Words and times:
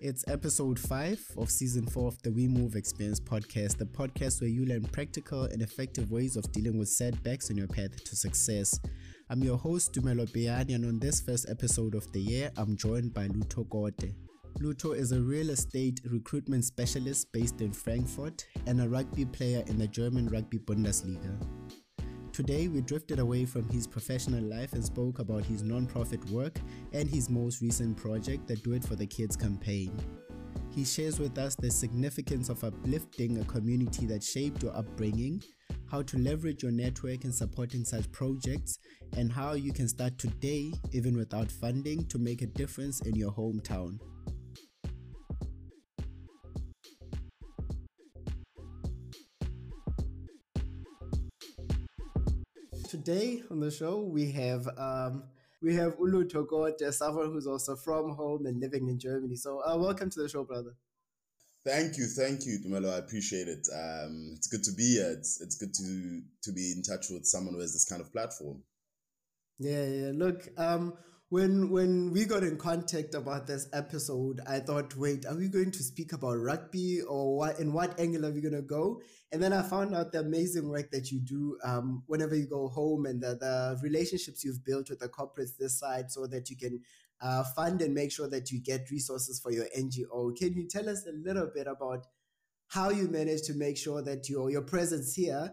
It's 0.00 0.24
episode 0.28 0.78
five 0.78 1.20
of 1.36 1.50
season 1.50 1.84
four 1.84 2.06
of 2.06 2.22
the 2.22 2.30
We 2.30 2.46
Move 2.46 2.76
Experience 2.76 3.18
podcast, 3.18 3.78
the 3.78 3.84
podcast 3.84 4.40
where 4.40 4.48
you 4.48 4.64
learn 4.64 4.84
practical 4.84 5.44
and 5.44 5.60
effective 5.60 6.12
ways 6.12 6.36
of 6.36 6.52
dealing 6.52 6.78
with 6.78 6.88
setbacks 6.88 7.50
on 7.50 7.56
your 7.56 7.66
path 7.66 8.04
to 8.04 8.14
success. 8.14 8.78
I'm 9.28 9.42
your 9.42 9.56
host, 9.56 9.92
Dumelo 9.92 10.30
Biani, 10.30 10.76
and 10.76 10.84
on 10.84 11.00
this 11.00 11.20
first 11.20 11.50
episode 11.50 11.96
of 11.96 12.12
the 12.12 12.20
year, 12.20 12.52
I'm 12.56 12.76
joined 12.76 13.12
by 13.12 13.26
Luto 13.26 13.68
Kote. 13.68 14.14
Luto 14.60 14.96
is 14.96 15.10
a 15.10 15.20
real 15.20 15.50
estate 15.50 16.00
recruitment 16.04 16.64
specialist 16.64 17.32
based 17.32 17.60
in 17.60 17.72
Frankfurt 17.72 18.46
and 18.66 18.80
a 18.80 18.88
rugby 18.88 19.24
player 19.24 19.64
in 19.66 19.78
the 19.78 19.88
German 19.88 20.28
Rugby 20.28 20.58
Bundesliga. 20.58 21.57
Today, 22.38 22.68
we 22.68 22.82
drifted 22.82 23.18
away 23.18 23.44
from 23.44 23.68
his 23.68 23.84
professional 23.84 24.44
life 24.44 24.72
and 24.74 24.84
spoke 24.84 25.18
about 25.18 25.44
his 25.44 25.64
non-profit 25.64 26.24
work 26.30 26.56
and 26.92 27.10
his 27.10 27.28
most 27.28 27.60
recent 27.60 27.96
project, 27.96 28.46
the 28.46 28.54
Do 28.54 28.74
It 28.74 28.84
for 28.84 28.94
the 28.94 29.08
Kids 29.08 29.34
campaign. 29.34 29.90
He 30.70 30.84
shares 30.84 31.18
with 31.18 31.36
us 31.36 31.56
the 31.56 31.68
significance 31.68 32.48
of 32.48 32.62
uplifting 32.62 33.40
a 33.40 33.44
community 33.46 34.06
that 34.06 34.22
shaped 34.22 34.62
your 34.62 34.72
upbringing, 34.76 35.42
how 35.90 36.02
to 36.02 36.18
leverage 36.18 36.62
your 36.62 36.70
network 36.70 37.24
in 37.24 37.32
supporting 37.32 37.84
such 37.84 38.08
projects, 38.12 38.78
and 39.16 39.32
how 39.32 39.54
you 39.54 39.72
can 39.72 39.88
start 39.88 40.16
today, 40.16 40.72
even 40.92 41.16
without 41.16 41.50
funding, 41.50 42.06
to 42.06 42.20
make 42.20 42.42
a 42.42 42.46
difference 42.46 43.00
in 43.00 43.16
your 43.16 43.32
hometown. 43.32 43.98
Today 53.08 53.42
on 53.50 53.58
the 53.58 53.70
show 53.70 54.00
we 54.00 54.30
have 54.32 54.68
um, 54.76 55.22
we 55.62 55.74
have 55.76 55.94
Ulu 55.98 56.28
Togote, 56.28 56.92
someone 56.92 57.32
who's 57.32 57.46
also 57.46 57.74
from 57.74 58.10
home 58.10 58.44
and 58.44 58.60
living 58.60 58.86
in 58.88 58.98
Germany. 58.98 59.34
So 59.34 59.62
uh, 59.66 59.78
welcome 59.78 60.10
to 60.10 60.20
the 60.20 60.28
show, 60.28 60.44
brother. 60.44 60.74
Thank 61.64 61.96
you, 61.96 62.04
thank 62.04 62.44
you, 62.44 62.58
Dumelo. 62.58 62.92
I 62.92 62.98
appreciate 62.98 63.48
it. 63.48 63.66
Um, 63.74 64.34
it's 64.36 64.46
good 64.46 64.62
to 64.62 64.72
be 64.72 64.96
here. 64.96 65.10
It's 65.10 65.40
it's 65.40 65.56
good 65.56 65.72
to 65.72 66.20
to 66.42 66.52
be 66.52 66.74
in 66.76 66.82
touch 66.82 67.06
with 67.08 67.24
someone 67.24 67.54
who 67.54 67.60
has 67.60 67.72
this 67.72 67.86
kind 67.86 68.02
of 68.02 68.12
platform. 68.12 68.62
Yeah, 69.58 69.86
yeah. 69.86 70.10
Look, 70.12 70.46
um, 70.58 70.92
when 71.30 71.68
when 71.68 72.10
we 72.10 72.24
got 72.24 72.42
in 72.42 72.56
contact 72.56 73.14
about 73.14 73.46
this 73.46 73.68
episode, 73.74 74.40
I 74.46 74.60
thought, 74.60 74.96
wait, 74.96 75.26
are 75.26 75.36
we 75.36 75.48
going 75.48 75.70
to 75.72 75.82
speak 75.82 76.12
about 76.12 76.38
rugby 76.38 77.02
or 77.02 77.36
what? 77.36 77.60
In 77.60 77.72
what 77.72 78.00
angle 78.00 78.24
are 78.24 78.32
we 78.32 78.40
going 78.40 78.54
to 78.54 78.62
go? 78.62 79.02
And 79.30 79.42
then 79.42 79.52
I 79.52 79.62
found 79.62 79.94
out 79.94 80.12
the 80.12 80.20
amazing 80.20 80.70
work 80.70 80.90
that 80.90 81.10
you 81.10 81.20
do 81.20 81.58
um, 81.62 82.02
whenever 82.06 82.34
you 82.34 82.46
go 82.46 82.68
home 82.68 83.04
and 83.04 83.22
the, 83.22 83.34
the 83.34 83.78
relationships 83.82 84.42
you've 84.42 84.64
built 84.64 84.88
with 84.88 85.00
the 85.00 85.08
corporates 85.08 85.56
this 85.58 85.78
side, 85.78 86.10
so 86.10 86.26
that 86.26 86.48
you 86.48 86.56
can 86.56 86.80
uh, 87.20 87.44
fund 87.54 87.82
and 87.82 87.92
make 87.92 88.10
sure 88.10 88.28
that 88.28 88.50
you 88.50 88.62
get 88.62 88.90
resources 88.90 89.38
for 89.38 89.52
your 89.52 89.66
NGO. 89.76 90.34
Can 90.34 90.54
you 90.54 90.66
tell 90.66 90.88
us 90.88 91.06
a 91.06 91.12
little 91.12 91.50
bit 91.54 91.66
about 91.66 92.06
how 92.68 92.88
you 92.88 93.06
manage 93.08 93.42
to 93.42 93.54
make 93.54 93.76
sure 93.76 94.02
that 94.02 94.30
your 94.30 94.50
your 94.50 94.62
presence 94.62 95.14
here 95.14 95.52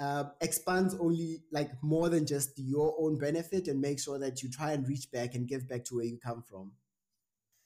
uh, 0.00 0.24
expands 0.40 0.94
only 1.00 1.42
like 1.52 1.70
more 1.82 2.08
than 2.08 2.26
just 2.26 2.50
your 2.56 2.94
own 2.98 3.16
benefit 3.18 3.68
and 3.68 3.80
make 3.80 4.00
sure 4.00 4.18
that 4.18 4.42
you 4.42 4.50
try 4.50 4.72
and 4.72 4.88
reach 4.88 5.10
back 5.12 5.34
and 5.34 5.48
give 5.48 5.68
back 5.68 5.84
to 5.84 5.96
where 5.96 6.04
you 6.04 6.18
come 6.24 6.42
from 6.42 6.72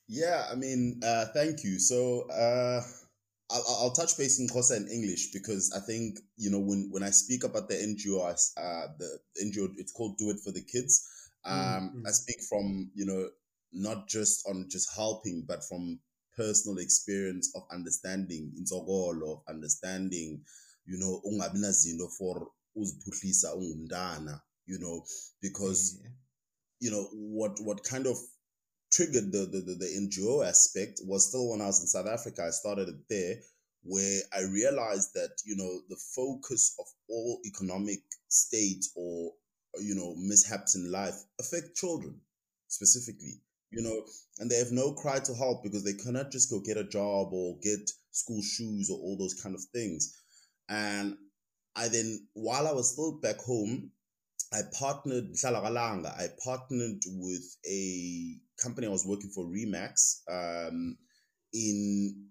yeah 0.09 0.47
i 0.51 0.55
mean 0.55 1.01
uh, 1.05 1.27
thank 1.35 1.65
you 1.65 1.79
so 1.79 2.29
uh, 2.31 2.81
I'll, 3.51 3.65
I'll 3.81 3.93
touch 3.93 4.19
base 4.19 4.39
in 4.39 4.47
Xhosa 4.47 4.77
and 4.77 4.91
English 4.91 5.31
because 5.33 5.73
I 5.75 5.81
think 5.81 6.19
you 6.37 6.51
know 6.51 6.59
when, 6.59 6.89
when 6.91 7.03
I 7.03 7.11
speak 7.11 7.45
about 7.45 7.69
the 7.69 7.75
NGO, 7.77 8.31
uh, 8.31 8.87
the 8.99 9.19
NGO 9.43 9.73
it's 9.79 9.93
called 9.93 10.19
Do 10.19 10.31
It 10.31 10.41
for 10.45 10.53
the 10.53 10.61
Kids. 10.61 11.09
Um, 11.45 11.57
mm-hmm. 11.57 12.07
I 12.07 12.11
speak 12.11 12.41
from 12.49 12.91
you 12.95 13.07
know 13.07 13.29
not 13.73 14.07
just 14.09 14.47
on 14.47 14.67
just 14.69 14.95
helping, 14.95 15.45
but 15.47 15.65
from 15.65 15.99
personal 16.37 16.79
experience 16.79 17.53
of 17.57 17.63
understanding 17.73 18.53
in 18.57 18.65
of 18.73 19.43
understanding 19.49 20.43
you 20.89 20.99
know 20.99 21.21
ungabi 21.25 21.59
nazinto 21.59 22.09
for 22.09 22.37
uziphuhlisa 22.75 23.55
ungumntana 23.55 24.41
you 24.67 24.79
know 24.79 25.07
because 25.41 25.99
yeah. 26.03 26.13
you 26.81 26.91
know 26.91 27.05
what 27.37 27.61
what 27.61 27.83
kind 27.91 28.07
of 28.07 28.19
triggered 28.91 29.33
the, 29.33 29.47
the, 29.53 29.61
the, 29.61 29.75
the 29.75 30.09
NGO 30.09 30.47
aspect 30.47 31.01
was 31.05 31.29
still 31.29 31.51
when 31.51 31.61
I 31.61 31.67
was 31.67 31.81
in 31.81 31.87
South 31.87 32.07
Africa. 32.07 32.45
I 32.47 32.51
started 32.51 32.89
it 32.89 33.09
there 33.09 33.37
where 33.83 34.21
I 34.35 34.43
realized 34.43 35.15
that, 35.15 35.31
you 35.45 35.57
know, 35.57 35.81
the 35.89 36.01
focus 36.15 36.75
of 36.79 36.87
all 37.09 37.41
economic 37.47 38.01
states 38.29 38.93
or, 38.97 39.33
you 39.81 39.95
know, 39.95 40.15
mishaps 40.17 40.75
in 40.75 40.91
life 40.91 41.15
affect 41.41 41.77
children 41.77 42.21
specifically, 42.69 43.41
you 43.71 43.83
know, 43.83 44.03
and 44.39 44.51
they 44.51 44.59
have 44.59 44.73
no 44.73 44.95
cry 44.95 45.19
to 45.21 45.35
help 45.35 45.63
because 45.63 45.85
they 45.85 45.95
cannot 45.95 46.33
just 46.33 46.51
go 46.51 46.61
get 46.61 46.77
a 46.77 46.85
job 46.85 47.29
or 47.33 47.59
get 47.63 47.91
school 48.11 48.43
shoes 48.43 48.91
or 48.91 48.99
all 48.99 49.17
those 49.19 49.41
kind 49.41 49.55
of 49.55 49.63
things. 49.73 50.15
And 50.69 51.17
I 51.77 51.89
then, 51.89 52.27
while 52.35 52.67
I 52.67 52.73
was 52.73 52.93
still 52.93 53.21
back 53.21 53.39
home, 53.39 53.93
I 54.53 54.61
partnered, 54.79 55.27
I 55.45 56.29
partnered 56.43 57.03
with 57.07 57.57
a 57.67 58.37
company 58.63 58.87
I 58.87 58.91
was 58.91 59.07
working 59.07 59.31
for, 59.31 59.45
Remax, 59.45 60.23
um, 60.31 60.97
in 61.53 62.29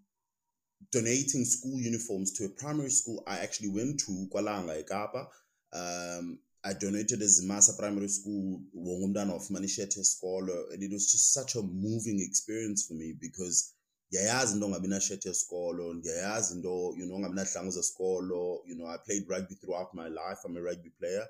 donating 0.92 1.46
school 1.46 1.80
uniforms 1.80 2.32
to 2.34 2.46
a 2.46 2.50
primary 2.50 2.90
school 2.90 3.24
I 3.28 3.38
actually 3.40 3.70
went 3.70 4.00
to, 4.02 4.28
Kwalanga, 4.34 4.84
Ekapa. 4.84 5.28
Um, 5.74 6.40
I 6.64 6.74
donated 6.74 7.22
as 7.22 7.46
Masa 7.46 7.78
Primary 7.78 8.10
School, 8.10 8.62
Wongumdan 8.76 9.30
of 9.30 9.48
Manishete 9.50 10.04
Scholar, 10.04 10.66
and 10.74 10.84
it 10.84 10.92
was 10.92 11.12
just 11.12 11.34
such 11.34 11.56
a 11.56 11.62
moving 11.62 12.20
experience 12.20 12.86
for 12.88 12.96
me 12.96 13.14
because 13.20 13.74
ndiyayazi 14.10 14.54
into 14.54 14.66
ongabi 14.66 14.88
nashethe 14.88 15.30
yesikolo 15.30 15.94
ndiyayazi 15.94 16.54
into 16.56 16.96
you 16.98 17.06
know 17.06 17.16
ongabi 17.18 17.36
nahlangu 17.36 17.72
zesikolo 17.72 18.42
you 18.66 18.76
know 18.76 18.88
i 18.96 18.98
played 19.06 19.30
rugby 19.30 19.56
throughout 19.56 19.94
my 19.94 20.08
life 20.10 20.40
i'm 20.46 20.58
a 20.58 20.62
rugby 20.62 20.90
player. 21.00 21.28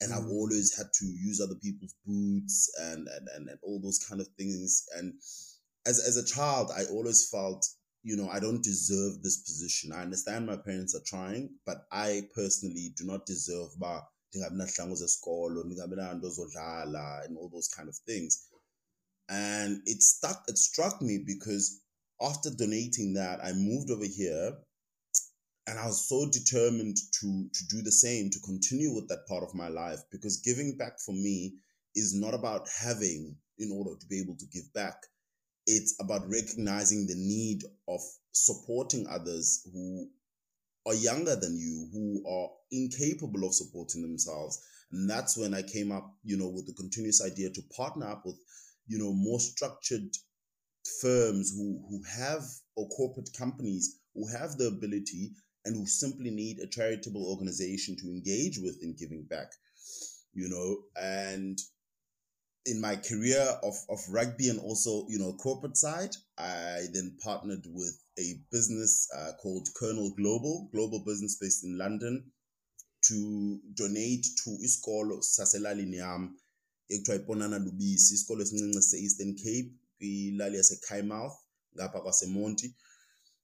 And 0.00 0.12
mm. 0.12 0.16
i've 0.18 0.30
always 0.38 0.76
had 0.76 0.88
to 1.00 1.06
use 1.28 1.40
other 1.40 1.58
people's 1.66 1.94
boots 2.04 2.56
and, 2.80 3.08
and 3.08 3.28
and 3.34 3.48
and 3.48 3.58
all 3.62 3.80
those 3.80 3.98
kind 4.08 4.20
of 4.20 4.28
things. 4.38 4.84
And 4.96 5.14
as 5.86 5.96
as 6.08 6.16
a 6.16 6.26
child 6.34 6.70
i 6.80 6.82
always 6.94 7.28
felt 7.30 7.62
you 8.02 8.16
know 8.16 8.28
i 8.28 8.40
don't 8.40 8.62
deserve 8.62 9.22
this 9.22 9.38
position. 9.48 9.92
I 9.92 10.02
understand 10.02 10.46
my 10.46 10.56
parents 10.56 10.94
are 10.96 11.06
trying 11.12 11.44
but 11.64 11.78
i 11.92 12.08
personally 12.34 12.86
do 12.98 13.04
not 13.06 13.24
deserve 13.26 13.70
ba 13.78 14.02
ndingabi 14.30 14.56
nahlangu 14.56 14.96
zesikolo 14.96 15.64
ndingabi 15.64 15.96
nanto 15.96 16.30
zodlala 16.30 17.22
and 17.24 17.38
all 17.38 17.50
those 17.50 17.70
kind 17.76 17.88
of 17.88 17.96
things. 18.10 18.32
And 19.28 19.82
it 19.86 20.02
stuck 20.02 20.38
it 20.48 20.58
struck 20.58 21.00
me 21.02 21.18
because 21.18 21.85
after 22.20 22.50
donating 22.50 23.14
that, 23.14 23.40
I 23.44 23.52
moved 23.52 23.90
over 23.90 24.04
here 24.04 24.52
and 25.66 25.78
I 25.78 25.86
was 25.86 26.08
so 26.08 26.30
determined 26.30 26.96
to 27.20 27.48
to 27.52 27.66
do 27.68 27.82
the 27.82 27.92
same, 27.92 28.30
to 28.30 28.40
continue 28.40 28.94
with 28.94 29.08
that 29.08 29.26
part 29.28 29.42
of 29.42 29.54
my 29.54 29.68
life 29.68 30.00
because 30.10 30.38
giving 30.38 30.76
back 30.76 31.00
for 31.00 31.12
me 31.12 31.54
is 31.94 32.14
not 32.14 32.34
about 32.34 32.68
having 32.68 33.36
in 33.58 33.72
order 33.72 33.98
to 33.98 34.06
be 34.06 34.20
able 34.20 34.36
to 34.36 34.46
give 34.46 34.72
back. 34.72 34.96
It's 35.66 35.96
about 36.00 36.28
recognizing 36.28 37.06
the 37.06 37.16
need 37.16 37.64
of 37.88 38.00
supporting 38.32 39.06
others 39.08 39.66
who 39.72 40.08
are 40.86 40.94
younger 40.94 41.34
than 41.34 41.58
you, 41.58 41.88
who 41.92 42.22
are 42.30 42.50
incapable 42.70 43.44
of 43.44 43.54
supporting 43.54 44.02
themselves. 44.02 44.62
And 44.92 45.10
that's 45.10 45.36
when 45.36 45.52
I 45.52 45.62
came 45.62 45.90
up, 45.90 46.14
you 46.22 46.36
know, 46.36 46.48
with 46.48 46.66
the 46.66 46.74
continuous 46.74 47.24
idea 47.24 47.50
to 47.50 47.62
partner 47.76 48.06
up 48.06 48.24
with, 48.24 48.36
you 48.86 48.98
know, 48.98 49.12
more 49.12 49.40
structured 49.40 50.14
firms 51.00 51.52
who, 51.56 51.80
who 51.88 52.02
have 52.18 52.42
or 52.76 52.88
corporate 52.88 53.30
companies 53.38 53.98
who 54.14 54.26
have 54.28 54.56
the 54.58 54.66
ability 54.66 55.32
and 55.64 55.76
who 55.76 55.86
simply 55.86 56.30
need 56.30 56.58
a 56.58 56.66
charitable 56.66 57.26
organization 57.26 57.96
to 57.96 58.08
engage 58.08 58.58
with 58.58 58.78
in 58.82 58.94
giving 58.98 59.24
back 59.24 59.48
you 60.36 60.48
know? 60.48 60.76
And 61.02 61.58
in 62.66 62.80
my 62.80 62.96
career 62.96 63.40
of, 63.62 63.74
of 63.88 64.00
rugby 64.10 64.48
and 64.48 64.58
also 64.58 65.06
you 65.08 65.20
know 65.20 65.32
corporate 65.34 65.76
side 65.76 66.10
i 66.36 66.80
then 66.92 67.16
partnered 67.22 67.64
with 67.66 67.96
a 68.18 68.40
business 68.50 69.08
uh, 69.16 69.30
called 69.40 69.68
Kernel 69.78 70.12
Global 70.16 70.68
global 70.72 71.04
business 71.06 71.38
based 71.40 71.62
in 71.64 71.78
london 71.78 72.24
to 73.02 73.60
donate 73.74 74.26
to 74.42 74.50
isikolo 74.64 75.22
saselalini 75.22 75.96
yam 75.96 76.36
ekuthiwa 76.88 77.16
iponana 77.16 77.58
lubisi 77.58 78.14
isikolo 78.14 78.42
esincinci 78.42 78.82
se-eastern 78.82 79.34
cape 79.34 79.72
kwilali 79.98 80.56
yaseKeiMouth 80.56 81.36
ngapha 81.74 82.00
kwasemonti 82.00 82.74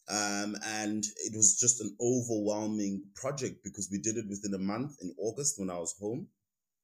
um, 0.08 0.56
and 0.64 1.04
it 1.24 1.34
was 1.34 1.58
just 1.58 1.80
an 1.80 1.96
overwhelming 2.00 3.02
project 3.14 3.62
because 3.62 3.88
we 3.90 3.98
did 3.98 4.16
it 4.16 4.28
within 4.28 4.54
a 4.54 4.58
month 4.58 4.96
in 5.00 5.14
August 5.18 5.58
when 5.58 5.70
I 5.70 5.78
was 5.78 5.94
home, 6.00 6.26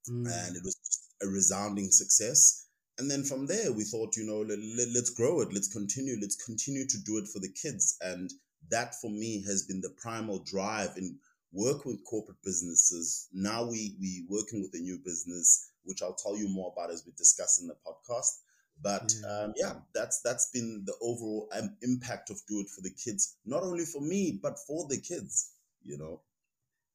mm. 0.09 0.27
and 0.27 0.57
it 0.57 0.63
was 0.63 0.77
a 1.23 1.27
resounding 1.27 1.91
success. 1.91 2.67
And 2.99 3.11
then 3.11 3.25
from 3.25 3.47
there, 3.47 3.73
we 3.73 3.85
thought, 3.85 4.17
you 4.17 4.25
know, 4.25 4.41
let, 4.41 4.59
let, 4.59 4.89
let's 4.95 5.11
grow 5.11 5.41
it, 5.41 5.53
let's 5.53 5.73
continue, 5.73 6.17
let's 6.21 6.37
continue 6.45 6.87
to 6.87 6.99
do 7.05 7.19
it 7.19 7.29
for 7.29 7.39
the 7.41 7.53
kids. 7.61 7.97
And 8.01 8.31
that 8.71 8.95
for 9.01 9.11
me 9.11 9.43
has 9.47 9.65
been 9.65 9.81
the 9.81 9.95
primal 10.01 10.43
drive 10.45 10.91
in 10.97 11.19
working 11.53 11.93
with 11.93 12.05
corporate 12.05 12.43
businesses. 12.45 13.29
Now 13.33 13.65
we 13.69 13.97
we 14.01 14.27
working 14.29 14.63
with 14.63 14.75
a 14.75 14.83
new 14.83 14.99
business, 15.05 15.73
which 15.85 16.03
I'll 16.03 16.15
tell 16.15 16.37
you 16.37 16.49
more 16.49 16.73
about 16.73 16.93
as 16.93 17.05
we 17.05 17.13
discuss 17.13 17.61
in 17.61 17.69
the 17.69 17.77
podcast. 17.87 18.39
But 18.83 19.13
yeah. 19.21 19.29
Um, 19.29 19.53
yeah, 19.57 19.75
that's 19.95 20.21
that's 20.23 20.51
been 20.51 20.85
the 20.87 20.95
overall 21.01 21.49
um, 21.53 21.77
impact 21.83 22.31
of 22.31 22.41
do 22.49 22.61
it 22.61 22.69
for 22.69 22.81
the 22.81 22.91
kids, 22.91 23.37
not 23.45 23.63
only 23.63 23.85
for 23.85 24.01
me 24.01 24.39
but 24.43 24.59
for 24.67 24.87
the 24.89 25.01
kids. 25.01 25.53
You 25.85 25.99
know. 25.99 26.21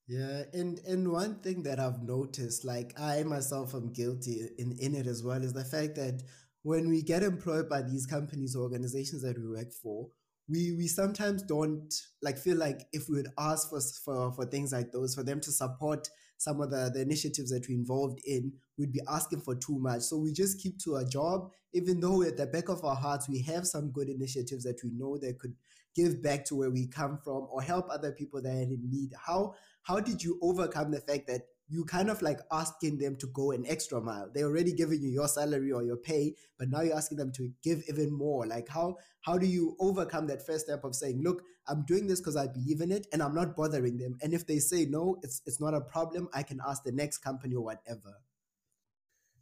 Yeah, 0.07 0.43
and 0.53 0.79
and 0.79 1.11
one 1.11 1.35
thing 1.39 1.63
that 1.63 1.79
I've 1.79 2.03
noticed, 2.03 2.65
like 2.65 2.99
I 2.99 3.23
myself 3.23 3.73
am 3.73 3.93
guilty 3.93 4.49
in 4.57 4.77
in 4.79 4.95
it 4.95 5.07
as 5.07 5.23
well, 5.23 5.41
is 5.41 5.53
the 5.53 5.63
fact 5.63 5.95
that 5.95 6.23
when 6.63 6.89
we 6.89 7.01
get 7.01 7.23
employed 7.23 7.69
by 7.69 7.81
these 7.81 8.05
companies 8.05 8.55
or 8.55 8.63
organizations 8.63 9.21
that 9.23 9.37
we 9.37 9.47
work 9.47 9.71
for, 9.71 10.07
we 10.49 10.73
we 10.77 10.87
sometimes 10.87 11.41
don't 11.43 11.93
like 12.21 12.37
feel 12.37 12.57
like 12.57 12.81
if 12.91 13.07
we 13.09 13.15
would 13.15 13.31
ask 13.37 13.69
for 13.69 13.79
for 14.03 14.33
for 14.33 14.45
things 14.45 14.71
like 14.73 14.91
those 14.91 15.15
for 15.15 15.23
them 15.23 15.39
to 15.41 15.51
support 15.51 16.07
some 16.37 16.59
of 16.59 16.69
the, 16.71 16.91
the 16.93 17.01
initiatives 17.01 17.51
that 17.51 17.65
we're 17.69 17.77
involved 17.77 18.19
in, 18.25 18.51
we'd 18.77 18.91
be 18.91 19.01
asking 19.09 19.39
for 19.39 19.55
too 19.55 19.79
much. 19.79 20.01
So 20.01 20.17
we 20.17 20.33
just 20.33 20.59
keep 20.61 20.77
to 20.79 20.97
a 20.97 21.05
job, 21.05 21.49
even 21.73 21.99
though 21.99 22.23
at 22.23 22.37
the 22.37 22.45
back 22.45 22.69
of 22.69 22.83
our 22.83 22.95
hearts 22.95 23.27
we 23.27 23.41
have 23.41 23.65
some 23.65 23.91
good 23.91 24.09
initiatives 24.09 24.63
that 24.63 24.79
we 24.83 24.91
know 24.91 25.17
that 25.17 25.39
could 25.39 25.55
give 25.95 26.21
back 26.21 26.45
to 26.45 26.55
where 26.55 26.71
we 26.71 26.87
come 26.87 27.17
from 27.23 27.47
or 27.51 27.61
help 27.61 27.87
other 27.89 28.11
people 28.11 28.41
that 28.41 28.49
are 28.49 28.61
in 28.61 28.79
need. 28.89 29.11
How 29.25 29.55
how 29.83 29.99
did 29.99 30.23
you 30.23 30.39
overcome 30.41 30.91
the 30.91 31.01
fact 31.01 31.27
that 31.27 31.41
you 31.69 31.85
kind 31.85 32.09
of 32.09 32.21
like 32.21 32.39
asking 32.51 32.99
them 32.99 33.15
to 33.15 33.27
go 33.27 33.51
an 33.51 33.65
extra 33.67 33.99
mile. 34.01 34.29
They're 34.33 34.45
already 34.45 34.73
giving 34.73 35.01
you 35.01 35.09
your 35.09 35.27
salary 35.27 35.71
or 35.71 35.81
your 35.81 35.97
pay, 35.97 36.35
but 36.59 36.69
now 36.69 36.81
you're 36.81 36.95
asking 36.95 37.17
them 37.17 37.31
to 37.33 37.51
give 37.63 37.83
even 37.87 38.13
more. 38.13 38.45
Like 38.45 38.67
how 38.69 38.97
how 39.21 39.37
do 39.37 39.47
you 39.47 39.75
overcome 39.79 40.27
that 40.27 40.45
first 40.45 40.65
step 40.65 40.83
of 40.83 40.95
saying, 40.95 41.21
look, 41.23 41.41
I'm 41.67 41.83
doing 41.85 42.07
this 42.07 42.19
because 42.19 42.35
I 42.35 42.47
believe 42.47 42.81
in 42.81 42.91
it 42.91 43.07
and 43.13 43.23
I'm 43.23 43.33
not 43.33 43.55
bothering 43.55 43.97
them. 43.97 44.17
And 44.21 44.33
if 44.33 44.45
they 44.45 44.59
say 44.59 44.85
no, 44.85 45.17
it's 45.23 45.41
it's 45.45 45.61
not 45.61 45.73
a 45.73 45.81
problem. 45.81 46.29
I 46.33 46.43
can 46.43 46.59
ask 46.67 46.83
the 46.83 46.91
next 46.91 47.19
company 47.19 47.55
or 47.55 47.63
whatever. 47.63 48.21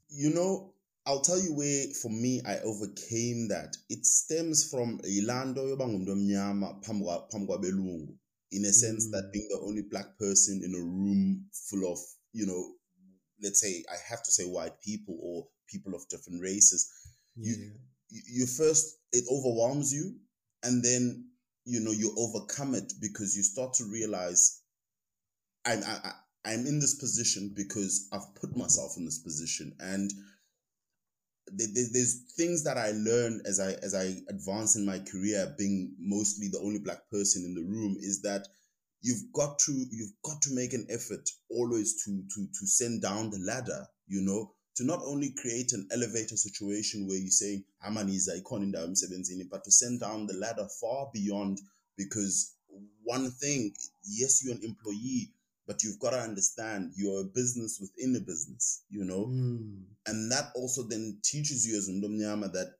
You 0.09 0.33
know, 0.33 0.73
I'll 1.05 1.21
tell 1.21 1.39
you 1.39 1.53
where 1.55 1.85
for 2.01 2.09
me 2.09 2.41
I 2.45 2.59
overcame 2.59 3.47
that. 3.49 3.75
It 3.89 4.05
stems 4.05 4.69
from 4.69 4.99
ilando 4.99 5.77
in 8.53 8.65
a 8.65 8.73
sense 8.73 9.07
mm. 9.07 9.11
that 9.11 9.29
being 9.33 9.47
the 9.49 9.59
only 9.65 9.81
black 9.89 10.17
person 10.19 10.61
in 10.63 10.75
a 10.75 10.83
room 10.83 11.45
full 11.69 11.91
of 11.91 11.99
you 12.33 12.45
know, 12.45 12.73
let's 13.41 13.59
say 13.59 13.83
I 13.89 13.95
have 14.09 14.23
to 14.23 14.31
say 14.31 14.43
white 14.43 14.79
people 14.81 15.17
or 15.21 15.47
people 15.67 15.95
of 15.95 16.07
different 16.09 16.41
races, 16.41 16.89
yeah. 17.35 17.55
you 18.09 18.21
you 18.27 18.45
first 18.45 18.97
it 19.11 19.25
overwhelms 19.31 19.93
you, 19.93 20.15
and 20.63 20.83
then 20.83 21.25
you 21.65 21.79
know 21.79 21.91
you 21.91 22.13
overcome 22.17 22.75
it 22.75 22.93
because 23.01 23.35
you 23.35 23.43
start 23.43 23.73
to 23.75 23.85
realize 23.85 24.61
I'm 25.65 25.83
I, 25.83 26.11
I'm 26.45 26.65
in 26.65 26.79
this 26.79 26.95
position 26.95 27.53
because 27.55 28.07
I've 28.13 28.35
put 28.35 28.55
myself 28.55 28.93
in 28.97 29.05
this 29.05 29.19
position, 29.19 29.73
and 29.79 30.11
there's 31.53 32.23
things 32.37 32.63
that 32.63 32.77
I 32.77 32.91
learned 32.91 33.41
as 33.45 33.59
I 33.59 33.73
as 33.83 33.93
I 33.93 34.15
advance 34.29 34.75
in 34.75 34.85
my 34.85 34.99
career, 34.99 35.53
being 35.57 35.95
mostly 35.99 36.47
the 36.47 36.59
only 36.59 36.79
black 36.79 37.09
person 37.11 37.43
in 37.45 37.53
the 37.53 37.63
room, 37.63 37.97
is 37.99 38.21
that 38.21 38.47
you've 39.01 39.31
got 39.33 39.59
to 39.59 39.85
you've 39.91 40.13
got 40.23 40.41
to 40.43 40.53
make 40.53 40.73
an 40.73 40.85
effort 40.89 41.29
always 41.49 42.03
to 42.03 42.23
to 42.33 42.47
to 42.59 42.67
send 42.67 43.01
down 43.01 43.29
the 43.29 43.39
ladder 43.39 43.85
you 44.07 44.21
know 44.21 44.51
to 44.75 44.85
not 44.85 44.99
only 45.03 45.31
create 45.31 45.73
an 45.73 45.87
elevator 45.91 46.37
situation 46.37 47.07
where 47.07 47.17
you 47.17 47.29
say 47.29 47.63
I'm 47.83 47.97
an 47.97 48.07
amaniza 48.07 48.41
ikhona 48.41 48.65
indawo 48.65 48.87
emsebenzini 48.87 49.49
but 49.49 49.63
to 49.63 49.71
send 49.71 49.99
down 49.99 50.27
the 50.27 50.33
ladder 50.33 50.67
far 50.79 51.09
beyond 51.13 51.59
because 51.97 52.53
one 53.03 53.31
thing 53.31 53.73
yes 54.03 54.43
you're 54.43 54.55
an 54.55 54.63
employee 54.63 55.33
but 55.71 55.83
you've 55.83 55.99
got 55.99 56.09
to 56.09 56.19
understand 56.19 56.91
you're 56.97 57.21
a 57.21 57.31
business 57.33 57.79
within 57.79 58.13
a 58.17 58.19
business 58.19 58.83
you 58.89 59.05
know? 59.05 59.27
Mm. 59.27 59.83
and 60.05 60.29
that 60.29 60.51
also 60.53 60.83
then 60.83 61.17
teaches 61.23 61.65
you 61.65 61.77
as 61.77 61.89
umdomnyama 61.89 62.51
that 62.51 62.73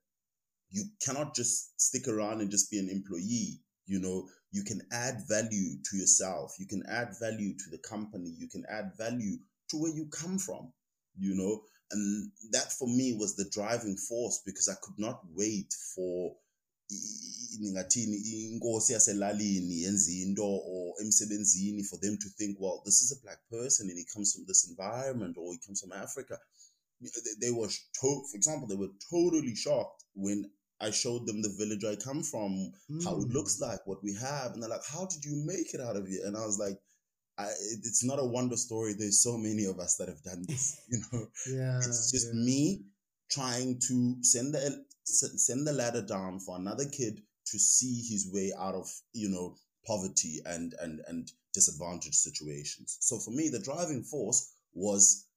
you 0.69 0.83
cannot 1.01 1.33
just 1.33 1.79
stick 1.79 2.09
around 2.09 2.41
and 2.41 2.51
just 2.51 2.69
be 2.69 2.79
an 2.79 2.89
employee 2.89 3.61
you 3.85 3.99
know? 3.99 4.27
You 4.51 4.63
can 4.63 4.81
add 4.91 5.21
value 5.29 5.77
to 5.89 5.97
yourself 5.97 6.55
you 6.59 6.67
can 6.67 6.83
add 6.89 7.15
value 7.17 7.53
to 7.53 7.69
the 7.71 7.77
company 7.77 8.35
you 8.37 8.49
can 8.49 8.65
add 8.69 8.91
value 8.97 9.37
to 9.69 9.77
where 9.77 9.93
you 9.93 10.07
come 10.11 10.37
from 10.37 10.73
you 11.17 11.33
know? 11.33 11.61
And 11.91 12.29
that 12.51 12.73
for 12.73 12.89
me 12.89 13.15
was 13.17 13.37
the 13.37 13.49
driving 13.53 13.95
force 13.95 14.41
because 14.45 14.67
i 14.67 14.75
could 14.81 14.97
not 14.97 15.21
wait 15.33 15.73
for 15.95 16.35
ningathini 17.59 18.17
inkosi 18.17 18.93
yaselalini 18.93 19.81
yenza 19.83 20.11
into 20.11 20.43
or 20.43 20.93
emsebenzini 21.01 21.83
for 21.83 21.99
them 21.99 22.17
to 22.17 22.29
think 22.29 22.57
well 22.59 22.81
this 22.85 23.01
is 23.01 23.11
a 23.11 23.21
black 23.23 23.39
person 23.49 23.89
and 23.89 23.99
he 23.99 24.05
comes 24.05 24.33
from 24.33 24.45
this 24.45 24.69
environment 24.69 25.37
or 25.37 25.53
he 25.53 25.59
comes 25.59 25.81
from 25.81 25.91
africa 25.91 26.39
they 27.39 27.51
were 27.51 27.67
to- 27.67 28.23
for 28.29 28.37
example 28.37 28.67
they 28.67 28.75
were 28.75 28.93
totally 29.09 29.55
shocked 29.55 30.03
when 30.15 30.51
I 30.81 30.89
showed 30.89 31.27
them 31.27 31.41
the 31.41 31.55
village 31.59 31.85
I 31.85 31.95
come 31.95 32.23
from, 32.23 32.73
mm. 32.89 33.03
how 33.03 33.17
it 33.21 33.29
looks 33.29 33.57
mm. 33.57 33.67
like, 33.67 33.85
what 33.85 34.03
we 34.03 34.15
have, 34.15 34.53
and 34.53 34.63
they're 34.63 34.69
like, 34.69 34.85
"How 34.85 35.05
did 35.05 35.23
you 35.23 35.35
make 35.45 35.75
it 35.75 35.79
out 35.79 35.95
of 35.95 36.07
here?" 36.07 36.25
And 36.25 36.35
I 36.35 36.43
was 36.43 36.57
like, 36.57 36.77
I, 37.37 37.45
"It's 37.71 38.03
not 38.03 38.19
a 38.19 38.25
wonder 38.25 38.57
story. 38.57 38.93
There's 38.93 39.21
so 39.21 39.37
many 39.37 39.65
of 39.65 39.79
us 39.79 39.95
that 39.97 40.09
have 40.09 40.23
done 40.23 40.43
this. 40.47 40.81
You 40.89 40.99
know, 41.11 41.27
yeah, 41.47 41.77
it's 41.77 42.11
just 42.11 42.33
yeah. 42.33 42.41
me 42.41 42.81
trying 43.29 43.79
to 43.87 44.17
send 44.23 44.55
the 44.55 44.83
send 45.11 45.67
the 45.67 45.73
ladder 45.73 46.01
down 46.01 46.39
for 46.39 46.57
another 46.57 46.85
kid 46.85 47.21
to 47.45 47.59
see 47.59 48.01
his 48.09 48.31
way 48.31 48.51
out 48.57 48.75
of 48.75 48.89
you 49.13 49.29
know 49.29 49.55
poverty 49.85 50.39
and 50.45 50.73
and 50.81 51.01
and 51.07 51.31
disadvantaged 51.53 52.15
situations. 52.15 52.97
So 53.01 53.17
for 53.17 53.31
me, 53.31 53.49
the 53.49 53.59
driving 53.59 54.03
force 54.03 54.53
was 54.73 55.27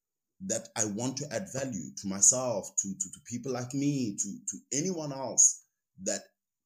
that 0.46 0.68
I 0.76 0.84
want 0.84 1.16
to 1.18 1.26
add 1.32 1.48
value 1.52 1.90
to 1.96 2.06
myself, 2.06 2.70
to, 2.76 2.94
to, 2.94 3.12
to 3.12 3.20
people 3.24 3.52
like 3.52 3.72
me, 3.72 4.16
to, 4.16 4.36
to 4.50 4.58
anyone 4.72 5.12
else 5.12 5.62
that 6.02 6.20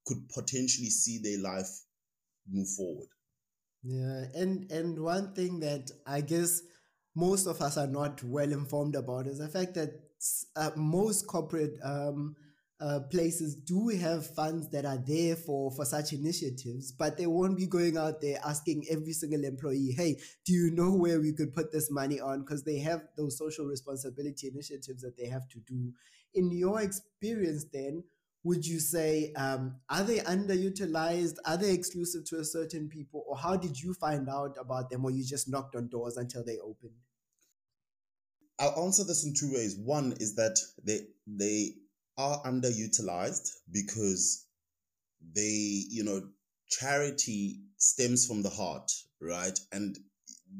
could 0.06 0.28
potentially 0.30 0.90
see 0.90 1.18
their 1.18 1.38
life 1.38 1.68
move 2.50 2.68
forward. 2.76 3.08
Yeah, 3.84 4.24
and 4.34 4.70
and 4.72 4.98
one 4.98 5.34
thing 5.34 5.60
that 5.60 5.90
I 6.06 6.20
guess 6.22 6.62
most 7.14 7.46
of 7.46 7.60
us 7.62 7.76
are 7.76 7.86
not 7.86 8.22
well 8.24 8.50
informed 8.50 8.96
about 8.96 9.26
is 9.26 9.38
the 9.38 9.48
fact 9.48 9.74
that 9.74 9.92
uh, 10.56 10.70
most 10.76 11.26
corporate 11.26 11.78
um, 11.82 12.34
uh, 12.80 13.00
places 13.10 13.56
do 13.56 13.88
have 13.88 14.34
funds 14.34 14.70
that 14.70 14.84
are 14.84 15.02
there 15.04 15.34
for 15.34 15.70
for 15.72 15.84
such 15.84 16.12
initiatives, 16.12 16.92
but 16.92 17.16
they 17.16 17.26
won't 17.26 17.56
be 17.56 17.66
going 17.66 17.96
out 17.96 18.20
there 18.20 18.38
asking 18.44 18.84
every 18.88 19.12
single 19.12 19.44
employee, 19.44 19.92
"Hey, 19.96 20.16
do 20.44 20.52
you 20.52 20.70
know 20.70 20.94
where 20.94 21.20
we 21.20 21.32
could 21.32 21.54
put 21.54 21.72
this 21.72 21.90
money 21.90 22.20
on?" 22.20 22.40
Because 22.40 22.62
they 22.62 22.78
have 22.78 23.02
those 23.16 23.36
social 23.36 23.66
responsibility 23.66 24.46
initiatives 24.46 25.02
that 25.02 25.16
they 25.16 25.26
have 25.26 25.48
to 25.48 25.58
do. 25.60 25.92
In 26.34 26.52
your 26.52 26.80
experience, 26.80 27.64
then, 27.72 28.04
would 28.44 28.64
you 28.64 28.78
say 28.78 29.32
um, 29.32 29.80
are 29.88 30.04
they 30.04 30.18
underutilized? 30.20 31.36
Are 31.44 31.56
they 31.56 31.72
exclusive 31.72 32.26
to 32.26 32.38
a 32.38 32.44
certain 32.44 32.88
people, 32.88 33.24
or 33.26 33.36
how 33.36 33.56
did 33.56 33.80
you 33.80 33.92
find 33.94 34.28
out 34.28 34.56
about 34.60 34.88
them, 34.88 35.04
or 35.04 35.10
you 35.10 35.24
just 35.24 35.48
knocked 35.48 35.74
on 35.74 35.88
doors 35.88 36.16
until 36.16 36.44
they 36.44 36.58
opened? 36.58 36.94
I'll 38.60 38.84
answer 38.84 39.04
this 39.04 39.24
in 39.24 39.34
two 39.34 39.52
ways. 39.52 39.76
One 39.76 40.14
is 40.20 40.34
that 40.36 40.58
they 40.84 41.00
they 41.26 41.74
are 42.18 42.42
underutilized 42.42 43.48
because 43.72 44.44
they, 45.34 45.84
you 45.88 46.04
know, 46.04 46.20
charity 46.68 47.60
stems 47.76 48.26
from 48.26 48.42
the 48.42 48.50
heart, 48.50 48.90
right? 49.22 49.58
And 49.72 49.96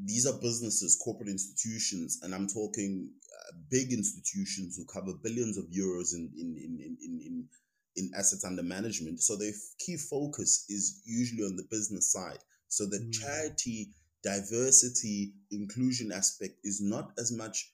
these 0.05 0.25
are 0.25 0.39
businesses, 0.39 0.99
corporate 1.03 1.29
institutions, 1.29 2.19
and 2.23 2.33
I'm 2.33 2.47
talking 2.47 3.11
uh, 3.37 3.57
big 3.69 3.91
institutions 3.91 4.77
who 4.77 4.85
cover 4.85 5.13
billions 5.21 5.57
of 5.57 5.65
euros 5.65 6.13
in 6.13 6.31
in 6.37 6.55
in 6.57 6.97
in 7.01 7.21
in, 7.25 7.47
in 7.95 8.11
assets 8.15 8.45
under 8.45 8.63
management. 8.63 9.21
So 9.21 9.35
their 9.35 9.51
key 9.79 9.97
focus 9.97 10.65
is 10.69 11.01
usually 11.05 11.43
on 11.43 11.55
the 11.55 11.67
business 11.69 12.11
side. 12.11 12.39
So 12.67 12.85
the 12.85 12.99
mm. 12.99 13.11
charity, 13.11 13.89
diversity, 14.23 15.33
inclusion 15.51 16.11
aspect 16.11 16.53
is 16.63 16.79
not 16.81 17.11
as 17.17 17.31
much 17.31 17.71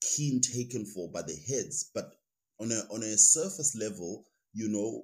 keen 0.00 0.40
taken 0.40 0.84
for 0.84 1.10
by 1.10 1.22
the 1.22 1.36
heads, 1.48 1.90
but 1.92 2.12
on 2.60 2.72
a 2.72 2.80
on 2.94 3.02
a 3.02 3.16
surface 3.16 3.76
level, 3.78 4.24
you 4.52 4.68
know, 4.68 5.02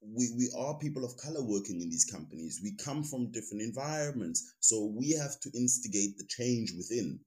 we, 0.00 0.28
we 0.36 0.50
are 0.56 0.78
people 0.78 1.04
of 1.04 1.16
color 1.16 1.42
working 1.42 1.80
in 1.80 1.90
these 1.90 2.04
companies. 2.04 2.60
We 2.62 2.76
come 2.76 3.02
from 3.02 3.32
different 3.32 3.62
environments. 3.62 4.54
So 4.60 4.92
we 4.96 5.12
have 5.12 5.38
to 5.40 5.50
instigate 5.54 6.18
the 6.18 6.26
change 6.28 6.72
within 6.76 7.20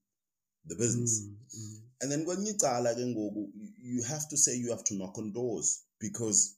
the 0.65 0.75
business. 0.75 1.25
Mm-hmm. 1.25 1.75
And 2.01 2.11
then 2.11 2.25
when 2.25 2.45
you 2.45 2.53
you 3.81 4.03
have 4.03 4.29
to 4.29 4.37
say 4.37 4.55
you 4.55 4.71
have 4.71 4.83
to 4.85 4.95
knock 4.95 5.17
on 5.17 5.33
doors 5.33 5.83
because 5.99 6.57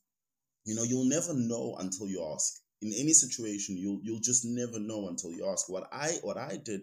you 0.66 0.76
know 0.76 0.84
you'll 0.84 1.10
never 1.10 1.34
know 1.34 1.76
until 1.80 2.08
you 2.08 2.26
ask. 2.34 2.60
In 2.82 2.92
any 2.98 3.14
situation, 3.14 3.78
you'll 3.78 4.00
you'll 4.04 4.20
just 4.20 4.44
never 4.46 4.80
know 4.80 5.08
until 5.08 5.32
you 5.32 5.48
ask. 5.50 5.70
What 5.70 5.88
I 5.92 6.18
what 6.22 6.38
I 6.38 6.58
did, 6.58 6.82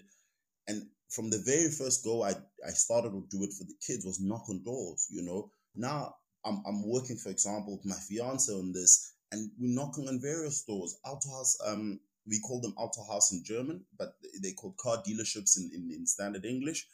and 0.67 0.87
from 1.11 1.31
the 1.31 1.43
very 1.45 1.71
first 1.71 2.05
go, 2.05 2.23
I 2.23 2.35
I 2.67 2.71
started 2.71 3.11
to 3.11 3.23
do 3.31 3.45
it 3.45 3.53
for 3.53 3.65
the 3.65 3.75
kids 3.87 4.05
was 4.05 4.21
knock 4.21 4.49
on 4.49 4.63
doors. 4.65 5.07
You 5.11 5.23
know, 5.23 5.51
now 5.75 6.15
I'm, 6.45 6.63
I'm 6.67 6.89
working, 6.89 7.17
for 7.17 7.31
example, 7.31 7.77
with 7.77 7.87
my 7.87 7.97
fiance 7.97 8.53
on 8.53 8.73
this, 8.73 9.13
and 9.33 9.51
we're 9.59 9.75
knocking 9.75 10.09
on 10.09 10.21
various 10.21 10.63
doors. 10.65 10.99
Autohaus, 11.07 11.57
um, 11.67 12.01
we 12.27 12.41
call 12.41 12.61
them 12.61 12.75
Autohaus 12.79 13.33
in 13.33 13.43
German, 13.45 13.85
but 13.99 14.15
they 14.43 14.53
called 14.53 14.77
car 14.77 15.03
dealerships 15.07 15.57
in, 15.59 15.71
in, 15.75 15.91
in 15.95 16.07
standard 16.07 16.45
English. 16.45 16.87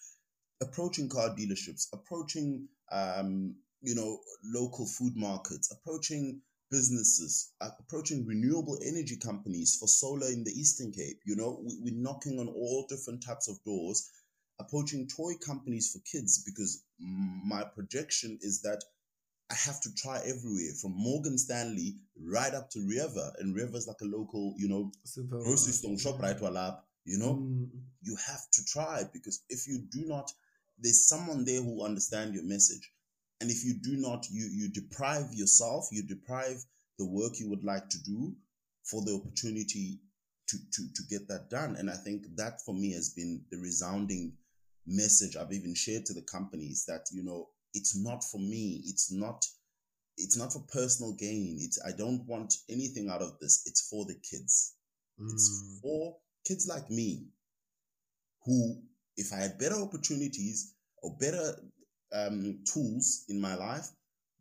Approaching 0.62 1.08
car 1.08 1.30
dealerships, 1.30 1.86
approaching, 1.92 2.68
um, 2.90 3.54
you 3.82 3.94
know, 3.94 4.18
local 4.42 4.86
food 4.86 5.12
markets, 5.14 5.70
approaching 5.70 6.40
businesses, 6.70 7.52
uh, 7.60 7.68
approaching 7.78 8.26
renewable 8.26 8.78
energy 8.84 9.16
companies 9.16 9.76
for 9.78 9.86
solar 9.86 10.28
in 10.28 10.44
the 10.44 10.50
Eastern 10.50 10.92
Cape. 10.92 11.20
You 11.24 11.36
know, 11.36 11.60
we, 11.62 11.78
we're 11.80 11.94
knocking 12.02 12.38
on 12.38 12.48
all 12.48 12.86
different 12.88 13.22
types 13.22 13.48
of 13.48 13.62
doors, 13.64 14.10
approaching 14.58 15.06
toy 15.08 15.32
companies 15.44 15.92
for 15.92 16.00
kids 16.10 16.42
because 16.44 16.84
my 16.98 17.64
projection 17.74 18.38
is 18.40 18.62
that 18.62 18.82
I 19.50 19.54
have 19.54 19.80
to 19.82 19.94
try 19.94 20.18
everywhere 20.18 20.72
from 20.80 20.92
Morgan 20.96 21.38
Stanley 21.38 21.94
right 22.20 22.52
up 22.52 22.70
to 22.70 22.80
Rewe. 22.80 23.30
And 23.38 23.54
Rewe 23.54 23.76
is 23.76 23.86
like 23.86 24.00
a 24.02 24.04
local, 24.06 24.54
you 24.58 24.68
know, 24.68 24.90
Super 25.04 25.38
grocery 25.38 25.72
store 25.72 25.98
shop 25.98 26.20
right 26.20 26.36
to 26.36 26.48
a 26.48 26.50
lab. 26.50 26.74
You 27.04 27.18
know, 27.18 27.34
mm. 27.34 27.68
you 28.02 28.16
have 28.26 28.50
to 28.52 28.64
try 28.64 29.04
because 29.12 29.44
if 29.48 29.68
you 29.68 29.84
do 29.92 30.04
not, 30.06 30.32
there's 30.78 31.08
someone 31.08 31.44
there 31.44 31.62
who 31.62 31.84
understand 31.84 32.34
your 32.34 32.42
message. 32.44 32.90
And 33.40 33.50
if 33.50 33.64
you 33.64 33.74
do 33.74 33.96
not, 33.96 34.26
you 34.30 34.48
you 34.52 34.68
deprive 34.72 35.32
yourself, 35.32 35.88
you 35.92 36.02
deprive 36.02 36.64
the 36.98 37.06
work 37.06 37.38
you 37.38 37.48
would 37.50 37.62
like 37.62 37.88
to 37.90 38.02
do 38.02 38.34
for 38.82 39.02
the 39.04 39.14
opportunity 39.14 40.00
to 40.48 40.56
to 40.72 40.92
to 40.94 41.02
get 41.08 41.28
that 41.28 41.50
done. 41.50 41.76
And 41.76 41.88
I 41.88 41.94
think 41.94 42.24
that 42.36 42.60
for 42.62 42.74
me 42.74 42.92
has 42.94 43.10
been 43.10 43.44
the 43.50 43.58
resounding 43.58 44.32
message 44.86 45.36
I've 45.36 45.52
even 45.52 45.74
shared 45.74 46.06
to 46.06 46.14
the 46.14 46.22
companies 46.22 46.84
that, 46.86 47.06
you 47.12 47.22
know, 47.22 47.48
it's 47.74 47.96
not 47.96 48.24
for 48.24 48.38
me. 48.38 48.82
It's 48.86 49.12
not 49.12 49.44
it's 50.18 50.36
not 50.36 50.52
for 50.52 50.64
personal 50.72 51.12
gain. 51.12 51.58
It's 51.60 51.78
I 51.86 51.92
don't 51.96 52.24
want 52.26 52.54
anything 52.70 53.10
out 53.10 53.20
of 53.20 53.38
this. 53.40 53.64
It's 53.66 53.88
for 53.88 54.06
the 54.06 54.14
kids. 54.14 54.74
Mm. 55.20 55.32
It's 55.32 55.78
for 55.82 56.16
kids 56.46 56.66
like 56.66 56.90
me 56.90 57.26
who 58.44 58.80
if 59.16 59.32
I 59.32 59.36
had 59.36 59.58
better 59.58 59.76
opportunities 59.76 60.74
or 61.02 61.16
better 61.18 61.54
um, 62.14 62.60
tools 62.72 63.24
in 63.28 63.40
my 63.40 63.54
life, 63.54 63.88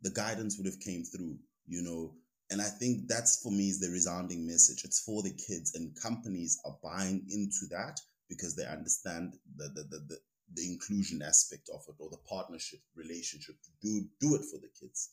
the 0.02 0.10
guidance 0.10 0.56
would 0.56 0.66
have 0.66 0.80
came 0.80 1.04
through, 1.04 1.38
you 1.66 1.82
know. 1.82 2.14
And 2.50 2.62
I 2.62 2.68
think 2.68 3.08
that's 3.08 3.42
for 3.42 3.50
me 3.50 3.68
is 3.68 3.80
the 3.80 3.90
resounding 3.90 4.46
message. 4.46 4.84
It's 4.84 5.00
for 5.00 5.22
the 5.22 5.32
kids, 5.32 5.74
and 5.74 5.96
companies 6.00 6.58
are 6.64 6.76
buying 6.82 7.26
into 7.28 7.66
that 7.70 7.98
because 8.28 8.54
they 8.54 8.64
understand 8.64 9.34
the 9.56 9.68
the 9.74 9.82
the, 9.82 9.98
the, 10.08 10.18
the 10.54 10.64
inclusion 10.64 11.22
aspect 11.22 11.68
of 11.72 11.82
it 11.88 11.94
or 11.98 12.08
the 12.10 12.18
partnership 12.28 12.80
relationship 12.94 13.56
to 13.62 13.70
do 13.82 14.06
do 14.20 14.34
it 14.34 14.42
for 14.50 14.58
the 14.58 14.68
kids. 14.78 15.10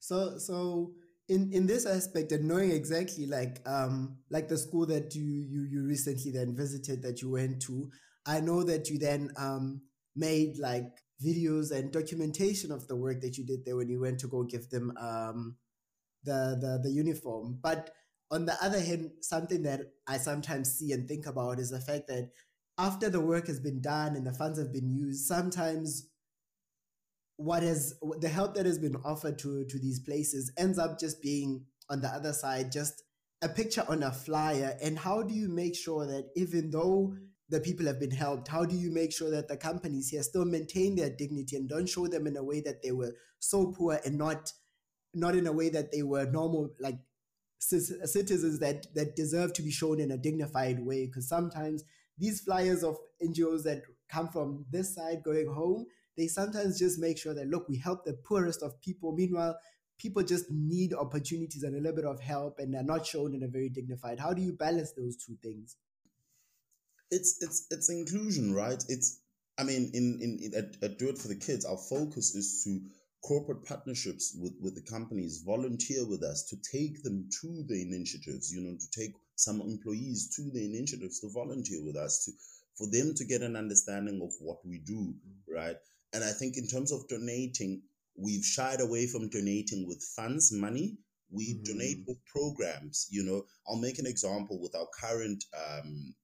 So 0.00 0.38
so 0.38 0.92
in 1.28 1.52
in 1.52 1.66
this 1.66 1.86
aspect 1.86 2.32
and 2.32 2.46
knowing 2.48 2.70
exactly 2.70 3.26
like 3.26 3.60
um 3.66 4.18
like 4.30 4.48
the 4.48 4.58
school 4.58 4.86
that 4.86 5.14
you 5.14 5.24
you 5.24 5.62
you 5.70 5.82
recently 5.84 6.30
then 6.30 6.56
visited 6.56 7.02
that 7.02 7.22
you 7.22 7.30
went 7.30 7.62
to, 7.62 7.90
I 8.26 8.40
know 8.40 8.62
that 8.62 8.88
you 8.88 8.98
then 8.98 9.30
um 9.36 9.82
made 10.14 10.58
like 10.58 10.90
videos 11.24 11.70
and 11.70 11.92
documentation 11.92 12.70
of 12.70 12.86
the 12.88 12.96
work 12.96 13.20
that 13.20 13.38
you 13.38 13.44
did 13.44 13.64
there 13.64 13.76
when 13.76 13.88
you 13.88 14.00
went 14.00 14.18
to 14.20 14.28
go 14.28 14.42
give 14.42 14.68
them 14.70 14.92
um, 14.98 15.56
the, 16.24 16.56
the 16.60 16.80
the 16.82 16.90
uniform. 16.90 17.58
But 17.62 17.90
on 18.30 18.44
the 18.44 18.56
other 18.62 18.80
hand, 18.80 19.12
something 19.20 19.62
that 19.62 19.80
I 20.06 20.18
sometimes 20.18 20.72
see 20.72 20.92
and 20.92 21.06
think 21.06 21.26
about 21.26 21.58
is 21.58 21.70
the 21.70 21.80
fact 21.80 22.08
that 22.08 22.30
after 22.78 23.08
the 23.08 23.20
work 23.20 23.46
has 23.46 23.60
been 23.60 23.80
done 23.80 24.16
and 24.16 24.26
the 24.26 24.32
funds 24.32 24.58
have 24.58 24.72
been 24.72 24.90
used, 24.90 25.26
sometimes 25.26 26.08
what 27.36 27.62
has 27.62 27.94
the 28.20 28.28
help 28.28 28.54
that 28.54 28.66
has 28.66 28.78
been 28.78 28.96
offered 29.04 29.38
to 29.38 29.64
to 29.66 29.78
these 29.78 30.00
places 30.00 30.52
ends 30.56 30.78
up 30.78 30.98
just 30.98 31.20
being 31.20 31.66
on 31.90 32.00
the 32.00 32.08
other 32.08 32.32
side 32.32 32.72
just 32.72 33.02
a 33.42 33.48
picture 33.48 33.84
on 33.88 34.02
a 34.02 34.10
flyer 34.10 34.74
and 34.82 34.98
how 34.98 35.22
do 35.22 35.34
you 35.34 35.46
make 35.46 35.74
sure 35.74 36.06
that 36.06 36.30
even 36.34 36.70
though 36.70 37.14
the 37.48 37.60
people 37.60 37.86
have 37.86 38.00
been 38.00 38.10
helped? 38.10 38.48
How 38.48 38.64
do 38.64 38.74
you 38.74 38.90
make 38.90 39.12
sure 39.12 39.30
that 39.30 39.48
the 39.48 39.56
companies 39.56 40.08
here 40.08 40.22
still 40.22 40.44
maintain 40.44 40.96
their 40.96 41.10
dignity 41.10 41.56
and 41.56 41.68
don't 41.68 41.88
show 41.88 42.06
them 42.06 42.26
in 42.26 42.36
a 42.36 42.42
way 42.42 42.60
that 42.62 42.82
they 42.82 42.92
were 42.92 43.12
so 43.38 43.72
poor 43.72 44.00
and 44.04 44.18
not 44.18 44.52
not 45.14 45.34
in 45.34 45.46
a 45.46 45.52
way 45.52 45.68
that 45.70 45.92
they 45.92 46.02
were 46.02 46.26
normal 46.26 46.70
like 46.80 46.98
citizens 47.58 48.58
that 48.58 48.86
that 48.94 49.16
deserve 49.16 49.52
to 49.54 49.62
be 49.62 49.70
shown 49.70 50.00
in 50.00 50.10
a 50.10 50.16
dignified 50.16 50.84
way? 50.84 51.06
Because 51.06 51.28
sometimes 51.28 51.84
these 52.18 52.40
flyers 52.40 52.82
of 52.82 52.96
NGOs 53.22 53.62
that 53.64 53.82
come 54.08 54.28
from 54.28 54.64
this 54.70 54.94
side 54.94 55.22
going 55.24 55.46
home, 55.52 55.86
they 56.16 56.26
sometimes 56.26 56.78
just 56.78 56.98
make 56.98 57.18
sure 57.18 57.34
that 57.34 57.48
look, 57.48 57.68
we 57.68 57.76
help 57.78 58.04
the 58.04 58.14
poorest 58.24 58.62
of 58.62 58.80
people. 58.80 59.12
Meanwhile, 59.14 59.56
people 59.98 60.22
just 60.22 60.46
need 60.50 60.94
opportunities 60.94 61.62
and 61.62 61.74
a 61.74 61.78
little 61.78 61.96
bit 61.96 62.04
of 62.04 62.20
help 62.20 62.58
and 62.58 62.72
they're 62.72 62.82
not 62.82 63.06
shown 63.06 63.34
in 63.34 63.42
a 63.42 63.48
very 63.48 63.68
dignified. 63.68 64.20
How 64.20 64.32
do 64.32 64.42
you 64.42 64.52
balance 64.52 64.92
those 64.92 65.16
two 65.16 65.36
things? 65.42 65.76
it's 67.10 67.38
it's 67.40 67.66
it's 67.70 67.90
inclusion, 67.90 68.54
right? 68.54 68.82
It's 68.88 69.20
I 69.58 69.64
mean, 69.64 69.90
in 69.94 70.18
in, 70.20 70.38
in 70.42 70.54
at, 70.54 70.82
at 70.82 70.98
Do 70.98 71.08
It 71.08 71.18
for 71.18 71.28
the 71.28 71.36
Kids, 71.36 71.64
our 71.64 71.76
focus 71.76 72.34
is 72.34 72.62
to 72.64 72.80
corporate 73.26 73.64
partnerships 73.64 74.36
with 74.40 74.54
with 74.60 74.74
the 74.74 74.82
companies 74.82 75.42
volunteer 75.44 76.06
with 76.06 76.22
us 76.22 76.46
to 76.50 76.56
take 76.56 77.02
them 77.02 77.28
to 77.40 77.64
the 77.66 77.82
initiatives. 77.82 78.52
You 78.52 78.62
know, 78.62 78.76
to 78.76 79.00
take 79.00 79.14
some 79.36 79.60
employees 79.60 80.34
to 80.36 80.50
the 80.52 80.64
initiatives 80.64 81.20
to 81.20 81.30
volunteer 81.32 81.82
with 81.84 81.96
us 81.96 82.24
to 82.24 82.32
for 82.76 82.86
them 82.90 83.14
to 83.14 83.24
get 83.24 83.42
an 83.42 83.56
understanding 83.56 84.20
of 84.22 84.32
what 84.40 84.58
we 84.64 84.78
do, 84.78 85.14
right? 85.48 85.76
And 86.12 86.22
I 86.22 86.32
think 86.32 86.56
in 86.56 86.66
terms 86.66 86.92
of 86.92 87.08
donating, 87.08 87.82
we've 88.16 88.44
shied 88.44 88.80
away 88.80 89.06
from 89.06 89.30
donating 89.30 89.86
with 89.86 90.02
funds, 90.14 90.52
money. 90.52 90.98
We 91.30 91.54
mm-hmm. 91.54 91.64
donate 91.64 91.98
with 92.06 92.18
programs. 92.26 93.08
You 93.10 93.24
know, 93.24 93.42
I'll 93.66 93.80
make 93.80 93.98
an 93.98 94.06
example 94.06 94.60
with 94.60 94.74
our 94.74 94.86
current 95.00 95.42
um, 95.56 96.14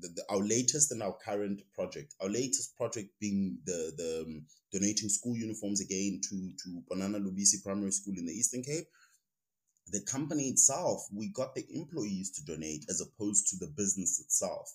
the, 0.00 0.08
the, 0.08 0.24
our 0.30 0.38
latest 0.40 0.92
and 0.92 1.02
our 1.02 1.16
current 1.24 1.62
project. 1.74 2.14
Our 2.20 2.28
latest 2.28 2.76
project 2.76 3.08
being 3.20 3.58
the 3.64 3.92
the 3.96 4.24
um, 4.26 4.46
donating 4.72 5.08
school 5.08 5.36
uniforms 5.36 5.80
again 5.80 6.20
to 6.28 6.52
to 6.64 6.82
Banana 6.88 7.18
Lubisi 7.18 7.62
Primary 7.64 7.90
School 7.90 8.14
in 8.16 8.26
the 8.26 8.32
Eastern 8.32 8.62
Cape. 8.62 8.86
The 9.90 10.00
company 10.02 10.48
itself, 10.48 11.06
we 11.12 11.28
got 11.28 11.54
the 11.54 11.66
employees 11.70 12.30
to 12.32 12.44
donate 12.44 12.86
as 12.88 13.00
opposed 13.00 13.48
to 13.48 13.56
the 13.56 13.72
business 13.76 14.20
itself. 14.20 14.72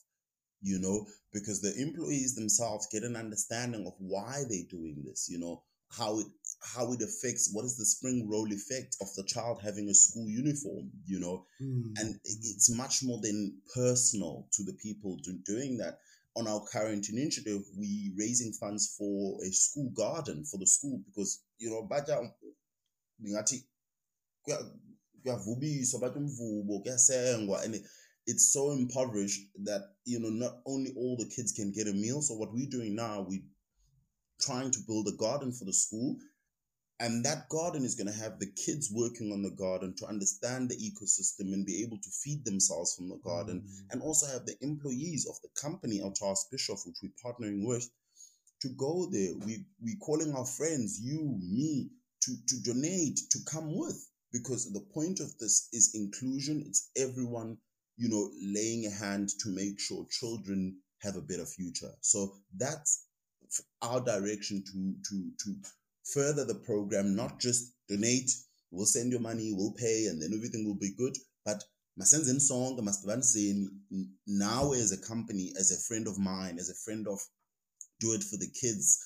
You 0.62 0.80
know, 0.80 1.06
because 1.32 1.62
the 1.62 1.76
employees 1.80 2.36
themselves 2.36 2.88
get 2.92 3.04
an 3.04 3.16
understanding 3.16 3.86
of 3.86 3.94
why 4.00 4.44
they're 4.50 4.70
doing 4.70 5.04
this. 5.06 5.28
You 5.30 5.40
know, 5.40 5.62
how 5.98 6.20
it 6.20 6.28
how 6.62 6.92
it 6.94 7.02
affects 7.02 7.52
what 7.54 7.66
is 7.66 7.78
the 7.78 7.86
spring 7.86 8.28
roll 8.30 8.52
effect 8.52 8.98
of 9.02 9.08
the 9.16 9.24
child 9.24 9.60
having 9.62 9.88
a 9.90 9.94
school 9.94 10.28
uniform 10.28 10.90
you 11.06 11.20
know 11.20 11.46
mm. 11.62 11.92
and 11.98 12.20
it's 12.24 12.76
much 12.76 13.04
more 13.04 13.20
than 13.22 13.56
personal 13.74 14.48
to 14.52 14.64
the 14.64 14.74
people 14.74 15.18
do, 15.24 15.38
doing 15.46 15.78
that 15.78 16.00
on 16.36 16.48
our 16.48 16.62
current 16.72 17.08
initiative 17.10 17.62
we 17.78 18.12
raising 18.18 18.52
funds 18.52 18.96
for 18.98 19.38
a 19.44 19.52
school 19.52 19.92
garden 19.96 20.44
for 20.44 20.58
the 20.58 20.68
school 20.68 21.00
because 21.06 21.44
you 21.60 21.70
know 21.70 21.84
baja 21.84 22.22
kuyavubiswa 25.26 26.00
bathi 26.00 26.18
umvubo 26.20 26.80
kuyasengwa 26.80 27.64
and 27.64 27.82
it's 28.26 28.54
so 28.54 28.74
impoverished 28.74 29.42
that 29.64 29.82
you 30.06 30.20
know 30.20 30.32
not 30.32 30.54
only 30.66 30.94
all 30.98 31.18
the 31.18 31.36
kids 31.36 31.54
can 31.54 31.72
get 31.72 31.88
a 31.88 31.94
meal 31.94 32.22
so 32.22 32.34
what 32.38 32.54
we're 32.54 32.70
doing 32.70 32.96
now 32.96 33.26
we 33.30 33.44
trying 34.42 34.72
to 34.72 34.80
build 34.88 35.08
a 35.08 35.18
garden 35.18 35.52
for 35.52 35.66
the 35.66 35.74
school. 35.74 36.18
And 37.00 37.26
that 37.26 37.50
garden 37.50 37.84
is 37.84 37.96
going 37.96 38.12
to 38.12 38.20
have 38.20 38.40
the 38.40 38.52
kids 38.66 38.90
working 38.94 39.34
on 39.34 39.42
the 39.42 39.52
garden 39.52 39.96
to 39.98 40.06
understand 40.06 40.70
the 40.70 40.76
ecosystem 40.76 41.54
and 41.54 41.66
be 41.66 41.84
able 41.84 41.98
to 41.98 42.10
feed 42.24 42.46
themselves 42.46 42.96
from 42.96 43.10
the 43.10 43.18
garden, 43.18 43.64
mm-hmm. 43.66 43.88
and 43.92 44.02
also 44.02 44.28
have 44.28 44.46
the 44.46 44.56
employees 44.62 45.28
of 45.30 45.36
the 45.42 45.50
company, 45.62 46.00
Altas 46.00 46.46
Bischoff, 46.50 46.84
which 46.86 46.96
we're 47.04 47.12
partnering 47.22 47.68
with, 47.68 47.90
to 48.62 48.70
go 48.78 49.10
there. 49.12 49.34
We 49.46 49.66
we 49.84 49.98
calling 49.98 50.34
our 50.34 50.46
friends, 50.46 51.02
you, 51.04 51.38
me, 51.42 51.90
to 52.22 52.32
to 52.48 52.62
donate, 52.64 53.20
to 53.30 53.40
come 53.46 53.78
with, 53.78 54.08
because 54.36 54.70
the 54.74 54.86
point 54.94 55.22
of 55.22 55.38
this 55.40 55.70
is 55.72 55.96
inclusion. 55.96 56.62
It's 56.68 56.90
everyone, 56.98 57.58
you 57.96 58.10
know, 58.10 58.30
laying 58.44 58.86
a 58.86 58.90
hand 58.90 59.30
to 59.40 59.50
make 59.50 59.80
sure 59.80 60.06
children 60.12 60.76
have 61.02 61.16
a 61.16 61.22
better 61.22 61.46
future. 61.46 61.94
So 62.02 62.34
that's 62.58 63.06
our 63.82 64.02
direction 64.02 64.62
to 64.70 64.94
to 65.08 65.32
to 65.42 65.56
further 66.14 66.44
the 66.44 66.60
program, 66.70 67.16
not 67.16 67.40
just 67.40 67.72
donate, 67.88 68.30
we'll 68.72 68.86
send 68.86 69.12
your 69.14 69.22
money, 69.22 69.54
we'll 69.54 69.72
pay, 69.72 70.08
and 70.08 70.22
then 70.22 70.32
everything 70.36 70.66
will 70.66 70.82
be 70.88 70.94
good. 70.98 71.16
But 71.46 71.64
masenzeni 71.98 72.42
sonke 72.42 72.82
masidibaniseni 72.82 73.70
now 74.28 74.74
as 74.74 74.92
a 74.92 74.98
company, 74.98 75.54
as 75.58 75.72
a 75.72 75.80
friend 75.88 76.10
of 76.10 76.20
mine, 76.20 76.60
as 76.60 76.70
a 76.70 76.82
friend 76.84 77.08
of 77.08 77.22
Do 78.02 78.12
It 78.12 78.24
for 78.24 78.36
the 78.36 78.52
Kids, 78.62 79.00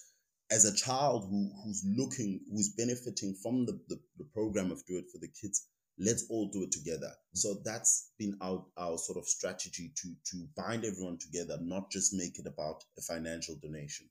as 0.52 0.66
a 0.66 0.76
child 0.76 1.28
who 1.30 1.52
who's 1.64 1.84
looking, 1.98 2.40
who's 2.52 2.74
benefiting 2.78 3.36
from 3.42 3.66
the, 3.66 3.80
the, 3.90 4.00
the 4.18 4.26
program 4.34 4.72
of 4.72 4.86
Do 4.86 4.98
It 4.98 5.06
for 5.12 5.20
the 5.20 5.30
Kids, 5.42 5.68
let's 6.00 6.26
all 6.30 6.50
do 6.52 6.64
it 6.64 6.72
together. 6.72 7.12
So 7.34 7.62
that's 7.64 8.12
been 8.18 8.38
our, 8.42 8.66
our 8.78 8.98
sort 8.98 9.18
of 9.18 9.26
strategy 9.26 9.92
to 9.96 10.14
to 10.32 10.46
bind 10.56 10.86
everyone 10.86 11.18
together, 11.20 11.58
not 11.62 11.92
just 11.92 12.14
make 12.14 12.40
it 12.40 12.48
about 12.48 12.84
a 12.98 13.02
financial 13.02 13.56
donation. 13.62 14.08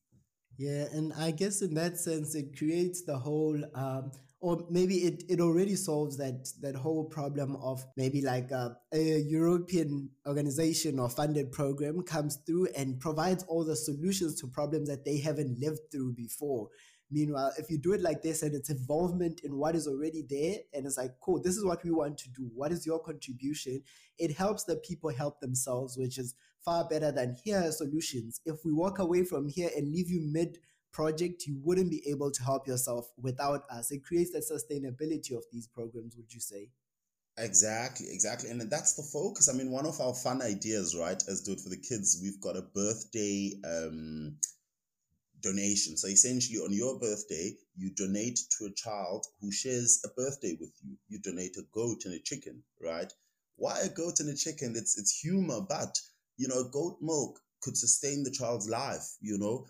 Yeah, 0.56 0.86
and 0.92 1.12
I 1.14 1.30
guess 1.30 1.62
in 1.62 1.74
that 1.74 1.98
sense, 1.98 2.34
it 2.34 2.58
creates 2.58 3.04
the 3.04 3.16
whole, 3.16 3.62
um, 3.76 4.10
or 4.40 4.64
maybe 4.70 4.98
it, 4.98 5.24
it 5.28 5.40
already 5.40 5.74
solves 5.74 6.16
that 6.16 6.48
that 6.60 6.76
whole 6.76 7.04
problem 7.04 7.56
of 7.56 7.84
maybe 7.96 8.22
like 8.22 8.50
a, 8.52 8.76
a, 8.92 9.18
European 9.20 10.10
organization 10.26 10.98
or 10.98 11.08
funded 11.08 11.50
program 11.50 12.02
comes 12.02 12.36
through 12.46 12.68
and 12.76 13.00
provides 13.00 13.44
all 13.48 13.64
the 13.64 13.74
solutions 13.74 14.40
to 14.40 14.46
problems 14.46 14.88
that 14.88 15.04
they 15.04 15.18
haven't 15.18 15.58
lived 15.58 15.80
through 15.90 16.14
before. 16.14 16.68
Meanwhile, 17.10 17.52
if 17.58 17.70
you 17.70 17.78
do 17.78 17.94
it 17.94 18.02
like 18.02 18.22
this 18.22 18.42
and 18.42 18.54
it's 18.54 18.70
involvement 18.70 19.40
in 19.42 19.56
what 19.56 19.74
is 19.74 19.88
already 19.88 20.24
there, 20.28 20.56
and 20.74 20.86
it's 20.86 20.98
like, 20.98 21.12
cool, 21.20 21.40
this 21.42 21.56
is 21.56 21.64
what 21.64 21.82
we 21.82 21.90
want 21.90 22.18
to 22.18 22.28
do. 22.30 22.50
What 22.54 22.70
is 22.70 22.84
your 22.84 23.00
contribution? 23.00 23.82
It 24.18 24.36
helps 24.36 24.64
the 24.64 24.76
people 24.76 25.10
help 25.10 25.40
themselves, 25.40 25.96
which 25.96 26.18
is 26.18 26.34
far 26.64 26.86
better 26.86 27.10
than 27.10 27.36
here 27.42 27.60
are 27.60 27.72
solutions. 27.72 28.40
If 28.44 28.56
we 28.64 28.72
walk 28.72 28.98
away 28.98 29.24
from 29.24 29.48
here 29.48 29.70
and 29.74 29.90
leave 29.90 30.10
you 30.10 30.20
mid 30.20 30.58
project, 30.98 31.46
you 31.46 31.56
wouldn't 31.62 31.90
be 31.90 32.02
able 32.08 32.28
to 32.28 32.42
help 32.42 32.66
yourself 32.66 33.08
without 33.16 33.62
us. 33.70 33.92
It 33.92 34.04
creates 34.04 34.32
the 34.32 34.40
sustainability 34.40 35.30
of 35.36 35.44
these 35.52 35.68
programs, 35.68 36.16
would 36.16 36.34
you 36.34 36.40
say? 36.40 36.70
Exactly, 37.38 38.08
exactly. 38.10 38.50
And 38.50 38.60
that's 38.62 38.94
the 38.94 39.04
focus. 39.04 39.48
I 39.48 39.52
mean, 39.52 39.70
one 39.70 39.86
of 39.86 40.00
our 40.00 40.12
fun 40.12 40.42
ideas, 40.42 40.96
right, 40.98 41.22
as 41.28 41.42
Do 41.42 41.52
It 41.52 41.60
for 41.60 41.68
the 41.68 41.76
Kids, 41.76 42.18
we've 42.20 42.40
got 42.40 42.56
a 42.56 42.62
birthday 42.62 43.52
um, 43.64 44.38
donation. 45.40 45.96
So 45.96 46.08
essentially, 46.08 46.58
on 46.58 46.72
your 46.72 46.98
birthday, 46.98 47.52
you 47.76 47.90
donate 47.94 48.40
to 48.58 48.64
a 48.64 48.74
child 48.74 49.24
who 49.40 49.52
shares 49.52 50.00
a 50.04 50.08
birthday 50.20 50.56
with 50.58 50.72
you. 50.82 50.96
You 51.08 51.20
donate 51.20 51.56
a 51.58 51.68
goat 51.72 52.06
and 52.06 52.14
a 52.14 52.18
chicken, 52.18 52.64
right? 52.82 53.12
Why 53.54 53.78
a 53.84 53.88
goat 53.88 54.18
and 54.18 54.30
a 54.30 54.36
chicken? 54.36 54.74
It's 54.74 54.98
it's 54.98 55.16
humor, 55.16 55.60
but 55.60 55.96
you 56.38 56.48
know, 56.48 56.64
goat 56.64 56.98
milk 57.00 57.38
could 57.62 57.76
sustain 57.76 58.24
the 58.24 58.32
child's 58.32 58.68
life. 58.68 59.06
You 59.20 59.38
know, 59.38 59.66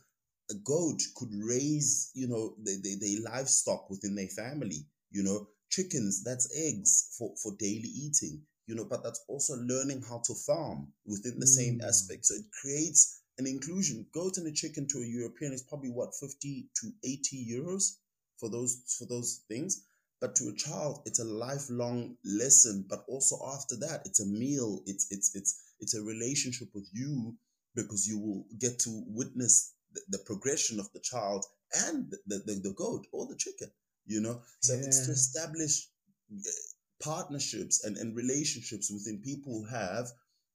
a 0.51 0.55
goat 0.65 1.03
could 1.17 1.31
raise, 1.33 2.11
you 2.15 2.29
know, 2.29 2.55
the, 2.63 2.81
the, 2.83 2.97
the 3.01 3.31
livestock 3.31 3.91
within 3.91 4.15
their 4.15 4.29
family. 4.29 4.87
You 5.11 5.23
know, 5.23 5.49
chickens, 5.71 6.23
that's 6.25 6.49
eggs 6.57 7.15
for, 7.19 7.35
for 7.43 7.53
daily 7.59 7.89
eating, 7.89 8.43
you 8.67 8.75
know, 8.75 8.85
but 8.85 9.03
that's 9.03 9.25
also 9.29 9.55
learning 9.57 10.03
how 10.09 10.23
to 10.25 10.35
farm 10.47 10.93
within 11.07 11.39
the 11.39 11.47
mm. 11.47 11.57
same 11.61 11.81
aspect. 11.87 12.27
So 12.27 12.35
it 12.35 12.45
creates 12.61 13.23
an 13.39 13.47
inclusion. 13.47 14.07
Goat 14.13 14.37
and 14.37 14.47
a 14.47 14.53
chicken 14.53 14.87
to 14.89 14.99
a 14.99 15.07
European 15.07 15.53
is 15.53 15.63
probably 15.63 15.91
what, 15.91 16.15
50 16.15 16.69
to 16.81 16.91
80 17.05 17.47
euros 17.51 17.97
for 18.39 18.51
those 18.51 18.83
for 18.99 19.07
those 19.07 19.45
things. 19.49 19.85
But 20.21 20.35
to 20.37 20.49
a 20.49 20.57
child, 20.57 21.03
it's 21.07 21.21
a 21.21 21.25
lifelong 21.25 22.17
lesson. 22.25 22.85
But 22.89 23.05
also 23.09 23.37
after 23.55 23.77
that, 23.77 24.03
it's 24.05 24.21
a 24.21 24.27
meal. 24.27 24.83
It's 24.87 25.07
it's 25.11 25.35
it's 25.35 25.63
it's 25.81 25.95
a 25.95 26.03
relationship 26.03 26.69
with 26.75 26.89
you 26.93 27.37
because 27.75 28.07
you 28.07 28.19
will 28.19 28.45
get 28.59 28.81
to 28.81 29.05
witness 29.07 29.75
the, 29.93 30.01
the 30.11 30.19
progression 30.27 30.79
of 30.79 30.91
the 30.93 31.01
child 31.01 31.45
and 31.87 32.11
the, 32.27 32.39
the, 32.47 32.55
the 32.63 32.75
goat 32.77 33.07
or 33.13 33.27
the 33.27 33.37
chicken 33.37 33.71
you 34.09 34.21
know? 34.21 34.41
So 34.61 34.75
yeah. 34.75 34.81
it's 34.87 35.07
to 35.07 35.13
establish 35.13 35.87
uh, 36.33 36.51
partnerships 37.03 37.85
and, 37.85 37.97
and 37.97 38.17
relationships 38.17 38.91
within 38.91 39.21
people 39.23 39.53
who 39.53 39.77
have 39.77 40.07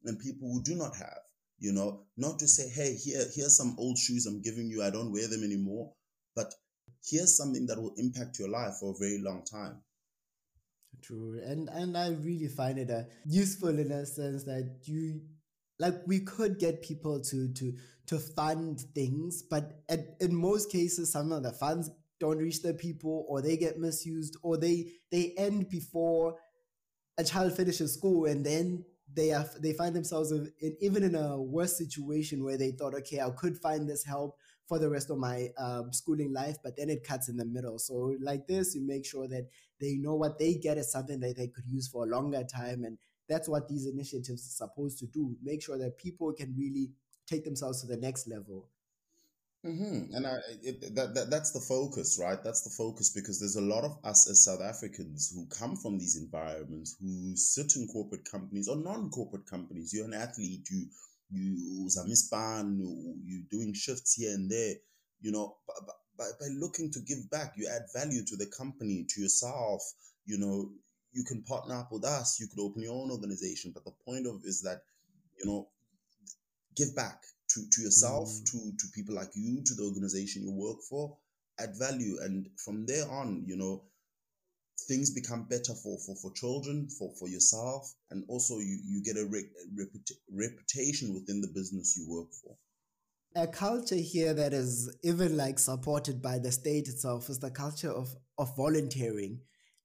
and 0.06 0.20
people 0.20 0.52
who 0.52 0.62
do 0.64 0.76
not 0.76 0.96
have 0.98 1.20
you 1.60 1.72
know? 1.72 2.02
Not 2.18 2.40
to 2.40 2.48
say 2.48 2.68
hey 2.68 2.96
here 2.96 3.24
here's 3.34 3.56
some 3.56 3.76
old 3.78 3.98
shoes 3.98 4.26
i'm 4.26 4.42
giving 4.42 4.68
you 4.68 4.84
i 4.84 4.90
don't 4.90 5.14
wear 5.14 5.28
them 5.28 5.44
anymore 5.44 5.94
but 6.36 6.54
here's 7.10 7.38
something 7.38 7.66
that 7.68 7.82
will 7.82 7.94
impact 7.98 8.40
your 8.40 8.50
life 8.50 8.76
for 8.80 8.92
a 8.92 8.98
very 9.00 9.20
long 9.22 9.44
time. 9.44 9.82
True 11.02 11.42
and 11.44 11.70
and 11.70 11.98
i 11.98 12.10
really 12.10 12.48
find 12.48 12.78
it 12.78 12.90
uh, 12.90 13.04
useful 13.26 13.78
in 13.78 13.92
a 13.92 14.06
sense 14.06 14.44
that 14.46 14.80
you 14.84 15.22
like 15.80 15.96
we 16.06 16.20
could 16.20 16.60
get 16.60 16.82
people 16.82 17.22
to 17.22 17.52
to 17.54 17.74
to 18.06 18.20
fund 18.20 18.80
things 18.94 19.44
but 19.44 19.82
at, 19.90 20.16
in 20.20 20.36
most 20.36 20.72
cases 20.72 21.12
some 21.12 21.32
of 21.32 21.44
the 21.44 21.52
funds 21.52 21.90
don't 22.20 22.38
reach 22.38 22.62
the 22.62 22.74
people 22.74 23.26
or 23.28 23.42
they 23.42 23.58
get 23.58 23.80
misused 23.80 24.38
or 24.44 24.58
they 24.58 24.86
they 25.12 25.34
end 25.38 25.70
before 25.70 26.36
a 27.18 27.24
child 27.24 27.56
finishes 27.56 27.94
school 27.94 28.26
and 28.26 28.46
then 28.46 28.84
they 29.14 29.34
they 29.60 29.74
find 29.74 29.96
themselves 29.96 30.32
in, 30.32 30.52
even 30.82 31.04
in 31.04 31.16
a 31.16 31.42
worse 31.42 31.78
situation 31.78 32.44
where 32.44 32.58
they 32.58 32.72
thought 32.72 32.94
okay 32.94 33.20
i 33.20 33.30
could 33.32 33.58
find 33.58 33.90
this 33.90 34.04
help 34.04 34.38
for 34.68 34.80
the 34.80 34.90
rest 34.90 35.10
of 35.10 35.18
my 35.18 35.50
um, 35.58 35.92
schooling 35.92 36.34
life 36.34 36.58
but 36.64 36.76
then 36.78 36.90
it 36.90 37.04
cuts 37.04 37.30
in 37.30 37.38
the 37.38 37.46
middle. 37.46 37.78
So 37.80 38.16
like 38.22 38.48
this 38.48 38.76
you 38.76 38.86
make 38.86 39.06
sure 39.06 39.28
that 39.28 39.50
they 39.80 39.96
know 39.96 40.16
what 40.16 40.40
they 40.40 40.56
get 40.56 40.78
is 40.78 40.92
something 40.92 41.20
that 41.20 41.36
they 41.38 41.48
could 41.48 41.66
use 41.68 41.88
for 41.88 42.06
a 42.06 42.10
longer 42.10 42.44
time 42.44 42.84
and 42.84 42.98
that's 43.30 43.48
what 43.48 43.68
these 43.68 43.86
initiatives 43.86 44.46
are 44.48 44.68
supposed 44.68 45.00
to 45.00 45.06
do 45.08 45.36
make 45.42 45.62
sure 45.62 45.78
that 45.78 45.98
people 45.98 46.32
can 46.34 46.54
really 46.58 46.92
take 47.28 47.44
themselves 47.44 47.82
to 47.82 47.88
the 47.88 47.98
next 47.98 48.28
level 48.28 48.70
Mm-hmm. 49.66 50.14
And 50.14 50.28
I, 50.28 50.40
it, 50.62 50.94
that, 50.96 51.14
that 51.14 51.30
that's 51.30 51.52
the 51.52 51.62
focus, 51.62 52.20
right? 52.22 52.42
That's 52.44 52.64
the 52.64 52.70
focus 52.70 53.12
because 53.12 53.40
there's 53.40 53.56
a 53.56 53.62
lot 53.62 53.86
of 53.86 53.98
us 54.04 54.30
as 54.30 54.44
South 54.44 54.60
Africans 54.62 55.32
who 55.34 55.46
come 55.48 55.78
from 55.78 55.98
these 55.98 56.18
environments, 56.18 56.98
who 57.00 57.34
sit 57.38 57.78
in 57.78 57.88
corporate 57.88 58.30
companies 58.30 58.68
or 58.68 58.76
non-corporate 58.76 59.46
companies. 59.46 59.94
You're 59.94 60.06
an 60.06 60.14
athlete, 60.14 60.68
you 60.70 60.88
you 61.32 61.88
zamispan, 61.88 62.78
you're 63.26 63.48
doing 63.50 63.74
shifts 63.74 64.16
here 64.16 64.34
and 64.34 64.52
there. 64.52 64.76
You 65.22 65.32
know, 65.32 65.56
by, 66.18 66.26
by 66.40 66.48
looking 66.60 66.92
to 66.92 67.00
give 67.00 67.30
back, 67.32 67.54
you 67.56 67.70
add 67.74 67.84
value 67.96 68.26
to 68.26 68.36
the 68.36 68.52
company, 68.58 69.06
to 69.12 69.22
yourself. 69.22 69.82
You 70.26 70.40
know, 70.40 70.72
you 71.14 71.24
can 71.24 71.44
partner 71.44 71.76
up 71.76 71.92
with 71.92 72.04
us. 72.04 72.40
You 72.40 72.48
could 72.48 72.62
open 72.62 72.84
your 72.84 72.94
own 72.94 73.12
organization. 73.12 73.72
But 73.74 73.86
the 73.86 73.94
point 74.06 74.28
of 74.28 74.42
is 74.44 74.62
that, 74.64 74.82
you 75.40 75.50
know, 75.50 75.68
give 76.76 76.96
back 76.96 77.22
to, 77.50 77.62
to 77.72 77.82
yourself, 77.82 78.30
mm. 78.30 78.46
to, 78.52 78.72
to 78.78 78.88
people 78.94 79.16
like 79.16 79.30
you, 79.36 79.64
to 79.64 79.74
the 79.76 79.84
organization 79.84 80.44
you 80.44 80.52
work 80.52 80.82
for, 80.90 81.18
add 81.60 81.78
value. 81.78 82.18
And 82.22 82.48
from 82.64 82.86
there 82.86 83.10
on, 83.10 83.44
you 83.46 83.58
know, 83.58 83.84
things 84.88 85.12
become 85.12 85.44
better 85.44 85.74
for, 85.74 85.98
for, 86.06 86.16
for 86.16 86.32
children, 86.34 86.90
for, 86.90 87.14
for 87.18 87.28
yourself, 87.28 87.94
and 88.12 88.26
also 88.28 88.56
you, 88.56 88.80
you 88.84 89.04
get 89.04 89.18
a 89.18 89.26
re- 89.26 89.50
reputa- 89.80 90.18
reputation 90.32 91.14
within 91.14 91.42
the 91.42 91.48
business 91.54 91.96
you 91.98 92.06
work 92.10 92.28
for. 92.42 92.56
A 93.36 93.48
culture 93.48 93.96
here 93.96 94.34
that 94.34 94.54
is 94.54 94.96
even 95.04 95.38
like 95.38 95.58
supported 95.58 96.22
by 96.22 96.38
the 96.38 96.52
state 96.52 96.88
itself 96.88 97.30
is 97.30 97.40
the 97.40 97.50
culture 97.50 97.92
of, 97.92 98.16
of 98.38 98.56
volunteering. 98.56 99.40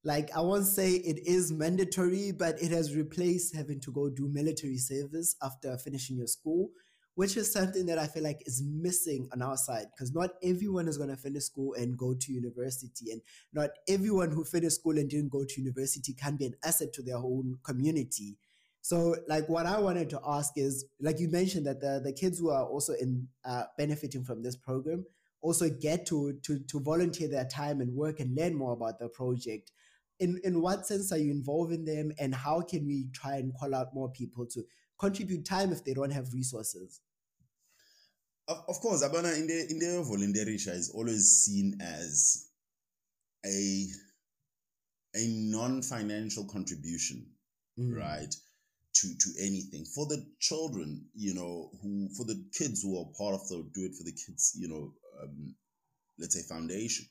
Like 0.04 0.30
I 0.36 0.40
won't 0.40 0.66
say 0.66 0.92
it 0.92 1.26
is 1.26 1.52
mandatory, 1.52 2.32
but 2.32 2.62
it 2.62 2.70
has 2.70 2.94
replaced 2.94 3.54
having 3.54 3.80
to 3.80 3.92
go 3.92 4.08
do 4.08 4.28
military 4.28 4.78
service 4.78 5.36
after 5.42 5.76
finishing 5.78 6.16
your 6.16 6.28
school 6.28 6.70
which 7.18 7.36
is 7.36 7.52
something 7.52 7.84
that 7.86 7.98
I 7.98 8.06
feel 8.06 8.22
like 8.22 8.44
is 8.46 8.62
missing 8.62 9.28
on 9.32 9.42
our 9.42 9.56
side 9.56 9.86
because 9.92 10.14
not 10.14 10.34
everyone 10.40 10.86
is 10.86 10.96
going 10.96 11.10
to 11.10 11.16
finish 11.16 11.42
school 11.42 11.74
and 11.74 11.98
go 11.98 12.14
to 12.14 12.32
university, 12.32 13.10
and 13.10 13.20
not 13.52 13.70
everyone 13.88 14.30
who 14.30 14.44
finished 14.44 14.76
school 14.76 14.96
and 14.96 15.10
didn't 15.10 15.32
go 15.32 15.44
to 15.44 15.60
university 15.60 16.12
can 16.12 16.36
be 16.36 16.46
an 16.46 16.54
asset 16.64 16.92
to 16.92 17.02
their 17.02 17.16
own 17.16 17.58
community. 17.64 18.38
So, 18.82 19.16
like, 19.26 19.48
what 19.48 19.66
I 19.66 19.80
wanted 19.80 20.10
to 20.10 20.20
ask 20.24 20.52
is, 20.54 20.84
like 21.00 21.18
you 21.18 21.28
mentioned, 21.28 21.66
that 21.66 21.80
the, 21.80 22.00
the 22.04 22.12
kids 22.12 22.38
who 22.38 22.50
are 22.50 22.64
also 22.64 22.92
in 22.92 23.26
uh, 23.44 23.64
benefiting 23.76 24.22
from 24.22 24.44
this 24.44 24.54
program 24.54 25.04
also 25.40 25.68
get 25.68 26.06
to 26.06 26.38
to 26.44 26.60
to 26.68 26.78
volunteer 26.78 27.26
their 27.26 27.46
time 27.46 27.80
and 27.80 27.96
work 27.96 28.20
and 28.20 28.36
learn 28.36 28.54
more 28.54 28.74
about 28.74 29.00
the 29.00 29.08
project. 29.08 29.72
In 30.20 30.40
in 30.42 30.60
what 30.60 30.86
sense 30.86 31.12
are 31.12 31.18
you 31.18 31.30
involving 31.30 31.84
them, 31.84 32.12
and 32.18 32.34
how 32.34 32.60
can 32.60 32.86
we 32.86 33.08
try 33.12 33.36
and 33.36 33.52
call 33.54 33.74
out 33.74 33.94
more 33.94 34.10
people 34.10 34.46
to 34.46 34.64
contribute 34.98 35.44
time 35.44 35.72
if 35.72 35.84
they 35.84 35.94
don't 35.94 36.10
have 36.10 36.32
resources? 36.32 37.00
Of, 38.48 38.64
of 38.68 38.80
course, 38.80 39.02
Abana 39.02 39.32
in 39.32 39.46
the 39.46 39.66
in 39.70 39.78
the 39.78 40.02
volunteerisha 40.02 40.74
is 40.74 40.90
always 40.90 41.44
seen 41.44 41.78
as 41.80 42.48
a 43.46 43.86
a 45.14 45.26
non-financial 45.26 46.44
contribution, 46.46 47.26
mm. 47.78 47.96
right? 47.96 48.34
To 48.94 49.08
to 49.08 49.30
anything 49.40 49.84
for 49.94 50.06
the 50.06 50.26
children, 50.40 51.06
you 51.14 51.34
know, 51.34 51.70
who 51.80 52.08
for 52.16 52.24
the 52.24 52.44
kids 52.52 52.82
who 52.82 52.98
are 52.98 53.06
part 53.16 53.34
of 53.34 53.48
the 53.48 53.68
do 53.72 53.84
it 53.84 53.94
for 53.94 54.02
the 54.04 54.12
kids, 54.12 54.56
you 54.58 54.68
know, 54.68 54.94
um, 55.22 55.54
let's 56.18 56.34
say 56.34 56.42
foundation. 56.42 57.06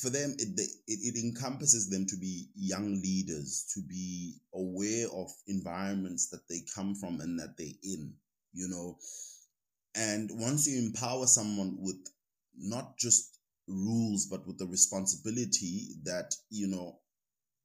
For 0.00 0.10
them, 0.10 0.36
it, 0.38 0.48
it 0.58 0.70
it 0.86 1.24
encompasses 1.24 1.90
them 1.90 2.06
to 2.06 2.16
be 2.16 2.48
young 2.54 3.00
leaders, 3.02 3.66
to 3.74 3.80
be 3.80 4.40
aware 4.54 5.06
of 5.08 5.30
environments 5.46 6.28
that 6.30 6.46
they 6.48 6.60
come 6.74 6.94
from 6.94 7.20
and 7.20 7.38
that 7.40 7.56
they're 7.56 7.66
in. 7.82 8.14
You 8.52 8.68
know, 8.68 8.98
and 9.94 10.30
once 10.32 10.68
you 10.68 10.78
empower 10.78 11.26
someone 11.26 11.78
with 11.80 11.96
not 12.56 12.96
just 12.98 13.38
rules, 13.66 14.26
but 14.26 14.46
with 14.46 14.58
the 14.58 14.66
responsibility 14.66 15.96
that, 16.04 16.34
you 16.50 16.68
know, 16.68 16.98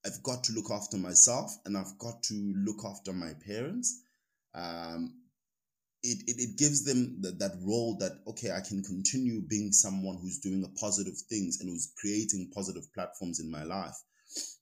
I've 0.06 0.22
got 0.24 0.44
to 0.46 0.54
look 0.54 0.70
after 0.72 0.98
myself 0.98 1.56
and 1.66 1.78
I've 1.78 1.98
got 1.98 2.24
to 2.24 2.54
look 2.58 2.84
after 2.86 3.14
my 3.14 3.34
parents, 3.46 4.02
um, 4.54 5.23
it, 6.04 6.24
it, 6.28 6.36
it 6.38 6.58
gives 6.58 6.84
them 6.84 7.18
the, 7.22 7.32
that 7.32 7.54
role 7.62 7.98
that, 8.00 8.20
okay, 8.28 8.52
I 8.52 8.60
can 8.60 8.84
continue 8.84 9.42
being 9.42 9.72
someone 9.72 10.18
who's 10.22 10.40
doing 10.40 10.64
a 10.64 10.80
positive 10.80 11.18
things 11.30 11.60
and 11.60 11.70
who's 11.70 11.94
creating 11.98 12.52
positive 12.54 12.84
platforms 12.94 13.40
in 13.40 13.50
my 13.50 13.64
life. 13.64 13.96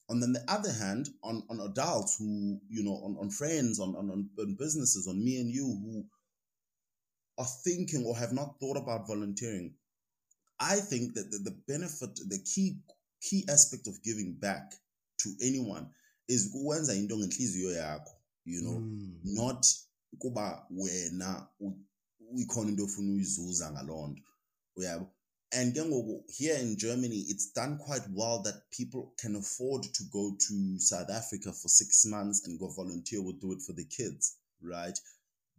And 0.09 0.21
then 0.21 0.33
the 0.33 0.43
other 0.47 0.71
hand, 0.71 1.09
on, 1.23 1.43
on 1.49 1.59
adults 1.61 2.17
who, 2.19 2.59
you 2.69 2.83
know, 2.83 2.95
on, 3.03 3.17
on 3.19 3.29
friends, 3.29 3.79
on, 3.79 3.95
on, 3.95 4.29
on 4.39 4.55
businesses, 4.59 5.07
on 5.07 5.23
me 5.23 5.39
and 5.39 5.49
you 5.49 5.65
who 5.65 6.05
are 7.37 7.47
thinking 7.63 8.05
or 8.05 8.15
have 8.17 8.33
not 8.33 8.59
thought 8.59 8.77
about 8.77 9.07
volunteering, 9.07 9.73
I 10.59 10.75
think 10.75 11.15
that 11.15 11.31
the, 11.31 11.39
the 11.39 11.57
benefit, 11.67 12.15
the 12.27 12.39
key 12.43 12.77
key 13.21 13.45
aspect 13.49 13.87
of 13.87 14.03
giving 14.03 14.33
back 14.33 14.73
to 15.19 15.29
anyone 15.41 15.87
is 16.27 16.51
ukwenza 16.55 16.93
into 16.95 17.17
ngenhliziyo 17.17 17.71
yakho 17.71 18.11
you 18.45 18.61
know 18.61 18.79
mm. 18.79 19.19
not 19.23 19.65
kuba 20.19 20.67
wena 20.71 21.47
ikhona 22.37 22.69
into 22.69 22.83
ofuna 22.83 23.13
uyizuza 23.13 23.71
ngaloo 23.71 24.07
nto 24.07 24.23
uyabo 24.75 25.07
and 25.53 25.75
here 26.29 26.55
in 26.55 26.77
Germany, 26.77 27.25
it's 27.27 27.51
done 27.51 27.77
quite 27.77 28.03
well 28.13 28.41
that 28.43 28.71
people 28.71 29.13
can 29.19 29.35
afford 29.35 29.83
to 29.83 30.03
go 30.05 30.33
to 30.47 30.79
South 30.79 31.09
Africa 31.09 31.51
for 31.51 31.67
six 31.67 32.05
months 32.05 32.47
and 32.47 32.57
go 32.57 32.69
volunteer, 32.69 33.21
will 33.21 33.33
do 33.33 33.51
it 33.51 33.61
for 33.61 33.73
the 33.73 33.83
kids, 33.83 34.37
right? 34.63 34.97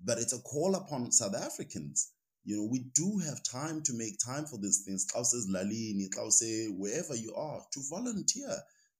But 0.02 0.18
it's 0.18 0.32
a 0.32 0.38
call 0.40 0.76
upon 0.76 1.12
South 1.12 1.34
Africans. 1.34 2.12
You 2.44 2.56
know, 2.56 2.68
we 2.70 2.86
do 2.94 3.18
have 3.18 3.42
time 3.44 3.82
to 3.82 3.92
make 3.92 4.18
time 4.18 4.46
for 4.46 4.56
these 4.56 4.82
things. 4.84 5.06
Klauses 5.06 5.48
Lalini, 5.48 6.08
Klause, 6.08 6.74
wherever 6.76 7.14
you 7.14 7.34
are, 7.34 7.60
to 7.72 7.80
volunteer, 7.90 8.56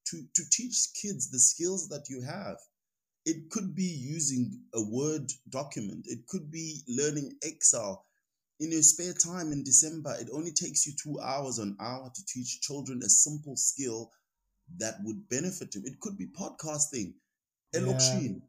to, 0.08 0.22
to 0.34 0.42
teach 0.50 0.88
kids 1.00 1.30
the 1.30 1.38
skills 1.38 1.88
that 1.88 2.08
you 2.10 2.20
have. 2.20 2.58
It 3.24 3.50
could 3.50 3.74
be 3.74 3.84
using 3.84 4.60
a 4.74 4.82
Word 4.82 5.30
document, 5.48 6.06
it 6.08 6.26
could 6.26 6.50
be 6.50 6.82
learning 6.88 7.36
Excel 7.42 8.04
in 8.62 8.70
your 8.70 8.82
spare 8.82 9.12
time 9.12 9.50
in 9.50 9.64
December, 9.64 10.14
it 10.20 10.28
only 10.32 10.52
takes 10.52 10.86
you 10.86 10.92
two 10.92 11.18
hours 11.20 11.58
an 11.58 11.76
hour 11.80 12.10
to 12.14 12.26
teach 12.26 12.60
children 12.60 13.00
a 13.02 13.08
simple 13.08 13.56
skill 13.56 14.12
that 14.78 14.94
would 15.02 15.28
benefit 15.28 15.72
them. 15.72 15.82
It 15.84 15.98
could 16.00 16.16
be 16.16 16.28
podcasting, 16.28 17.14
elokshin, 17.74 18.40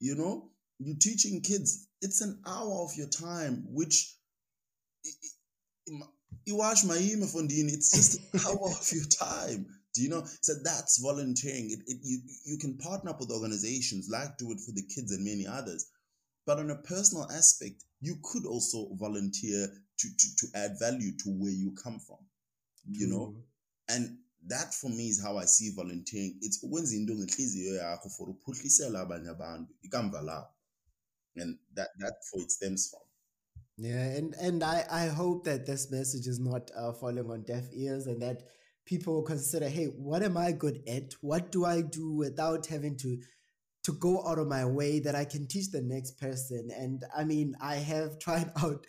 yeah. 0.00 0.10
you 0.12 0.14
know, 0.16 0.50
you're 0.80 0.96
teaching 0.98 1.40
kids. 1.42 1.86
It's 2.00 2.22
an 2.22 2.40
hour 2.44 2.82
of 2.82 2.96
your 2.96 3.06
time, 3.06 3.64
which 3.68 4.16
watch 6.48 6.84
my 6.84 6.96
email 6.96 7.28
It's 7.32 7.92
just 7.92 8.34
an 8.34 8.40
hour 8.46 8.68
of 8.68 8.92
your 8.92 9.04
time. 9.04 9.66
Do 9.94 10.02
you 10.02 10.08
know? 10.08 10.24
So 10.40 10.54
that's 10.64 10.98
volunteering. 10.98 11.70
It, 11.70 11.80
it, 11.86 11.98
you, 12.02 12.20
you 12.46 12.58
can 12.58 12.78
partner 12.78 13.10
up 13.10 13.20
with 13.20 13.30
organizations 13.30 14.08
like 14.10 14.38
Do 14.38 14.52
It 14.52 14.60
for 14.60 14.72
the 14.72 14.82
Kids 14.82 15.12
and 15.12 15.24
many 15.24 15.46
others 15.46 15.90
but 16.46 16.58
on 16.58 16.70
a 16.70 16.76
personal 16.76 17.30
aspect, 17.30 17.84
you 18.00 18.16
could 18.22 18.46
also 18.46 18.88
volunteer 18.94 19.68
to, 19.98 20.08
to, 20.08 20.36
to 20.38 20.46
add 20.56 20.76
value 20.78 21.12
to 21.18 21.30
where 21.30 21.52
you 21.52 21.72
come 21.82 22.00
from, 22.00 22.18
you 22.90 23.06
know? 23.06 23.36
And 23.88 24.18
that 24.48 24.74
for 24.74 24.88
me 24.88 25.08
is 25.08 25.22
how 25.22 25.38
I 25.38 25.44
see 25.44 25.72
volunteering. 25.76 26.38
It's 26.40 26.64
ukwenza 26.64 26.96
into 26.96 27.14
ngenhliziyo 27.14 27.74
yakho 27.74 28.10
for 28.10 28.28
uphuhlisela 28.28 29.00
abanye 29.00 29.28
abantu 29.28 29.72
ikamva 29.84 30.22
lakho. 30.22 30.48
And 31.36 31.58
that, 31.74 31.88
that 31.98 32.14
for 32.30 32.40
it 32.40 32.50
stems 32.50 32.90
from. 32.90 33.00
Yeah, 33.78 34.16
and, 34.16 34.34
and 34.34 34.62
I, 34.62 34.84
I 34.90 35.06
hope 35.06 35.44
that 35.44 35.64
this 35.64 35.90
message 35.90 36.26
is 36.26 36.40
not 36.40 36.70
uh, 36.76 36.92
falling 36.92 37.30
on 37.30 37.42
deaf 37.42 37.64
ears 37.72 38.06
and 38.06 38.20
that 38.20 38.42
people 38.84 39.22
consider, 39.22 39.68
hey, 39.68 39.86
what 39.86 40.22
am 40.22 40.36
I 40.36 40.52
good 40.52 40.82
at? 40.88 41.14
What 41.20 41.52
do 41.52 41.64
I 41.64 41.82
do 41.82 42.12
without 42.12 42.66
having 42.66 42.96
to 42.98 43.18
to 43.84 43.92
go 43.92 44.26
out 44.26 44.38
of 44.38 44.46
my 44.46 44.64
way 44.64 45.00
that 45.00 45.14
I 45.14 45.24
can 45.24 45.46
teach 45.46 45.70
the 45.70 45.82
next 45.82 46.18
person. 46.18 46.68
And 46.76 47.04
I 47.16 47.24
mean, 47.24 47.54
I 47.60 47.76
have 47.76 48.18
tried 48.20 48.50
out 48.62 48.86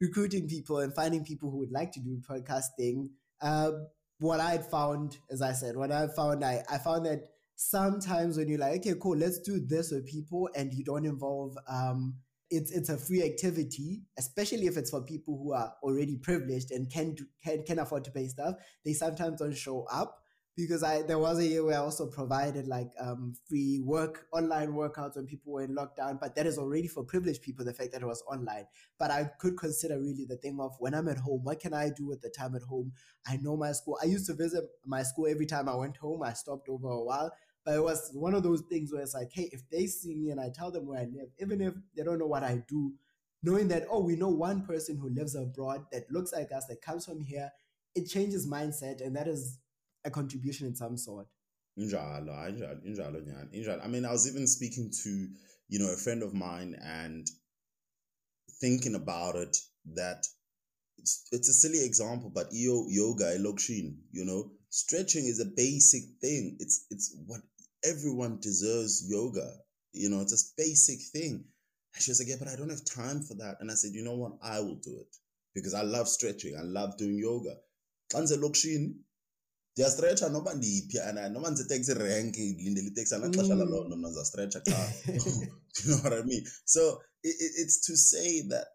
recruiting 0.00 0.48
people 0.48 0.78
and 0.78 0.94
finding 0.94 1.24
people 1.24 1.50
who 1.50 1.58
would 1.58 1.72
like 1.72 1.92
to 1.92 2.00
do 2.00 2.20
podcasting. 2.28 3.08
Uh, 3.40 3.70
what 4.18 4.40
I 4.40 4.58
found, 4.58 5.18
as 5.30 5.42
I 5.42 5.52
said, 5.52 5.76
what 5.76 5.90
I 5.90 6.08
found, 6.08 6.44
I, 6.44 6.62
I 6.70 6.78
found 6.78 7.06
that 7.06 7.30
sometimes 7.56 8.36
when 8.36 8.48
you're 8.48 8.58
like, 8.58 8.80
okay, 8.80 8.94
cool, 9.00 9.16
let's 9.16 9.40
do 9.40 9.60
this 9.60 9.90
with 9.90 10.06
people 10.06 10.48
and 10.54 10.72
you 10.72 10.84
don't 10.84 11.06
involve, 11.06 11.56
um, 11.68 12.14
it's, 12.56 12.70
it's 12.70 12.88
a 12.88 12.96
free 12.96 13.22
activity, 13.22 14.02
especially 14.18 14.66
if 14.66 14.76
it's 14.76 14.90
for 14.90 15.02
people 15.02 15.38
who 15.42 15.52
are 15.52 15.72
already 15.82 16.16
privileged 16.16 16.70
and 16.70 16.90
can, 16.90 17.16
can, 17.42 17.62
can 17.64 17.78
afford 17.78 18.04
to 18.04 18.10
pay 18.10 18.28
stuff. 18.28 18.54
They 18.84 18.92
sometimes 18.92 19.40
don't 19.40 19.56
show 19.56 19.84
up 19.90 20.20
because 20.56 20.82
I 20.84 21.02
there 21.02 21.18
was 21.18 21.38
a 21.38 21.46
year 21.46 21.64
where 21.64 21.74
I 21.74 21.80
also 21.80 22.06
provided 22.06 22.68
like 22.68 22.90
um, 23.00 23.34
free 23.48 23.80
work 23.84 24.26
online 24.32 24.72
workouts 24.72 25.16
when 25.16 25.26
people 25.26 25.52
were 25.52 25.62
in 25.62 25.74
lockdown, 25.74 26.20
but 26.20 26.36
that 26.36 26.46
is 26.46 26.58
already 26.58 26.86
for 26.86 27.02
privileged 27.02 27.42
people. 27.42 27.64
The 27.64 27.72
fact 27.72 27.92
that 27.92 28.02
it 28.02 28.06
was 28.06 28.22
online, 28.30 28.66
but 28.98 29.10
I 29.10 29.30
could 29.40 29.58
consider 29.58 29.98
really 29.98 30.26
the 30.28 30.36
thing 30.36 30.58
of 30.60 30.76
when 30.78 30.94
I'm 30.94 31.08
at 31.08 31.18
home, 31.18 31.40
what 31.42 31.60
can 31.60 31.74
I 31.74 31.90
do 31.90 32.06
with 32.06 32.20
the 32.20 32.30
time 32.30 32.54
at 32.54 32.62
home? 32.62 32.92
I 33.26 33.36
know 33.38 33.56
my 33.56 33.72
school. 33.72 33.98
I 34.00 34.06
used 34.06 34.26
to 34.26 34.34
visit 34.34 34.64
my 34.86 35.02
school 35.02 35.26
every 35.26 35.46
time 35.46 35.68
I 35.68 35.74
went 35.74 35.96
home. 35.96 36.22
I 36.22 36.34
stopped 36.34 36.68
over 36.68 36.88
a 36.88 37.02
while, 37.02 37.32
but 37.64 37.74
it 37.74 37.82
was 37.82 38.10
one 38.12 38.34
of 38.34 38.42
those 38.42 38.62
things 38.62 38.92
where 38.92 39.02
it's 39.02 39.14
like, 39.14 39.30
hey, 39.32 39.48
if 39.52 39.62
they 39.70 39.86
see 39.86 40.14
me 40.14 40.30
and 40.30 40.40
I 40.40 40.50
tell 40.50 40.70
them 40.70 40.86
where 40.86 41.00
I 41.00 41.04
live, 41.04 41.28
even 41.40 41.60
if 41.60 41.74
they 41.96 42.02
don't 42.02 42.18
know 42.18 42.26
what 42.26 42.42
I 42.42 42.62
do, 42.68 42.92
knowing 43.42 43.68
that 43.68 43.86
oh, 43.90 44.00
we 44.00 44.16
know 44.16 44.28
one 44.28 44.66
person 44.66 44.96
who 44.96 45.08
lives 45.08 45.34
abroad 45.34 45.84
that 45.92 46.10
looks 46.10 46.32
like 46.32 46.52
us 46.52 46.66
that 46.66 46.82
comes 46.82 47.06
from 47.06 47.22
here, 47.22 47.50
it 47.94 48.08
changes 48.08 48.46
mindset, 48.46 49.04
and 49.04 49.16
that 49.16 49.28
is 49.28 49.58
a 50.04 50.10
contribution 50.10 50.66
in 50.66 50.74
some 50.74 50.96
sort. 50.96 51.26
Injalo. 51.78 52.30
Ah, 52.30 53.84
I 53.84 53.88
mean, 53.88 54.04
I 54.04 54.12
was 54.12 54.28
even 54.28 54.46
speaking 54.46 54.90
to, 55.02 55.28
you 55.68 55.78
know, 55.78 55.92
a 55.92 55.96
friend 55.96 56.22
of 56.22 56.34
mine 56.34 56.76
and 56.82 57.26
thinking 58.60 58.94
about 58.94 59.36
it 59.36 59.56
that 59.94 60.24
it's, 60.98 61.26
it's 61.32 61.48
a 61.48 61.52
silly 61.52 61.84
example, 61.84 62.30
but 62.32 62.46
yoga, 62.52 63.36
elokshin, 63.36 63.96
you 64.12 64.24
know, 64.24 64.50
stretching 64.70 65.26
is 65.26 65.40
a 65.40 65.52
basic 65.56 66.02
thing. 66.20 66.56
It's 66.60 66.86
it's 66.90 67.16
what 67.26 67.40
everyone 67.84 68.38
deserves 68.40 69.04
yoga. 69.08 69.48
You 69.92 70.10
know, 70.10 70.20
it's 70.20 70.32
a 70.32 70.62
basic 70.62 71.00
thing. 71.12 71.44
And 71.94 72.02
she 72.02 72.10
was 72.10 72.20
like, 72.20 72.28
Yeah, 72.28 72.36
but 72.38 72.48
I 72.48 72.56
don't 72.56 72.70
have 72.70 72.84
time 72.84 73.22
for 73.22 73.34
that. 73.34 73.56
And 73.60 73.70
I 73.70 73.74
said, 73.74 73.92
You 73.92 74.04
know 74.04 74.16
what? 74.16 74.32
I 74.42 74.60
will 74.60 74.76
do 74.76 74.96
it 75.00 75.16
because 75.54 75.74
I 75.74 75.82
love 75.82 76.08
stretching. 76.08 76.56
I 76.58 76.62
love 76.62 76.96
doing 76.96 77.18
yoga. 77.18 77.56
Lokshin, 78.12 78.94
ndiyastretcha 79.74 80.28
noba 80.28 80.54
ndiphi 80.54 80.98
noma 81.32 81.50
ndiseteksi 81.50 81.94
rank 81.94 82.36
ndilindele 82.38 82.88
iteksi 82.88 83.14
anaxesha 83.14 83.54
laloo 83.54 83.80
mm. 83.80 83.86
nto 83.86 83.96
mna 83.96 84.08
ndizastretcha 84.08 84.60
xa 84.66 84.78
you 85.76 85.84
know 85.84 85.98
what 86.04 86.12
i 86.12 86.22
mean 86.22 86.48
so 86.64 87.02
it, 87.22 87.36
it's 87.62 87.80
to 87.80 87.96
say 87.96 88.42
that 88.42 88.66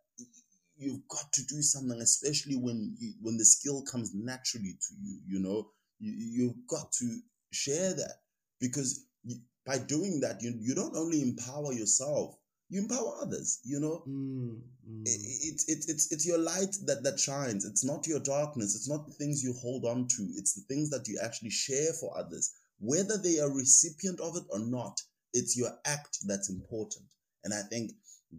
you've 0.78 1.04
got 1.08 1.32
to 1.32 1.42
do 1.54 1.64
something 1.64 2.02
especially 2.02 2.58
when 2.66 2.78
you, 3.00 3.14
when 3.26 3.38
the 3.38 3.46
skill 3.46 3.84
comes 3.92 4.14
naturally 4.14 4.74
to 4.74 4.94
you 5.04 5.14
you 5.28 5.40
know 5.40 5.60
you, 6.00 6.14
you've 6.36 6.60
got 6.68 6.92
to 6.92 7.06
share 7.52 7.94
that 7.94 8.16
because 8.60 9.06
you, 9.24 9.38
by 9.66 9.78
doing 9.78 10.20
that 10.22 10.42
you, 10.42 10.54
you 10.60 10.76
don't 10.76 10.96
only 10.96 11.22
empower 11.22 11.74
yourself 11.74 12.36
you 12.70 12.82
empower 12.82 13.16
others 13.22 13.60
you 13.64 13.80
know? 13.80 14.04
Mm, 14.08 14.60
mm. 14.88 15.02
It, 15.06 15.62
it, 15.68 15.86
it's 15.88 16.12
it's 16.12 16.28
your 16.28 16.38
light 16.38 16.76
that 16.86 17.04
that 17.04 17.20
shines. 17.20 17.66
It's 17.66 17.84
not 17.84 18.06
your 18.08 18.20
darkness. 18.20 18.76
It's 18.76 18.90
not 18.90 19.08
the 19.08 19.14
things 19.14 19.44
you 19.44 19.54
hold 19.54 19.86
on 19.86 20.08
to. 20.08 20.28
It's 20.36 20.54
the 20.54 20.62
things 20.62 20.90
that 20.92 21.08
you 21.08 21.20
actually 21.24 21.50
share 21.50 21.94
for 22.00 22.16
others. 22.18 22.54
Whether 22.80 23.18
they 23.18 23.40
are 23.40 23.52
recipient 23.52 24.20
of 24.20 24.36
it 24.36 24.44
or 24.50 24.60
not 24.60 25.02
it's 25.34 25.58
your 25.58 25.72
act 25.86 26.20
that's 26.26 26.50
important. 26.50 27.06
And 27.44 27.54
i 27.54 27.62
think 27.70 27.92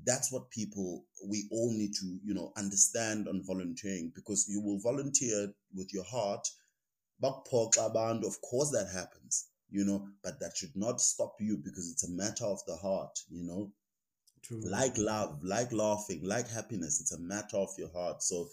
that's 0.07 0.31
what 0.33 0.51
people 0.51 1.05
we 1.27 1.49
all 1.51 1.73
need 1.73 1.93
to 1.95 2.19
you 2.25 2.35
know 2.35 2.53
understand 2.57 3.29
on 3.29 3.43
volunteering. 3.45 4.13
Because 4.15 4.47
you 4.49 4.61
will 4.61 4.79
volunteer 4.81 5.53
with 5.75 5.93
your 5.93 6.05
heart 6.05 6.47
of 7.23 7.45
course 7.45 8.71
that 8.71 8.89
happens 8.93 9.49
you 9.71 9.85
know 9.85 10.09
but 10.23 10.39
that 10.41 10.57
should 10.57 10.75
not 10.75 11.01
stop 11.01 11.35
you 11.41 11.57
because 11.57 11.91
it's 11.91 12.05
a 12.05 12.11
matter 12.11 12.45
of 12.45 12.59
the 12.67 12.77
heart 12.77 13.19
you 13.31 13.45
know 13.45 13.73
True. 14.43 14.63
Like 14.65 14.97
love, 14.97 15.43
like 15.45 15.73
laughing, 15.73 16.21
like 16.25 16.49
happiness. 16.49 17.01
It's 17.01 17.13
a 17.13 17.21
matter 17.21 17.57
of 17.57 17.71
your 17.79 17.91
heart. 17.93 18.23
So 18.23 18.49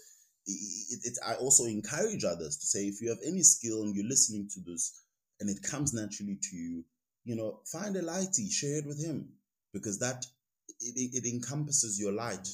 it, 0.45 0.99
it, 1.03 1.17
I 1.25 1.35
also 1.35 1.65
encourage 1.65 2.23
others 2.23 2.57
to 2.57 2.65
say 2.65 2.85
if 2.85 3.01
you 3.01 3.09
have 3.09 3.19
any 3.25 3.41
skill 3.41 3.83
and 3.83 3.95
you're 3.95 4.05
listening 4.07 4.49
to 4.53 4.59
this 4.61 5.01
and 5.39 5.49
it 5.49 5.61
comes 5.63 5.93
naturally 5.93 6.37
to 6.41 6.55
you, 6.55 6.83
you 7.23 7.35
know, 7.35 7.61
find 7.71 7.95
a 7.95 8.01
lighty, 8.01 8.51
share 8.51 8.79
it 8.79 8.85
with 8.85 9.03
him 9.03 9.29
because 9.73 9.99
that 9.99 10.25
it, 10.79 11.23
it 11.23 11.25
encompasses 11.25 11.99
your 11.99 12.11
light. 12.11 12.47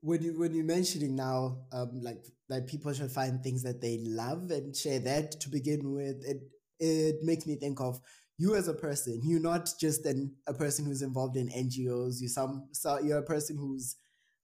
When 0.00 0.22
you 0.22 0.38
when 0.38 0.54
you're 0.54 0.64
mentioning 0.64 1.16
now, 1.16 1.58
um, 1.72 2.00
like 2.02 2.24
that 2.48 2.66
people 2.66 2.92
should 2.92 3.10
find 3.10 3.42
things 3.42 3.62
that 3.64 3.80
they 3.80 3.98
love 4.04 4.50
and 4.50 4.74
share 4.74 5.00
that 5.00 5.32
to 5.40 5.48
begin 5.48 5.92
with, 5.92 6.24
it 6.24 6.42
it 6.78 7.22
makes 7.22 7.46
me 7.46 7.56
think 7.56 7.80
of 7.80 8.00
you 8.38 8.54
as 8.54 8.68
a 8.68 8.74
person, 8.74 9.20
you're 9.24 9.40
not 9.40 9.68
just 9.80 10.06
an, 10.06 10.32
a 10.46 10.54
person 10.54 10.84
who's 10.84 11.02
involved 11.02 11.36
in 11.36 11.48
NGOs. 11.48 12.20
You 12.20 12.28
some 12.28 12.68
so 12.72 12.98
you're 13.00 13.18
a 13.18 13.22
person 13.22 13.56
who's 13.56 13.96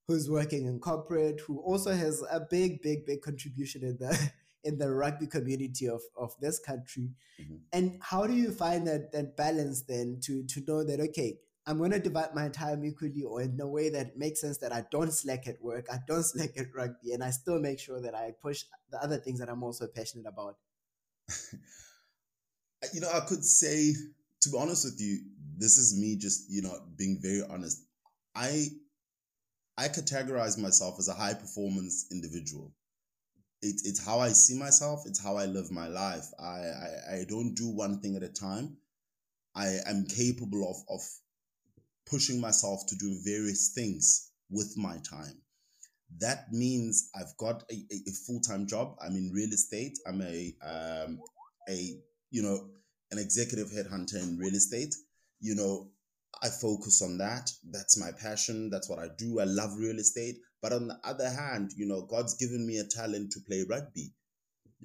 who's 0.09 0.29
working 0.29 0.67
in 0.67 0.81
corporate, 0.81 1.41
who 1.41 1.61
also 1.61 1.93
has 1.93 2.23
a 2.31 2.41
big, 2.41 2.83
big, 2.83 3.07
big 3.07 3.23
contribution 3.23 3.83
in 3.85 3.97
the 3.99 4.31
in 4.65 4.79
the 4.79 4.91
rugby 4.91 5.27
community 5.27 5.89
of, 5.89 6.01
of 6.19 6.35
this 6.41 6.59
country. 6.59 7.11
Mm-hmm. 7.41 7.57
And 7.73 7.99
how 8.01 8.27
do 8.27 8.35
you 8.35 8.51
find 8.51 8.87
that 8.89 9.13
that 9.13 9.37
balance 9.37 9.83
then 9.83 10.19
to 10.25 10.45
to 10.45 10.61
know 10.67 10.83
that 10.83 11.01
okay, 11.01 11.39
I'm 11.65 11.79
gonna 11.79 12.01
divide 12.01 12.35
my 12.35 12.49
time 12.49 12.85
equally 12.85 13.23
or 13.23 13.43
in 13.43 13.61
a 13.61 13.69
way 13.69 13.91
that 13.91 14.19
makes 14.19 14.41
sense 14.41 14.59
that 14.59 14.73
I 14.73 14.85
don't 14.91 15.13
slack 15.13 15.47
at 15.47 15.63
work, 15.63 15.87
I 15.93 15.99
don't 16.09 16.25
slack 16.33 16.59
at 16.59 16.75
rugby, 16.75 17.13
and 17.13 17.23
I 17.23 17.31
still 17.31 17.61
make 17.61 17.79
sure 17.79 18.03
that 18.03 18.17
I 18.17 18.33
push 18.43 18.65
the 18.91 19.01
other 19.01 19.19
things 19.19 19.39
that 19.39 19.49
I'm 19.49 19.63
also 19.63 19.87
passionate 19.87 20.27
about. 20.27 20.57
you 22.93 23.01
know, 23.01 23.11
I 23.13 23.21
could 23.21 23.45
say, 23.45 23.95
to 24.43 24.51
be 24.51 24.59
honest 24.59 24.85
with 24.85 25.01
you, 25.01 25.21
this 25.57 25.79
is 25.79 25.99
me 25.99 26.17
just, 26.17 26.51
you 26.51 26.63
know, 26.63 26.77
being 26.97 27.19
very 27.23 27.43
honest. 27.49 27.85
I 28.35 28.67
I 29.77 29.89
categorize 29.89 30.59
myself 30.59 30.97
as 30.99 31.09
a 31.09 31.15
high 31.15 31.35
performance 31.35 32.07
individual. 32.13 32.73
It, 33.63 33.81
it's 33.85 34.05
how 34.05 34.21
I 34.21 34.31
see 34.31 34.59
myself. 34.59 35.03
It's 35.07 35.23
how 35.23 35.37
I 35.37 35.47
live 35.47 35.71
my 35.71 35.89
life. 35.89 36.27
I, 36.39 36.45
I, 36.45 36.91
I 37.13 37.25
don't 37.29 37.55
do 37.55 37.69
one 37.69 38.01
thing 38.01 38.17
at 38.17 38.23
a 38.23 38.29
time. 38.29 38.77
I 39.55 39.79
am 39.87 40.07
capable 40.07 40.69
of, 40.71 40.77
of 40.95 41.01
pushing 42.07 42.41
myself 42.41 42.87
to 42.89 42.97
do 42.97 43.19
various 43.25 43.73
things 43.75 44.31
with 44.51 44.77
my 44.77 44.99
time. 45.11 45.41
that 46.19 46.53
means 46.53 47.11
I've 47.15 47.37
got 47.39 47.63
a, 47.71 47.75
a, 47.75 47.97
a 48.09 48.13
full 48.27 48.41
time 48.41 48.67
job. 48.67 48.97
I'm 49.01 49.17
in 49.17 49.33
real 49.33 49.51
estate. 49.53 49.99
I'm 50.07 50.23
a 50.23 50.55
um, 50.63 51.21
a 51.69 51.99
you 52.35 52.43
know 52.43 52.67
an 53.13 53.19
executive 53.19 53.69
headhunter 53.71 54.21
in 54.21 54.39
real 54.39 54.55
estate. 54.55 54.95
You 55.41 55.55
know, 55.55 55.91
I 56.43 56.49
focus 56.49 57.01
on 57.01 57.19
that. 57.19 57.49
That's 57.71 57.97
my 57.97 58.11
passion. 58.21 58.71
That's 58.71 58.91
what 58.91 58.99
I 58.99 59.09
do. 59.17 59.39
I 59.39 59.45
love 59.45 59.71
real 59.79 59.99
estate. 59.99 60.37
But 60.61 60.73
on 60.73 60.89
the 60.89 60.99
other 61.05 61.31
hand, 61.31 61.71
you 61.77 61.87
know, 61.87 62.03
God's 62.03 62.35
given 62.35 62.67
me 62.67 62.79
a 62.79 62.85
talent 62.85 63.31
to 63.33 63.41
play 63.47 63.65
rugby, 63.69 64.13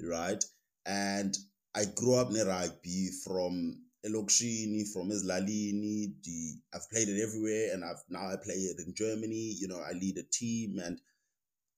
right? 0.04 0.44
And 0.86 1.36
I 1.74 1.86
grew 1.96 2.16
up 2.16 2.30
in 2.30 2.48
rugby 2.48 3.10
from 3.26 3.82
Elokshini, 4.06 4.84
from 4.94 5.10
Islalini. 5.10 6.14
The, 6.24 6.54
I've 6.74 6.90
played 6.92 7.10
it 7.10 7.20
everywhere, 7.24 7.74
and 7.74 7.84
I've 7.84 8.04
now 8.10 8.28
I 8.28 8.36
play 8.44 8.56
it 8.56 8.78
in 8.86 8.94
Germany. 8.96 9.56
You 9.60 9.70
know, 9.70 9.82
I 9.82 9.94
lead 9.94 10.18
a 10.18 10.24
team, 10.32 10.80
and 10.84 11.02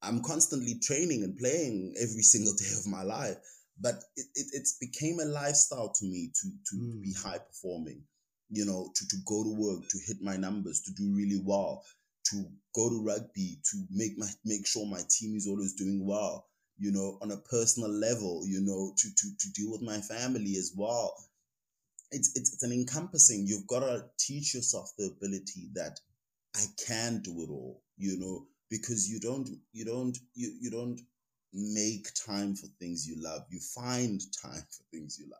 I'm 0.02 0.22
constantly 0.22 0.80
training 0.80 1.24
and 1.24 1.38
playing 1.38 1.96
every 1.98 2.24
single 2.34 2.54
day 2.56 2.74
of 2.78 2.88
my 2.88 3.04
life. 3.04 3.38
But 3.82 3.96
it, 4.16 4.28
it 4.36 4.48
it's 4.54 4.78
became 4.78 5.20
a 5.20 5.26
lifestyle 5.26 5.92
to 5.92 6.06
me 6.06 6.32
to 6.42 6.50
to 6.70 6.76
mm. 6.76 7.02
be 7.02 7.14
high 7.14 7.40
performing. 7.40 8.04
You 8.50 8.66
know, 8.66 8.92
to 8.96 9.08
to 9.08 9.16
go 9.26 9.44
to 9.44 9.56
work, 9.56 9.88
to 9.90 10.00
hit 10.06 10.22
my 10.22 10.38
numbers, 10.38 10.82
to 10.82 10.92
do 10.94 11.16
really 11.16 11.42
well, 11.44 11.84
to 12.30 12.46
go 12.76 12.90
to 12.90 13.04
rugby, 13.04 13.60
to 13.72 13.86
make 13.90 14.18
my 14.18 14.28
make 14.46 14.68
sure 14.68 14.86
my 14.86 15.02
team 15.10 15.36
is 15.36 15.48
always 15.48 15.74
doing 15.74 16.06
well. 16.06 16.48
You 16.78 16.92
know, 16.92 17.18
on 17.22 17.32
a 17.32 17.38
personal 17.38 17.90
level, 17.90 18.44
you 18.46 18.62
know, 18.62 18.94
to 18.98 19.08
to 19.16 19.38
to 19.40 19.52
deal 19.54 19.72
with 19.72 19.82
my 19.82 20.00
family 20.00 20.56
as 20.58 20.74
well. 20.76 21.16
It's 22.12 22.32
it's, 22.36 22.54
it's 22.54 22.64
an 22.64 22.74
encompassing. 22.74 23.46
You've 23.48 23.68
got 23.68 23.80
to 23.80 24.06
teach 24.20 24.54
yourself 24.54 24.92
the 24.98 25.06
ability 25.06 25.70
that 25.74 26.00
I 26.56 26.66
can 26.86 27.22
do 27.22 27.42
it 27.44 27.50
all. 27.50 27.82
You 27.98 28.20
know, 28.20 28.48
because 28.70 29.10
you 29.10 29.20
don't 29.20 29.48
you 29.74 29.86
don't 29.86 30.18
you, 30.34 30.54
you 30.60 30.72
don't 30.72 31.00
make 31.54 32.08
time 32.26 32.56
for 32.56 32.68
things 32.80 33.08
you 33.08 33.22
love. 33.22 33.42
You 33.50 33.60
find 33.60 34.22
time 34.42 34.64
for 34.70 34.84
things 34.92 35.18
you 35.20 35.26
love. 35.26 35.40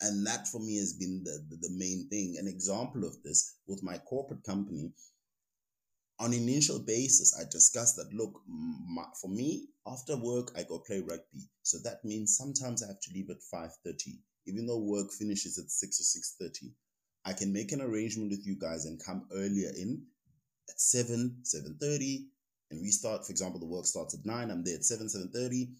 And 0.00 0.26
that 0.26 0.46
for 0.48 0.60
me 0.60 0.76
has 0.78 0.92
been 0.92 1.22
the, 1.24 1.44
the, 1.48 1.56
the 1.68 1.74
main 1.76 2.08
thing. 2.08 2.36
An 2.38 2.48
example 2.48 3.04
of 3.04 3.22
this 3.22 3.54
with 3.66 3.82
my 3.82 3.98
corporate 3.98 4.44
company 4.44 4.92
on 6.18 6.32
initial 6.32 6.78
basis 6.78 7.38
i 7.38 7.44
discussed 7.50 7.96
that 7.96 8.12
look 8.12 8.40
my, 8.48 9.04
for 9.20 9.28
me 9.28 9.68
after 9.86 10.16
work 10.16 10.50
i 10.56 10.62
go 10.62 10.78
play 10.78 11.00
rugby. 11.00 11.48
So 11.62 11.78
that 11.84 12.04
means 12.04 12.36
sometimes 12.36 12.82
i 12.82 12.86
have 12.86 13.00
to 13.00 13.12
leave 13.12 13.30
at 13.30 13.36
5.30 13.52 14.18
even 14.46 14.66
though 14.66 14.78
work 14.78 15.10
finishes 15.12 15.58
at 15.58 15.70
6 15.70 16.36
or 16.40 16.46
6.30 16.46 16.72
i 17.24 17.32
can 17.32 17.52
make 17.52 17.72
an 17.72 17.82
arrangement 17.82 18.30
with 18.30 18.46
you 18.46 18.56
guys 18.58 18.86
and 18.86 19.02
come 19.04 19.26
earlier 19.32 19.70
in 19.76 20.02
at 20.70 20.80
7 20.80 21.42
7.30 21.42 22.26
and 22.70 22.80
we 22.80 22.88
start, 22.88 23.24
for 23.24 23.30
example, 23.30 23.60
the 23.60 23.66
work 23.66 23.86
starts 23.86 24.14
at 24.14 24.26
nine, 24.26 24.50
I'm 24.50 24.64
there 24.64 24.76
at 24.76 24.84
seven, 24.84 25.08
seven 25.08 25.30
thirty, 25.32 25.70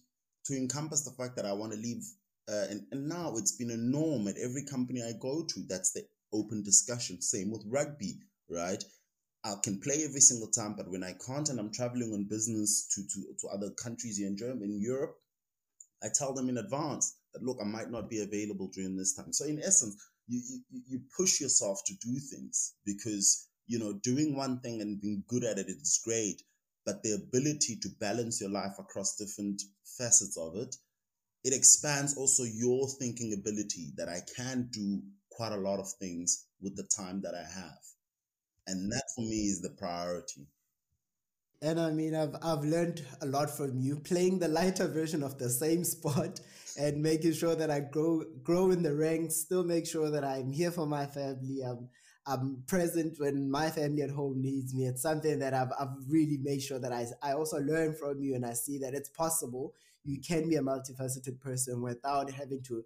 to 0.45 0.55
encompass 0.55 1.03
the 1.03 1.11
fact 1.11 1.35
that 1.35 1.45
I 1.45 1.53
want 1.53 1.73
to 1.73 1.77
leave. 1.77 2.03
Uh, 2.49 2.65
and, 2.69 2.87
and 2.91 3.09
now 3.09 3.33
it's 3.35 3.57
been 3.57 3.71
a 3.71 3.77
norm 3.77 4.27
at 4.27 4.37
every 4.37 4.63
company 4.63 5.03
I 5.03 5.11
go 5.19 5.43
to. 5.43 5.63
That's 5.67 5.91
the 5.91 6.05
open 6.31 6.63
discussion. 6.63 7.21
Same 7.21 7.51
with 7.51 7.65
rugby, 7.67 8.19
right? 8.49 8.81
I 9.43 9.55
can 9.61 9.79
play 9.81 10.03
every 10.03 10.21
single 10.21 10.49
time, 10.49 10.75
but 10.75 10.89
when 10.89 11.03
I 11.03 11.13
can't 11.25 11.49
and 11.49 11.59
I'm 11.59 11.73
traveling 11.73 12.13
on 12.13 12.27
business 12.29 12.87
to, 12.95 13.01
to, 13.01 13.27
to 13.41 13.47
other 13.53 13.69
countries 13.71 14.19
in 14.19 14.37
Germany, 14.37 14.75
in 14.75 14.81
Europe, 14.81 15.15
I 16.01 16.07
tell 16.13 16.33
them 16.33 16.47
in 16.49 16.57
advance 16.57 17.17
that 17.33 17.43
look, 17.43 17.57
I 17.61 17.65
might 17.65 17.91
not 17.91 18.09
be 18.09 18.21
available 18.21 18.69
during 18.73 18.95
this 18.95 19.13
time. 19.13 19.33
So 19.33 19.45
in 19.45 19.59
essence, 19.59 19.95
you, 20.27 20.41
you, 20.69 20.81
you 20.87 21.01
push 21.17 21.41
yourself 21.41 21.81
to 21.85 21.93
do 22.01 22.19
things 22.19 22.75
because 22.85 23.47
you 23.65 23.79
know 23.79 23.93
doing 24.03 24.35
one 24.35 24.59
thing 24.59 24.81
and 24.81 25.01
being 25.01 25.23
good 25.27 25.43
at 25.43 25.57
it 25.57 25.67
is 25.67 26.01
great 26.03 26.41
but 26.87 27.03
the 27.03 27.11
ability 27.11 27.75
to 27.81 27.89
balance 27.99 28.39
your 28.39 28.49
life 28.49 28.79
across 28.79 29.17
different 29.17 29.61
facets 29.97 30.37
of 30.37 30.55
it, 30.55 30.73
it 31.43 31.53
expands 31.53 32.17
also 32.17 32.43
your 32.43 32.87
thinking 32.97 33.33
ability 33.33 33.91
that 33.97 34.07
I 34.07 34.21
can 34.37 34.69
do 34.71 35.01
quite 35.29 35.51
a 35.51 35.57
lot 35.57 35.79
of 35.81 35.91
things 35.99 36.45
with 36.61 36.77
the 36.77 36.87
time 36.95 37.21
that 37.23 37.35
I 37.35 37.43
have. 37.59 37.83
And 38.67 38.89
that 38.93 39.03
for 39.13 39.21
me 39.21 39.47
is 39.47 39.61
the 39.61 39.71
priority. 39.71 40.47
And 41.61 41.77
I 41.77 41.91
mean, 41.91 42.15
I've, 42.15 42.35
I've 42.41 42.63
learned 42.63 43.03
a 43.21 43.25
lot 43.25 43.49
from 43.49 43.81
you 43.81 43.99
playing 43.99 44.39
the 44.39 44.47
lighter 44.47 44.87
version 44.87 45.23
of 45.23 45.37
the 45.37 45.49
same 45.49 45.83
sport 45.83 46.39
and 46.79 47.03
making 47.03 47.33
sure 47.33 47.55
that 47.55 47.69
I 47.69 47.81
grow, 47.81 48.23
grow 48.43 48.71
in 48.71 48.81
the 48.81 48.95
ranks, 48.95 49.35
still 49.35 49.65
make 49.65 49.85
sure 49.87 50.09
that 50.09 50.23
I'm 50.23 50.53
here 50.53 50.71
for 50.71 50.85
my 50.85 51.05
family. 51.05 51.63
I'm, 51.65 51.89
I'm 52.27 52.63
present 52.67 53.19
when 53.19 53.49
my 53.49 53.69
family 53.69 54.01
at 54.01 54.09
home 54.09 54.41
needs 54.41 54.73
me. 54.73 54.85
It's 54.85 55.01
something 55.01 55.39
that 55.39 55.53
I've, 55.53 55.71
I've 55.79 55.95
really 56.09 56.37
made 56.37 56.61
sure 56.61 56.77
that 56.77 56.91
I, 56.91 57.05
I 57.23 57.33
also 57.33 57.57
learn 57.59 57.93
from 57.93 58.19
you 58.19 58.35
and 58.35 58.45
I 58.45 58.53
see 58.53 58.77
that 58.79 58.93
it's 58.93 59.09
possible. 59.09 59.73
You 60.03 60.19
can 60.19 60.49
be 60.49 60.57
a 60.57 60.61
multifaceted 60.61 61.39
person 61.39 61.81
without 61.81 62.29
having 62.29 62.61
to 62.63 62.83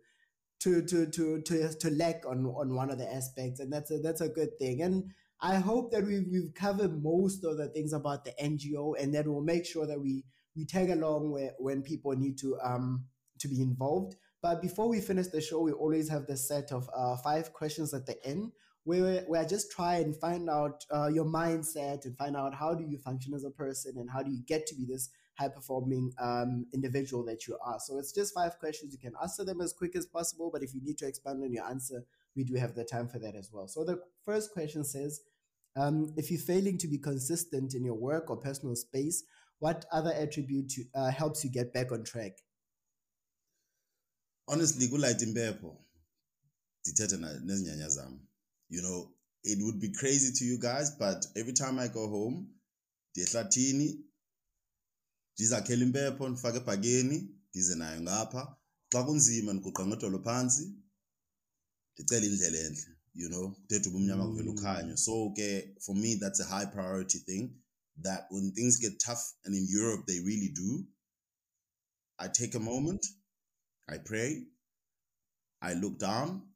to 0.59 0.83
to 0.83 1.07
to 1.07 1.41
to, 1.41 1.73
to 1.73 1.89
lack 1.89 2.23
on, 2.27 2.45
on 2.45 2.75
one 2.75 2.91
of 2.91 2.99
the 2.99 3.11
aspects. 3.11 3.59
And 3.59 3.73
that's 3.73 3.89
a 3.89 3.97
that's 3.97 4.21
a 4.21 4.29
good 4.29 4.59
thing. 4.59 4.83
And 4.83 5.11
I 5.41 5.55
hope 5.55 5.91
that 5.91 6.05
we've, 6.05 6.27
we've 6.31 6.53
covered 6.53 7.01
most 7.01 7.43
of 7.43 7.57
the 7.57 7.67
things 7.67 7.93
about 7.93 8.25
the 8.25 8.33
NGO 8.39 8.93
and 9.01 9.13
that 9.15 9.27
we'll 9.27 9.41
make 9.41 9.65
sure 9.65 9.87
that 9.87 9.99
we 9.99 10.23
we 10.55 10.65
tag 10.65 10.91
along 10.91 11.31
where, 11.31 11.53
when 11.57 11.81
people 11.81 12.11
need 12.11 12.37
to 12.39 12.59
um 12.63 13.05
to 13.39 13.47
be 13.47 13.59
involved. 13.59 14.17
But 14.43 14.61
before 14.61 14.87
we 14.87 15.01
finish 15.01 15.27
the 15.27 15.41
show, 15.41 15.61
we 15.61 15.71
always 15.71 16.09
have 16.09 16.27
the 16.27 16.37
set 16.37 16.71
of 16.71 16.89
uh, 16.95 17.15
five 17.17 17.53
questions 17.53 17.93
at 17.93 18.05
the 18.05 18.23
end 18.25 18.51
where, 18.83 19.21
where 19.27 19.41
I 19.41 19.45
just 19.45 19.71
try 19.71 19.97
and 19.97 20.15
find 20.15 20.49
out 20.49 20.85
uh, 20.93 21.07
your 21.07 21.25
mindset 21.25 22.05
and 22.05 22.17
find 22.17 22.35
out 22.35 22.55
how 22.55 22.73
do 22.73 22.83
you 22.83 22.97
function 22.97 23.33
as 23.33 23.43
a 23.43 23.51
person 23.51 23.97
and 23.97 24.09
how 24.09 24.23
do 24.23 24.31
you 24.31 24.41
get 24.47 24.65
to 24.67 24.75
be 24.75 24.85
this 24.85 25.09
high 25.37 25.49
performing 25.49 26.11
um, 26.19 26.65
individual 26.73 27.23
that 27.25 27.47
you 27.47 27.57
are. 27.63 27.79
So 27.79 27.97
it's 27.99 28.11
just 28.11 28.33
five 28.33 28.57
questions. 28.59 28.93
You 28.93 28.99
can 28.99 29.13
answer 29.21 29.43
them 29.45 29.61
as 29.61 29.73
quick 29.73 29.95
as 29.95 30.05
possible, 30.05 30.49
but 30.51 30.63
if 30.63 30.73
you 30.73 30.81
need 30.83 30.97
to 30.99 31.07
expand 31.07 31.43
on 31.43 31.53
your 31.53 31.65
answer, 31.65 32.03
we 32.35 32.43
do 32.43 32.55
have 32.55 32.75
the 32.75 32.83
time 32.83 33.07
for 33.07 33.19
that 33.19 33.35
as 33.35 33.49
well. 33.51 33.67
So 33.67 33.83
the 33.83 34.01
first 34.25 34.51
question 34.51 34.83
says, 34.83 35.21
um, 35.75 36.13
if 36.17 36.29
you're 36.29 36.39
failing 36.39 36.77
to 36.79 36.87
be 36.87 36.97
consistent 36.97 37.73
in 37.73 37.85
your 37.85 37.95
work 37.95 38.29
or 38.29 38.37
personal 38.37 38.75
space, 38.75 39.23
what 39.59 39.85
other 39.91 40.11
attribute 40.11 40.73
uh, 40.95 41.11
helps 41.11 41.43
you 41.43 41.51
get 41.51 41.73
back 41.73 41.91
on 41.91 42.03
track? 42.03 42.33
Honestly, 44.47 44.87
kulight 44.87 45.21
impepho 45.21 45.77
ndithethe 46.81 47.17
nezinyanya 47.17 47.89
zam 47.89 48.19
you 48.71 48.81
know, 48.81 49.11
it 49.43 49.57
would 49.61 49.79
be 49.79 49.91
crazy 49.91 50.31
to 50.33 50.45
you 50.45 50.57
guys, 50.57 50.91
but 50.97 51.25
every 51.35 51.53
time 51.53 51.77
I 51.77 51.87
go 51.87 52.07
home, 52.07 52.47
ndiyehlathini 53.11 54.05
ndizakhela 55.35 55.83
impepho 55.83 56.29
ndifake 56.29 56.57
ebhakeni 56.57 57.17
ndize 57.49 57.75
nayo 57.75 58.01
ngapha 58.01 58.41
xa 58.91 59.03
kunzima 59.05 59.53
ndiguqa 59.53 59.83
ngedolo 59.87 60.19
phantsi 60.25 60.65
ndicele 61.93 62.25
indlela 62.27 62.59
entle 62.67 62.93
you 63.13 63.27
know 63.29 63.45
kuthetha 63.55 63.89
uba 63.89 63.97
umnyama 63.97 64.27
kuvela 64.27 64.51
mm. 64.51 64.57
ukhanyo 64.57 64.95
so 64.97 65.13
ke 65.37 65.47
for 65.83 65.95
me 65.95 66.15
that's 66.21 66.39
a 66.39 66.47
high 66.53 66.67
priority 66.75 67.19
thing 67.19 67.43
that 68.05 68.21
when 68.31 68.51
things 68.57 68.79
get 68.79 68.93
tough 69.07 69.23
and 69.43 69.55
in 69.55 69.65
europe 69.79 70.03
they 70.05 70.19
really 70.19 70.49
do 70.49 70.69
i 72.17 72.27
take 72.29 72.57
a 72.57 72.59
moment 72.59 73.03
i 73.87 73.97
pray 73.99 74.47
i 75.61 75.75
look 75.75 75.97
down 75.97 76.50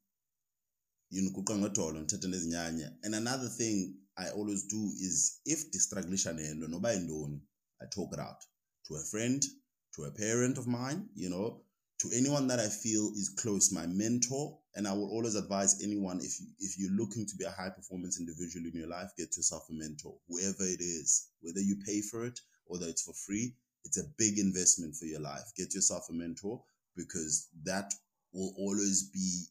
and 3.03 3.15
another 3.15 3.49
thing 3.49 3.95
i 4.17 4.29
always 4.29 4.67
do 4.67 4.91
is 4.99 5.41
if 5.45 5.67
ndistruglisha 5.67 6.33
nento 6.33 6.67
noba 6.67 6.93
yintoni 6.93 7.41
i 7.79 7.87
talk 7.87 8.13
it 8.13 8.19
out 8.19 8.43
to 8.83 8.95
a 8.95 9.03
friend 9.03 9.45
to 9.91 10.05
a 10.05 10.11
parent 10.11 10.57
of 10.57 10.67
mine 10.67 11.01
you 11.15 11.29
know 11.29 11.61
to 11.97 12.11
anyone 12.11 12.47
that 12.47 12.59
i 12.59 12.69
feel 12.69 13.11
is 13.15 13.35
close 13.35 13.75
my 13.75 13.87
mentor. 13.87 14.59
And 14.77 14.87
i 14.87 14.93
will 14.93 15.09
always 15.09 15.35
advise 15.35 15.83
anyone 15.83 16.25
if 16.25 16.41
if 16.59 16.77
you're 16.77 16.97
looking 17.01 17.25
to 17.25 17.35
be 17.37 17.45
a 17.45 17.51
high 17.51 17.69
performance 17.69 18.19
individual 18.19 18.65
in 18.65 18.79
your 18.79 18.89
life 18.89 19.09
get 19.17 19.37
yourself 19.37 19.69
a 19.69 19.73
mentor 19.73 20.13
whoever 20.27 20.63
it 20.63 20.81
is 20.81 21.29
whether 21.41 21.61
you 21.61 21.75
pay 21.85 22.01
for 22.01 22.25
it 22.25 22.39
or 22.65 22.73
whether 22.73 22.89
it's 22.89 23.03
for 23.03 23.13
free 23.13 23.55
it's 23.85 23.99
a 23.99 24.09
big 24.17 24.39
investment 24.39 24.95
for 24.95 25.05
your 25.05 25.21
life. 25.21 25.53
Get 25.55 25.73
yourself 25.75 26.07
a 26.09 26.13
mentor 26.13 26.61
because 26.97 27.47
that 27.63 27.93
will 28.33 28.53
always 28.57 29.09
be 29.13 29.45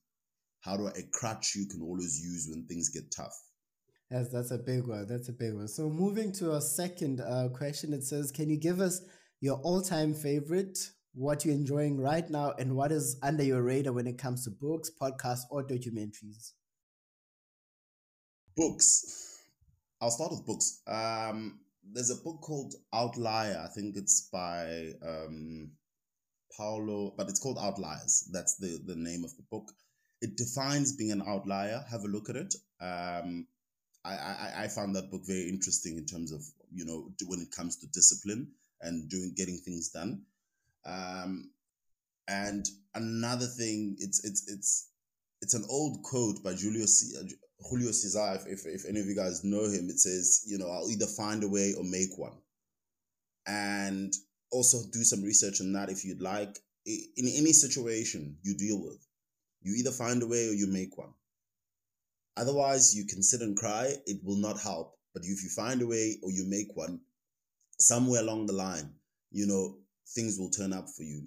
how 0.64 0.76
do 0.76 0.86
I, 0.86 0.90
a 0.90 1.02
crutch 1.12 1.54
you 1.54 1.66
can 1.66 1.82
always 1.82 2.20
use 2.24 2.48
when 2.50 2.66
things 2.66 2.88
get 2.88 3.12
tough. 3.14 3.34
Yes, 4.10 4.28
that's 4.32 4.50
a 4.50 4.58
big 4.58 4.86
one. 4.86 5.06
That's 5.08 5.28
a 5.28 5.32
big 5.32 5.54
one. 5.54 5.68
So 5.68 5.88
moving 5.88 6.32
to 6.34 6.52
a 6.52 6.60
second 6.60 7.20
uh, 7.20 7.48
question, 7.48 7.92
it 7.92 8.04
says, 8.04 8.30
can 8.30 8.48
you 8.48 8.58
give 8.58 8.80
us 8.80 9.02
your 9.40 9.58
all-time 9.62 10.14
favorite, 10.14 10.78
what 11.14 11.44
you're 11.44 11.54
enjoying 11.54 12.00
right 12.00 12.28
now, 12.30 12.52
and 12.58 12.76
what 12.76 12.92
is 12.92 13.18
under 13.22 13.42
your 13.42 13.62
radar 13.62 13.92
when 13.92 14.06
it 14.06 14.18
comes 14.18 14.44
to 14.44 14.50
books, 14.50 14.90
podcasts, 15.00 15.42
or 15.50 15.66
documentaries? 15.66 16.52
Books. 18.56 19.42
I'll 20.00 20.10
start 20.10 20.30
with 20.32 20.46
books. 20.46 20.80
Um, 20.86 21.60
there's 21.92 22.10
a 22.10 22.22
book 22.22 22.40
called 22.40 22.74
Outlier. 22.92 23.62
I 23.62 23.68
think 23.74 23.96
it's 23.96 24.28
by 24.32 24.92
um, 25.06 25.72
Paulo, 26.56 27.14
but 27.16 27.28
it's 27.28 27.40
called 27.40 27.58
Outliers. 27.60 28.28
That's 28.32 28.56
the, 28.56 28.80
the 28.86 28.96
name 28.96 29.24
of 29.24 29.36
the 29.36 29.44
book. 29.50 29.72
It 30.24 30.38
defines 30.38 30.96
being 30.96 31.12
an 31.12 31.22
outlier. 31.26 31.84
Have 31.90 32.04
a 32.04 32.08
look 32.08 32.30
at 32.30 32.36
it. 32.36 32.54
Um, 32.80 33.46
I, 34.04 34.14
I 34.14 34.52
I 34.64 34.68
found 34.68 34.96
that 34.96 35.10
book 35.10 35.22
very 35.26 35.48
interesting 35.48 35.98
in 35.98 36.06
terms 36.06 36.32
of 36.32 36.40
you 36.72 36.86
know 36.86 37.10
when 37.26 37.40
it 37.40 37.52
comes 37.54 37.76
to 37.76 37.86
discipline 37.88 38.52
and 38.80 39.10
doing 39.10 39.34
getting 39.36 39.58
things 39.58 39.90
done. 39.90 40.22
Um, 40.86 41.50
and 42.26 42.64
another 42.94 43.46
thing, 43.46 43.96
it's 43.98 44.24
it's 44.24 44.50
it's 44.50 44.88
it's 45.42 45.54
an 45.54 45.64
old 45.68 46.02
quote 46.02 46.42
by 46.42 46.54
Julio 46.54 46.86
C- 46.86 47.16
uh, 47.20 47.24
Julio 47.68 47.92
Cesar. 47.92 48.40
If, 48.46 48.64
if 48.64 48.86
any 48.88 49.00
of 49.00 49.06
you 49.06 49.14
guys 49.14 49.44
know 49.44 49.64
him, 49.64 49.90
it 49.90 50.00
says, 50.00 50.42
you 50.46 50.56
know, 50.56 50.70
I'll 50.70 50.90
either 50.90 51.06
find 51.06 51.44
a 51.44 51.48
way 51.48 51.74
or 51.76 51.84
make 51.84 52.16
one. 52.16 52.38
And 53.46 54.14
also 54.50 54.78
do 54.90 55.04
some 55.04 55.22
research 55.22 55.60
on 55.60 55.72
that 55.74 55.90
if 55.90 56.04
you'd 56.04 56.22
like. 56.22 56.58
In 56.86 57.28
any 57.28 57.52
situation 57.52 58.38
you 58.42 58.54
deal 58.56 58.82
with, 58.82 58.98
you 59.64 59.74
either 59.74 59.90
find 59.90 60.22
a 60.22 60.26
way 60.26 60.46
or 60.48 60.52
you 60.52 60.68
make 60.68 60.96
one. 60.96 61.12
Otherwise, 62.36 62.94
you 62.94 63.06
can 63.06 63.22
sit 63.22 63.40
and 63.40 63.56
cry. 63.56 63.94
It 64.06 64.18
will 64.22 64.36
not 64.36 64.60
help. 64.60 64.96
But 65.14 65.24
if 65.24 65.42
you 65.42 65.48
find 65.48 65.80
a 65.82 65.86
way 65.86 66.18
or 66.22 66.30
you 66.30 66.44
make 66.46 66.76
one, 66.76 67.00
somewhere 67.78 68.20
along 68.20 68.46
the 68.46 68.52
line, 68.52 68.92
you 69.30 69.46
know, 69.46 69.78
things 70.14 70.38
will 70.38 70.50
turn 70.50 70.72
up 70.72 70.88
for 70.96 71.02
you. 71.02 71.26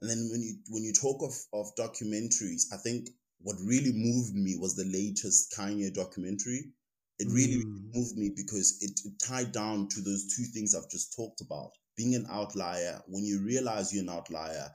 And 0.00 0.10
then 0.10 0.28
when 0.30 0.42
you 0.42 0.56
when 0.68 0.82
you 0.84 0.92
talk 0.92 1.22
of 1.22 1.34
of 1.52 1.74
documentaries, 1.76 2.64
I 2.72 2.76
think 2.76 3.08
what 3.40 3.56
really 3.64 3.92
moved 3.92 4.34
me 4.34 4.56
was 4.58 4.74
the 4.74 4.84
latest 4.84 5.54
Kanye 5.56 5.94
documentary. 5.94 6.72
It 7.18 7.28
really, 7.30 7.64
mm. 7.64 7.94
moved 7.94 8.16
me 8.16 8.30
because 8.36 8.76
it, 8.82 9.00
it 9.04 9.12
tied 9.18 9.52
down 9.52 9.88
to 9.88 10.02
those 10.02 10.34
two 10.36 10.44
things 10.52 10.74
I've 10.74 10.90
just 10.90 11.14
talked 11.16 11.40
about. 11.40 11.70
Being 11.96 12.14
an 12.14 12.26
outlier, 12.28 13.00
when 13.06 13.24
you 13.24 13.42
realize 13.42 13.92
you're 13.92 14.02
an 14.02 14.10
outlier, 14.10 14.70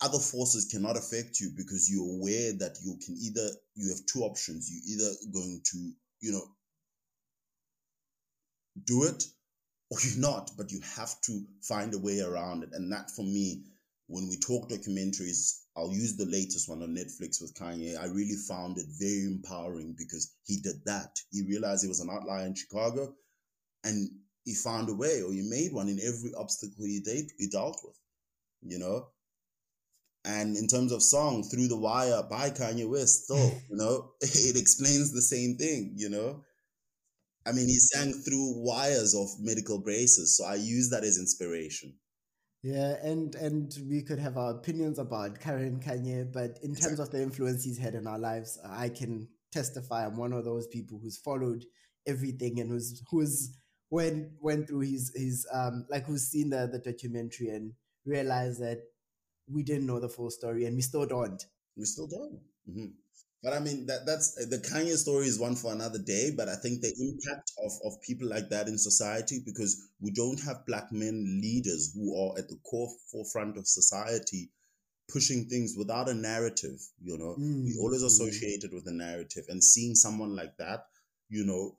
other 0.00 0.18
forces 0.18 0.66
cannot 0.66 0.96
affect 0.96 1.40
you 1.40 1.50
because 1.56 1.90
you're 1.90 2.14
aware 2.14 2.52
that 2.52 2.78
you 2.82 2.98
can 3.04 3.16
either 3.16 3.48
you 3.74 3.88
have 3.90 4.04
two 4.06 4.20
options. 4.20 4.70
You're 4.70 4.98
either 4.98 5.14
going 5.32 5.60
to, 5.64 5.92
you 6.20 6.32
know, 6.32 6.44
do 8.84 9.04
it 9.04 9.24
or 9.90 9.98
you're 10.02 10.20
not, 10.20 10.50
but 10.56 10.72
you 10.72 10.80
have 10.96 11.20
to 11.22 11.42
find 11.62 11.94
a 11.94 11.98
way 11.98 12.20
around 12.20 12.62
it. 12.64 12.70
And 12.72 12.90
that 12.92 13.10
for 13.10 13.22
me, 13.22 13.64
when 14.08 14.28
we 14.28 14.36
talk 14.36 14.68
documentaries, 14.68 15.62
I'll 15.76 15.92
use 15.92 16.16
the 16.16 16.26
latest 16.26 16.68
one 16.68 16.82
on 16.82 16.94
Netflix 16.94 17.40
with 17.40 17.54
Kanye. 17.54 17.98
I 18.00 18.06
really 18.06 18.36
found 18.48 18.78
it 18.78 18.86
very 18.98 19.24
empowering 19.24 19.94
because 19.98 20.34
he 20.44 20.58
did 20.60 20.76
that. 20.86 21.18
He 21.30 21.42
realized 21.42 21.82
he 21.82 21.88
was 21.88 22.00
an 22.00 22.10
outlier 22.10 22.46
in 22.46 22.54
Chicago 22.54 23.14
and 23.84 24.08
he 24.44 24.54
found 24.54 24.88
a 24.88 24.94
way 24.94 25.22
or 25.22 25.32
he 25.32 25.42
made 25.42 25.72
one 25.72 25.88
in 25.88 26.00
every 26.00 26.32
obstacle 26.36 26.84
he, 26.84 27.02
he 27.38 27.48
dealt 27.48 27.80
with, 27.84 27.96
you 28.62 28.78
know? 28.78 29.08
And 30.26 30.56
in 30.56 30.66
terms 30.66 30.90
of 30.90 31.02
song, 31.02 31.44
Through 31.44 31.68
the 31.68 31.78
Wire 31.78 32.22
by 32.28 32.50
Kanye 32.50 32.88
West, 32.88 33.24
still, 33.24 33.52
you 33.70 33.76
know, 33.76 34.10
it 34.20 34.56
explains 34.56 35.12
the 35.12 35.22
same 35.22 35.56
thing, 35.56 35.94
you 35.96 36.10
know? 36.10 36.42
I 37.46 37.52
mean, 37.52 37.68
he 37.68 37.78
sang 37.78 38.12
through 38.12 38.54
wires 38.56 39.14
of 39.14 39.28
medical 39.38 39.80
braces. 39.80 40.36
So 40.36 40.44
I 40.44 40.56
use 40.56 40.90
that 40.90 41.04
as 41.04 41.16
inspiration. 41.16 41.94
Yeah, 42.64 42.96
and 43.00 43.32
and 43.36 43.72
we 43.88 44.02
could 44.02 44.18
have 44.18 44.36
our 44.36 44.50
opinions 44.50 44.98
about 44.98 45.38
Karen 45.38 45.78
Kanye, 45.78 46.32
but 46.32 46.58
in 46.64 46.74
terms 46.74 46.98
of 46.98 47.12
the 47.12 47.22
influence 47.22 47.62
he's 47.62 47.78
had 47.78 47.94
in 47.94 48.08
our 48.08 48.18
lives, 48.18 48.58
I 48.68 48.88
can 48.88 49.28
testify 49.52 50.04
I'm 50.04 50.16
one 50.16 50.32
of 50.32 50.44
those 50.44 50.66
people 50.66 50.98
who's 51.00 51.18
followed 51.18 51.64
everything 52.08 52.58
and 52.58 52.68
who's 52.68 53.00
who's 53.08 53.56
went 53.90 54.30
went 54.40 54.66
through 54.66 54.80
his 54.80 55.12
his 55.14 55.46
um 55.52 55.86
like 55.88 56.06
who's 56.06 56.26
seen 56.26 56.50
the 56.50 56.66
the 56.66 56.80
documentary 56.80 57.48
and 57.48 57.72
realized 58.04 58.60
that 58.60 58.78
we 59.48 59.62
didn't 59.62 59.86
know 59.86 60.00
the 60.00 60.08
full 60.08 60.30
story 60.30 60.64
and 60.64 60.76
we 60.76 60.82
still 60.82 61.06
don't. 61.06 61.44
We 61.76 61.84
still 61.84 62.06
don't. 62.06 62.40
Mm-hmm. 62.68 62.86
But 63.42 63.52
I 63.52 63.60
mean 63.60 63.86
that 63.86 64.06
that's 64.06 64.34
the 64.46 64.58
Kanye 64.58 64.96
story 64.96 65.26
is 65.26 65.38
one 65.38 65.54
for 65.54 65.72
another 65.72 65.98
day. 65.98 66.32
But 66.36 66.48
I 66.48 66.56
think 66.56 66.80
the 66.80 66.92
impact 66.98 67.52
of, 67.64 67.72
of 67.84 68.00
people 68.02 68.28
like 68.28 68.48
that 68.48 68.66
in 68.66 68.78
society 68.78 69.40
because 69.44 69.88
we 70.00 70.10
don't 70.10 70.40
have 70.42 70.66
black 70.66 70.90
men 70.90 71.40
leaders 71.42 71.92
who 71.94 72.16
are 72.18 72.38
at 72.38 72.48
the 72.48 72.58
core 72.68 72.90
forefront 73.12 73.56
of 73.56 73.68
society 73.68 74.50
pushing 75.12 75.44
things 75.44 75.74
without 75.76 76.08
a 76.08 76.14
narrative, 76.14 76.80
you 77.00 77.16
know. 77.16 77.36
Mm. 77.38 77.64
We 77.64 77.76
always 77.80 78.02
mm. 78.02 78.06
associated 78.06 78.72
with 78.72 78.86
a 78.86 78.92
narrative 78.92 79.44
and 79.48 79.62
seeing 79.62 79.94
someone 79.94 80.34
like 80.34 80.56
that, 80.58 80.86
you 81.28 81.44
know, 81.44 81.76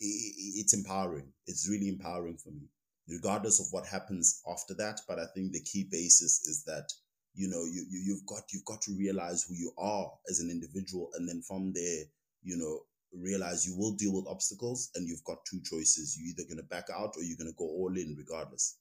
it, 0.00 0.34
it's 0.56 0.74
empowering. 0.74 1.32
It's 1.46 1.68
really 1.68 1.88
empowering 1.88 2.36
for 2.36 2.50
me, 2.50 2.68
regardless 3.08 3.60
of 3.60 3.66
what 3.70 3.86
happens 3.86 4.42
after 4.50 4.74
that. 4.74 5.00
But 5.08 5.18
I 5.18 5.26
think 5.34 5.52
the 5.52 5.62
key 5.62 5.88
basis 5.90 6.46
is 6.46 6.64
that 6.64 6.92
you 7.38 7.48
know 7.48 7.64
you, 7.64 7.86
you 7.88 8.02
you've 8.06 8.26
got 8.26 8.42
you've 8.52 8.64
got 8.64 8.82
to 8.82 8.92
realize 8.98 9.44
who 9.44 9.54
you 9.54 9.72
are 9.78 10.10
as 10.28 10.40
an 10.40 10.50
individual 10.50 11.08
and 11.14 11.28
then 11.28 11.40
from 11.40 11.72
there 11.72 12.04
you 12.42 12.56
know 12.56 12.80
realize 13.14 13.66
you 13.66 13.76
will 13.76 13.92
deal 13.92 14.12
with 14.12 14.26
obstacles 14.28 14.90
and 14.94 15.08
you've 15.08 15.24
got 15.24 15.38
two 15.48 15.60
choices 15.64 16.18
you're 16.18 16.30
either 16.30 16.46
going 16.48 16.58
to 16.58 16.68
back 16.68 16.86
out 16.94 17.14
or 17.16 17.22
you're 17.22 17.38
going 17.38 17.50
to 17.50 17.56
go 17.56 17.64
all 17.64 17.92
in 17.96 18.14
regardless 18.18 18.76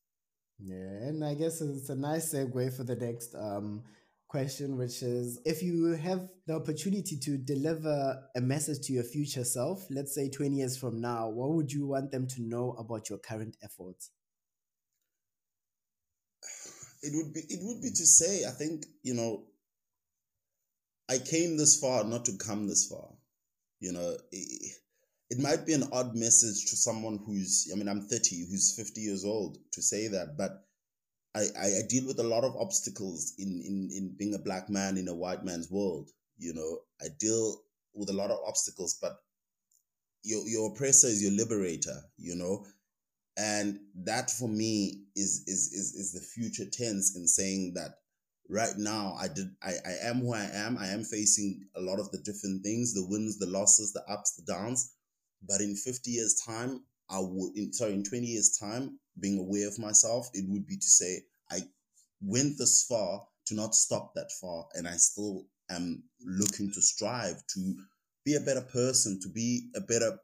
yeah 0.60 1.08
and 1.08 1.24
i 1.24 1.34
guess 1.34 1.62
it's 1.62 1.90
a 1.90 1.96
nice 1.96 2.34
segue 2.34 2.76
for 2.76 2.84
the 2.84 2.96
next 2.96 3.36
um 3.36 3.84
question 4.28 4.78
which 4.78 5.02
is 5.04 5.40
if 5.46 5.64
you 5.64 5.96
have 5.96 6.28
the 6.48 6.54
opportunity 6.54 7.18
to 7.18 7.38
deliver 7.38 8.22
a 8.36 8.42
message 8.42 8.86
to 8.86 8.92
your 8.92 9.04
future 9.04 9.46
self 9.46 9.86
let's 9.90 10.14
say 10.14 10.30
20 10.30 10.58
years 10.58 10.78
from 10.78 11.00
now 11.00 11.30
what 11.30 11.52
would 11.52 11.72
you 11.72 11.88
want 11.88 12.12
them 12.12 12.28
to 12.28 12.42
know 12.42 12.76
about 12.78 13.10
your 13.10 13.20
current 13.20 13.56
efforts 13.64 14.12
it 17.02 17.14
would 17.16 17.34
be 17.34 17.42
it 17.50 17.60
would 17.62 17.82
be 17.82 17.90
to 17.90 18.06
say 18.06 18.46
I 18.46 18.52
think 18.52 18.86
you 19.04 19.14
know 19.14 19.44
I 21.10 21.20
came 21.20 21.58
this 21.58 21.80
far 21.80 22.04
not 22.04 22.26
to 22.26 22.38
come 22.38 22.68
this 22.68 22.88
far. 22.88 23.08
You 23.80 23.94
know, 23.94 24.18
it, 24.32 24.72
it 25.30 25.40
might 25.40 25.66
be 25.66 25.74
an 25.74 25.88
odd 25.92 26.16
message 26.16 26.70
to 26.70 26.76
someone 26.76 27.20
who's 27.26 27.70
I 27.72 27.78
mean 27.78 27.88
I'm 27.88 28.02
30 28.02 28.48
who's 28.50 28.76
50 28.76 29.02
years 29.02 29.24
old 29.24 29.58
to 29.74 29.82
say 29.82 30.08
that, 30.08 30.38
but 30.38 30.64
I, 31.36 31.46
I, 31.60 31.82
deal 31.88 32.08
with 32.08 32.20
a 32.20 32.24
lot 32.24 32.44
of 32.44 32.56
obstacles 32.56 33.36
in, 33.38 33.62
in, 33.64 33.90
in 33.96 34.16
being 34.18 34.34
a 34.34 34.40
black 34.40 34.72
man 34.72 34.98
in 34.98 35.08
a 35.08 35.14
white 35.14 35.46
man's 35.46 35.70
world. 35.70 36.10
You 36.40 36.54
know, 36.56 36.80
I 37.00 37.10
deal 37.20 37.62
with 37.94 38.10
a 38.10 38.14
lot 38.14 38.32
of 38.32 38.40
obstacles, 38.48 38.98
but 39.00 39.18
your 40.24 40.48
your 40.48 40.72
oppressor 40.72 41.08
is 41.08 41.22
your 41.22 41.34
liberator, 41.34 42.02
you 42.18 42.36
know 42.36 42.66
and 43.38 43.80
that 44.04 44.32
for 44.32 44.50
me 44.50 45.04
is 45.16 45.44
is 45.46 45.72
is 45.72 45.94
is 45.94 46.12
the 46.14 46.20
future 46.20 46.70
tense 46.70 47.16
in 47.16 47.28
saying 47.28 47.74
that 47.76 47.92
right 48.50 48.78
now 48.78 49.16
i 49.20 49.28
did 49.28 49.48
I, 49.62 49.74
I 49.86 50.10
am 50.10 50.22
who 50.22 50.34
i 50.34 50.50
am. 50.52 50.78
I 50.78 50.88
am 50.88 51.04
facing 51.04 51.68
a 51.76 51.82
lot 51.82 52.00
of 52.00 52.12
the 52.12 52.18
different 52.20 52.64
things 52.64 52.94
the 52.94 53.06
wins 53.08 53.38
the 53.38 53.46
losses 53.46 53.94
the 53.94 54.04
ups 54.12 54.36
the 54.36 54.52
downs. 54.52 54.94
But 55.48 55.62
in 55.62 55.76
50 55.76 56.10
years 56.10 56.42
time 56.46 56.82
i 57.10 57.20
would 57.20 57.56
in 57.56 57.72
sorry 57.74 57.94
in 57.94 58.04
20 58.04 58.26
years 58.26 58.58
time 58.58 59.00
being 59.20 59.40
aware 59.40 59.68
of 59.68 59.80
myself 59.80 60.30
it 60.34 60.46
would 60.50 60.66
be 60.66 60.78
to 60.78 60.88
say 60.88 61.22
i 61.52 61.60
went 62.22 62.58
this 62.58 62.86
far 62.88 63.24
to 63.46 63.56
not 63.56 63.76
stop 63.76 64.14
that 64.16 64.32
far. 64.42 64.66
And 64.74 64.88
i 64.88 64.94
still 64.94 65.46
am 65.70 66.04
looking 66.26 66.72
to 66.72 66.82
strive 66.82 67.46
to 67.54 67.76
be 68.26 68.36
a 68.36 68.40
better 68.42 68.62
person 68.62 69.20
to 69.22 69.30
be 69.30 69.70
a 69.76 69.82
better 69.82 70.18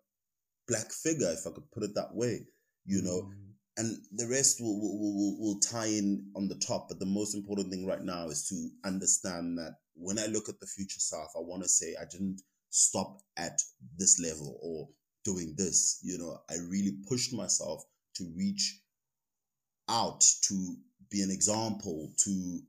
black 0.67 0.91
figure 0.91 1.31
if 1.31 1.45
i 1.45 1.51
could 1.51 1.69
put 1.71 1.83
it 1.83 1.93
that 1.95 2.15
way 2.15 2.47
you 2.85 3.01
know, 3.01 3.23
mm. 3.23 3.33
and 3.77 3.97
the 4.11 4.27
rest 4.27 4.61
will, 4.61 4.79
will, 4.79 4.97
will, 4.99 5.39
will 5.39 5.59
tie 5.59 5.87
in 5.87 6.29
on 6.35 6.47
the 6.47 6.55
top. 6.55 6.87
But 6.89 6.99
the 6.99 7.05
most 7.05 7.35
important 7.35 7.69
thing 7.69 7.85
right 7.85 8.03
now 8.03 8.27
is 8.27 8.47
to 8.49 8.87
understand 8.87 9.57
that 9.57 9.75
when 9.95 10.19
I 10.19 10.25
look 10.27 10.49
at 10.49 10.59
the 10.59 10.67
future 10.67 10.99
South, 10.99 11.31
I 11.35 11.39
want 11.39 11.63
to 11.63 11.69
say 11.69 11.95
I 11.99 12.05
didn't 12.09 12.41
stop 12.69 13.19
at 13.37 13.61
this 13.97 14.19
level 14.19 14.59
or 14.61 14.89
doing 15.23 15.53
this. 15.57 15.99
You 16.03 16.17
know, 16.17 16.37
I 16.49 16.55
really 16.69 16.97
pushed 17.07 17.33
myself 17.33 17.83
to 18.15 18.31
reach 18.35 18.79
out 19.89 20.23
to 20.43 20.75
be 21.09 21.21
an 21.21 21.31
example 21.31 22.11
to 22.25 22.59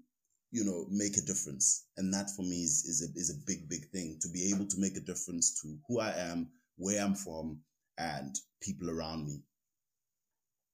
you 0.51 0.65
know 0.65 0.87
make 0.91 1.17
a 1.17 1.23
difference 1.23 1.87
and 1.97 2.13
that 2.13 2.31
for 2.31 2.43
me 2.43 2.63
is, 2.63 2.85
is 2.85 3.03
a 3.03 3.19
is 3.19 3.31
a 3.31 3.47
big 3.47 3.69
big 3.69 3.89
thing 3.91 4.19
to 4.21 4.29
be 4.29 4.51
able 4.51 4.67
to 4.67 4.79
make 4.79 4.97
a 4.97 5.01
difference 5.01 5.61
to 5.61 5.77
who 5.89 6.01
i 6.01 6.11
am 6.11 6.49
where 6.77 7.03
i'm 7.03 7.15
from 7.15 7.59
and 7.99 8.37
people 8.61 8.91
around 8.91 9.27
me 9.27 9.41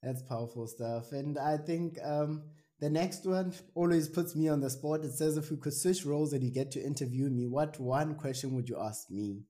that's 0.02 0.22
powerful 0.22 0.66
stuff. 0.66 1.12
And 1.12 1.38
I 1.38 1.56
think 1.56 1.98
um, 2.02 2.42
the 2.80 2.88
next 2.88 3.26
one 3.26 3.52
always 3.74 4.08
puts 4.08 4.34
me 4.34 4.48
on 4.48 4.60
the 4.60 4.70
spot. 4.70 5.04
It 5.04 5.12
says, 5.12 5.36
if 5.36 5.50
you 5.50 5.58
could 5.58 5.74
switch 5.74 6.06
roles 6.06 6.32
and 6.32 6.42
you 6.42 6.50
get 6.50 6.70
to 6.72 6.82
interview 6.82 7.28
me, 7.28 7.46
what 7.46 7.78
one 7.78 8.14
question 8.14 8.54
would 8.54 8.68
you 8.68 8.78
ask 8.80 9.10
me? 9.10 9.42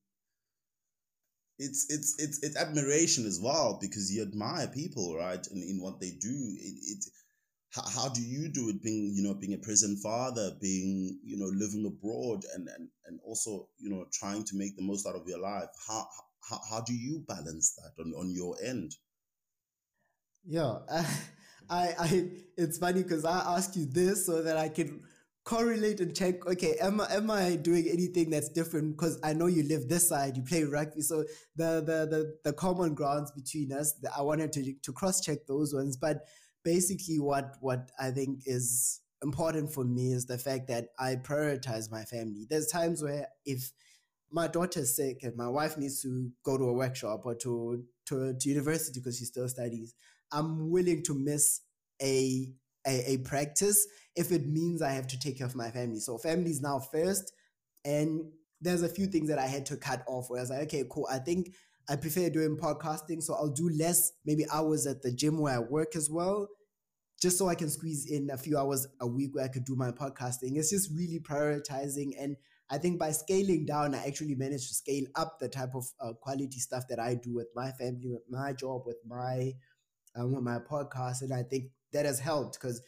It's 1.62 1.86
it's 1.90 2.14
it's 2.18 2.42
it's 2.42 2.56
admiration 2.56 3.26
as 3.26 3.38
well 3.38 3.78
because 3.78 4.10
you 4.10 4.22
admire 4.22 4.66
people, 4.68 5.14
right? 5.14 5.46
And 5.50 5.62
in, 5.62 5.78
what 5.82 6.00
they 6.00 6.08
do, 6.08 6.56
it, 6.58 6.74
it 6.86 7.04
how, 7.70 7.82
how 7.86 8.08
do 8.08 8.22
you 8.22 8.48
do 8.48 8.70
it? 8.70 8.82
Being 8.82 9.12
you 9.14 9.22
know 9.22 9.34
being 9.34 9.52
a 9.52 9.58
prison 9.58 9.98
father, 10.02 10.52
being 10.58 11.20
you 11.22 11.36
know 11.36 11.50
living 11.52 11.84
abroad, 11.84 12.44
and 12.54 12.66
and 12.66 12.88
and 13.04 13.20
also 13.26 13.68
you 13.78 13.90
know 13.90 14.06
trying 14.10 14.44
to 14.44 14.56
make 14.56 14.74
the 14.74 14.82
most 14.82 15.06
out 15.06 15.16
of 15.16 15.28
your 15.28 15.38
life. 15.38 15.68
How 15.86 16.08
how, 16.48 16.60
how 16.70 16.80
do 16.80 16.94
you 16.94 17.24
balance 17.28 17.74
that 17.76 18.02
on 18.02 18.14
on 18.14 18.32
your 18.34 18.56
end? 18.64 18.94
Yeah, 20.44 20.78
I, 21.70 21.94
I, 21.98 22.30
it's 22.56 22.78
funny 22.78 23.02
because 23.02 23.24
I 23.24 23.56
ask 23.56 23.76
you 23.76 23.86
this 23.86 24.26
so 24.26 24.42
that 24.42 24.56
I 24.56 24.68
can 24.68 25.02
correlate 25.42 26.00
and 26.00 26.14
check 26.14 26.46
okay 26.46 26.76
am 26.82 27.00
I, 27.00 27.14
am 27.14 27.30
I 27.30 27.56
doing 27.56 27.88
anything 27.90 28.30
that's 28.30 28.48
different? 28.50 28.96
Because 28.96 29.18
I 29.22 29.32
know 29.32 29.46
you 29.46 29.62
live 29.62 29.88
this 29.88 30.08
side 30.08 30.36
you 30.36 30.42
play 30.42 30.64
rugby. 30.64 31.02
So 31.02 31.24
the 31.56 31.80
the 31.80 32.06
the, 32.10 32.36
the 32.44 32.52
common 32.52 32.94
grounds 32.94 33.30
between 33.32 33.72
us 33.72 33.94
the, 33.94 34.10
I 34.16 34.22
wanted 34.22 34.52
to 34.52 34.74
to 34.82 34.92
cross 34.92 35.20
check 35.20 35.46
those 35.46 35.74
ones. 35.74 35.96
But 35.96 36.24
basically 36.64 37.20
what 37.20 37.56
what 37.60 37.90
I 37.98 38.10
think 38.10 38.40
is 38.46 39.00
important 39.22 39.72
for 39.72 39.84
me 39.84 40.12
is 40.12 40.26
the 40.26 40.38
fact 40.38 40.68
that 40.68 40.88
I 40.98 41.16
prioritize 41.16 41.90
my 41.90 42.04
family. 42.04 42.46
There's 42.48 42.66
times 42.66 43.02
where 43.02 43.28
if 43.44 43.70
my 44.30 44.46
daughter's 44.46 44.94
sick 44.96 45.22
and 45.22 45.36
my 45.36 45.48
wife 45.48 45.76
needs 45.76 46.02
to 46.02 46.30
go 46.44 46.56
to 46.56 46.64
a 46.64 46.72
workshop 46.72 47.22
or 47.24 47.34
to 47.36 47.84
to, 48.06 48.34
to 48.34 48.48
university 48.48 48.98
because 49.00 49.18
she 49.18 49.24
still 49.24 49.48
studies 49.48 49.94
I'm 50.32 50.70
willing 50.70 51.02
to 51.04 51.14
miss 51.14 51.60
a 52.02 52.54
a, 52.86 53.12
a 53.12 53.16
practice 53.18 53.86
if 54.16 54.32
it 54.32 54.46
means 54.46 54.82
I 54.82 54.92
have 54.92 55.06
to 55.08 55.18
take 55.18 55.38
care 55.38 55.46
of 55.46 55.54
my 55.54 55.70
family. 55.70 56.00
So 56.00 56.18
family 56.18 56.50
is 56.50 56.60
now 56.60 56.78
first. 56.78 57.32
And 57.84 58.22
there's 58.60 58.82
a 58.82 58.88
few 58.88 59.06
things 59.06 59.28
that 59.28 59.38
I 59.38 59.46
had 59.46 59.66
to 59.66 59.76
cut 59.76 60.02
off 60.06 60.28
where 60.28 60.40
I 60.40 60.42
was 60.42 60.50
like, 60.50 60.62
okay, 60.62 60.84
cool. 60.90 61.06
I 61.10 61.18
think 61.18 61.54
I 61.88 61.96
prefer 61.96 62.28
doing 62.28 62.56
podcasting. 62.56 63.22
So 63.22 63.34
I'll 63.34 63.48
do 63.52 63.70
less, 63.70 64.12
maybe 64.26 64.44
hours 64.52 64.86
at 64.86 65.02
the 65.02 65.12
gym 65.12 65.40
where 65.40 65.54
I 65.54 65.58
work 65.58 65.96
as 65.96 66.10
well, 66.10 66.48
just 67.20 67.38
so 67.38 67.48
I 67.48 67.54
can 67.54 67.70
squeeze 67.70 68.10
in 68.10 68.30
a 68.30 68.36
few 68.36 68.58
hours 68.58 68.86
a 69.00 69.06
week 69.06 69.34
where 69.34 69.44
I 69.44 69.48
could 69.48 69.64
do 69.64 69.76
my 69.76 69.90
podcasting. 69.90 70.56
It's 70.56 70.70
just 70.70 70.90
really 70.94 71.20
prioritizing. 71.20 72.10
And 72.18 72.36
I 72.70 72.78
think 72.78 72.98
by 72.98 73.12
scaling 73.12 73.64
down, 73.66 73.94
I 73.94 74.06
actually 74.06 74.34
managed 74.34 74.68
to 74.68 74.74
scale 74.74 75.04
up 75.16 75.38
the 75.40 75.48
type 75.48 75.74
of 75.74 75.86
uh, 76.00 76.12
quality 76.20 76.58
stuff 76.58 76.84
that 76.88 77.00
I 77.00 77.14
do 77.14 77.34
with 77.34 77.48
my 77.54 77.72
family, 77.72 78.08
with 78.10 78.22
my 78.28 78.52
job, 78.52 78.82
with 78.86 78.98
my 79.06 79.52
um, 80.16 80.32
with 80.32 80.44
my 80.44 80.58
podcast. 80.58 81.22
And 81.22 81.32
I 81.32 81.42
think 81.42 81.70
that 81.92 82.06
has 82.06 82.20
helped 82.20 82.60
because 82.60 82.82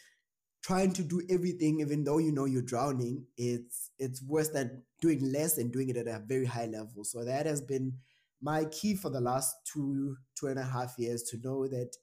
trying 0.63 0.93
to 0.93 1.03
do 1.03 1.21
everything 1.29 1.81
even 1.81 2.05
though 2.05 2.19
you 2.19 2.33
know 2.33 2.45
you're 2.45 2.63
drowning 2.63 3.25
it's 3.37 3.91
it's 3.99 4.23
worse 4.23 4.49
than 4.49 4.83
doing 5.01 5.33
less 5.33 5.59
and 5.59 5.73
doing 5.73 5.89
it 5.89 5.97
at 5.97 6.07
a 6.07 6.23
very 6.27 6.47
high 6.47 6.67
level 6.67 7.05
so 7.05 7.25
that 7.25 7.47
has 7.47 7.61
been 7.61 7.93
my 8.41 8.65
key 8.67 8.95
for 8.95 9.11
the 9.11 9.21
last 9.21 9.55
two 9.65 10.17
two 10.39 10.47
and 10.47 10.59
a 10.59 10.65
half 10.65 10.95
years 10.99 11.23
to 11.25 11.37
know 11.43 11.67
that 11.67 11.97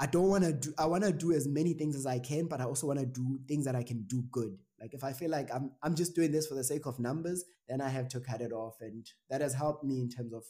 i 0.00 0.06
don't 0.06 0.28
want 0.28 0.42
to 0.42 0.52
do 0.52 0.72
i 0.78 0.86
want 0.86 1.04
to 1.04 1.12
do 1.12 1.32
as 1.32 1.46
many 1.46 1.74
things 1.74 1.94
as 1.94 2.06
i 2.06 2.18
can 2.18 2.46
but 2.46 2.60
i 2.60 2.64
also 2.64 2.86
want 2.86 2.98
to 2.98 3.06
do 3.06 3.38
things 3.46 3.64
that 3.64 3.76
i 3.76 3.82
can 3.82 4.02
do 4.06 4.22
good 4.30 4.56
like 4.80 4.94
if 4.94 5.04
i 5.04 5.12
feel 5.12 5.30
like 5.30 5.48
i'm 5.54 5.70
i'm 5.82 5.94
just 5.94 6.14
doing 6.14 6.32
this 6.32 6.46
for 6.46 6.54
the 6.54 6.64
sake 6.64 6.86
of 6.86 6.98
numbers 6.98 7.44
then 7.68 7.80
i 7.80 7.88
have 7.88 8.08
to 8.08 8.20
cut 8.20 8.40
it 8.40 8.52
off 8.52 8.76
and 8.80 9.06
that 9.28 9.42
has 9.42 9.54
helped 9.54 9.84
me 9.84 10.00
in 10.00 10.08
terms 10.08 10.32
of 10.32 10.44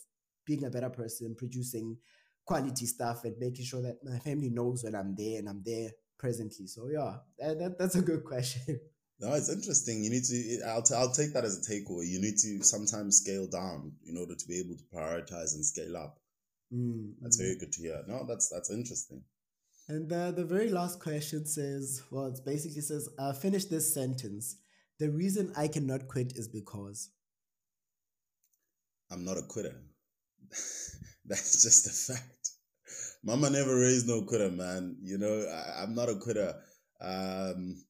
being 0.45 0.63
a 0.63 0.69
better 0.69 0.89
person 0.89 1.35
producing 1.37 1.97
quality 2.45 2.85
stuff 2.85 3.23
and 3.23 3.35
making 3.39 3.65
sure 3.65 3.81
that 3.81 3.97
my 4.03 4.19
family 4.19 4.49
knows 4.49 4.83
when 4.83 4.95
i'm 4.95 5.15
there 5.17 5.39
and 5.39 5.49
i'm 5.49 5.61
there 5.65 5.89
presently. 6.17 6.67
So 6.67 6.87
yeah, 6.91 7.17
that, 7.39 7.59
that 7.59 7.79
that's 7.79 7.95
a 7.95 8.01
good 8.01 8.23
question. 8.23 8.79
No, 9.17 9.33
it's 9.33 9.49
interesting. 9.49 10.03
You 10.03 10.09
need 10.09 10.25
to. 10.25 10.59
I'll 10.67 10.81
t- 10.81 10.93
I'll 10.93 11.09
take 11.09 11.31
that 11.31 11.45
as 11.45 11.57
a 11.57 11.71
takeaway. 11.71 12.05
You 12.05 12.19
need 12.19 12.35
to 12.39 12.61
sometimes 12.65 13.21
scale 13.21 13.47
down 13.47 13.93
in 14.05 14.17
order 14.17 14.35
to 14.35 14.45
be 14.45 14.59
able 14.59 14.75
to 14.75 14.83
prioritize 14.93 15.55
and 15.55 15.63
scale 15.63 15.95
up. 15.95 16.19
Mm, 16.73 17.13
that's 17.21 17.37
mm. 17.37 17.43
very 17.45 17.57
good 17.57 17.71
to 17.71 17.81
hear. 17.81 18.03
No, 18.09 18.25
that's 18.27 18.49
that's 18.49 18.69
interesting. 18.69 19.23
And 19.87 20.11
uh, 20.11 20.31
the 20.31 20.43
very 20.43 20.69
last 20.69 20.99
question 20.99 21.45
says, 21.45 22.03
well, 22.11 22.25
it 22.25 22.41
basically 22.45 22.81
says, 22.81 23.07
uh, 23.17 23.31
finish 23.31 23.63
this 23.63 23.93
sentence. 23.93 24.57
The 24.99 25.09
reason 25.09 25.53
I 25.55 25.69
cannot 25.69 26.09
quit 26.09 26.33
is 26.35 26.49
because 26.49 27.09
I'm 29.09 29.23
not 29.23 29.37
a 29.37 29.43
quitter. 29.43 29.77
that's 31.25 31.63
just 31.63 31.87
a 31.87 32.13
fact. 32.13 32.34
Mama 33.25 33.49
never 33.49 33.75
raised 33.75 34.07
no 34.07 34.21
quitter, 34.21 34.51
man. 34.51 34.97
You 35.01 35.17
know, 35.17 35.47
I, 35.79 35.81
am 35.81 35.95
not 35.95 36.09
a 36.09 36.15
quitter. 36.15 36.53
Um, 37.01 37.83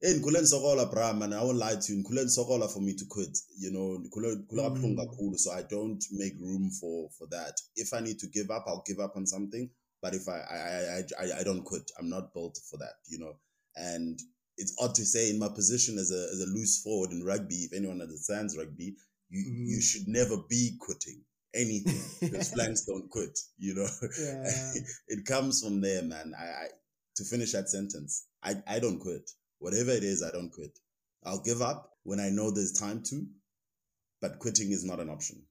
in 0.00 0.22
Kulen 0.22 0.50
Sokola, 0.50 0.90
bra, 0.90 1.12
man, 1.12 1.34
I 1.34 1.44
won't 1.44 1.58
lie 1.58 1.74
to 1.78 1.92
you. 1.92 2.02
Kulen 2.02 2.34
Sokola 2.34 2.72
for 2.72 2.80
me 2.80 2.94
to 2.94 3.04
quit, 3.04 3.36
you 3.58 3.70
know, 3.70 4.02
mm. 4.02 5.38
so 5.38 5.52
I 5.52 5.62
don't 5.68 6.02
make 6.12 6.32
room 6.40 6.70
for 6.80 7.10
for 7.18 7.26
that. 7.26 7.60
If 7.76 7.92
I 7.92 8.00
need 8.00 8.18
to 8.20 8.26
give 8.28 8.50
up, 8.50 8.64
I'll 8.66 8.82
give 8.86 9.00
up 9.00 9.16
on 9.16 9.26
something. 9.26 9.68
But 10.00 10.14
if 10.14 10.26
I 10.26 10.38
I, 10.50 10.56
I, 10.56 11.24
I, 11.24 11.40
I 11.40 11.42
don't 11.42 11.62
quit, 11.62 11.90
I'm 11.98 12.08
not 12.08 12.32
built 12.32 12.58
for 12.70 12.78
that, 12.78 12.94
you 13.06 13.18
know. 13.18 13.36
And 13.76 14.18
it's 14.56 14.74
odd 14.80 14.94
to 14.94 15.04
say 15.04 15.28
in 15.28 15.38
my 15.38 15.48
position 15.48 15.98
as 15.98 16.10
a 16.10 16.32
as 16.32 16.40
a 16.40 16.50
loose 16.50 16.80
forward 16.82 17.10
in 17.10 17.22
rugby, 17.22 17.68
if 17.68 17.74
anyone 17.74 18.00
understands 18.00 18.56
rugby, 18.56 18.96
you 19.28 19.44
mm. 19.44 19.66
you 19.68 19.82
should 19.82 20.08
never 20.08 20.38
be 20.48 20.78
quitting 20.80 21.20
anything 21.54 22.00
because 22.20 22.50
flanks 22.54 22.84
don't 22.84 23.08
quit, 23.10 23.38
you 23.58 23.74
know. 23.74 23.88
Yeah. 24.20 24.72
it 25.08 25.24
comes 25.26 25.62
from 25.62 25.80
there, 25.80 26.02
man. 26.02 26.32
I, 26.38 26.44
I 26.44 26.66
to 27.16 27.24
finish 27.24 27.52
that 27.52 27.68
sentence, 27.68 28.26
I, 28.42 28.54
I 28.66 28.78
don't 28.78 28.98
quit. 28.98 29.30
Whatever 29.58 29.90
it 29.90 30.04
is, 30.04 30.22
I 30.22 30.30
don't 30.30 30.50
quit. 30.50 30.78
I'll 31.24 31.42
give 31.42 31.60
up 31.60 31.90
when 32.04 32.18
I 32.18 32.30
know 32.30 32.50
there's 32.50 32.72
time 32.72 33.02
to, 33.10 33.26
but 34.20 34.38
quitting 34.38 34.70
is 34.70 34.84
not 34.84 35.00
an 35.00 35.10
option. 35.10 35.42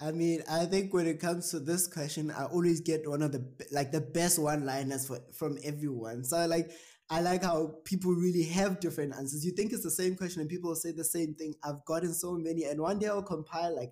I 0.00 0.10
mean, 0.10 0.42
I 0.50 0.64
think 0.64 0.92
when 0.92 1.06
it 1.06 1.20
comes 1.20 1.50
to 1.50 1.60
this 1.60 1.86
question, 1.86 2.30
I 2.30 2.44
always 2.44 2.80
get 2.80 3.08
one 3.08 3.22
of 3.22 3.32
the 3.32 3.44
like 3.70 3.92
the 3.92 4.00
best 4.00 4.38
one-liners 4.38 5.06
for, 5.06 5.20
from 5.32 5.58
everyone. 5.64 6.24
So 6.24 6.44
like, 6.46 6.70
I 7.08 7.20
like 7.20 7.44
how 7.44 7.74
people 7.84 8.12
really 8.12 8.44
have 8.44 8.80
different 8.80 9.14
answers. 9.14 9.44
You 9.44 9.52
think 9.52 9.72
it's 9.72 9.84
the 9.84 9.90
same 9.90 10.16
question, 10.16 10.40
and 10.40 10.50
people 10.50 10.74
say 10.74 10.92
the 10.92 11.04
same 11.04 11.34
thing. 11.34 11.54
I've 11.62 11.84
gotten 11.84 12.14
so 12.14 12.32
many, 12.32 12.64
and 12.64 12.80
one 12.80 12.98
day 12.98 13.06
I'll 13.08 13.22
compile 13.22 13.76
like 13.76 13.90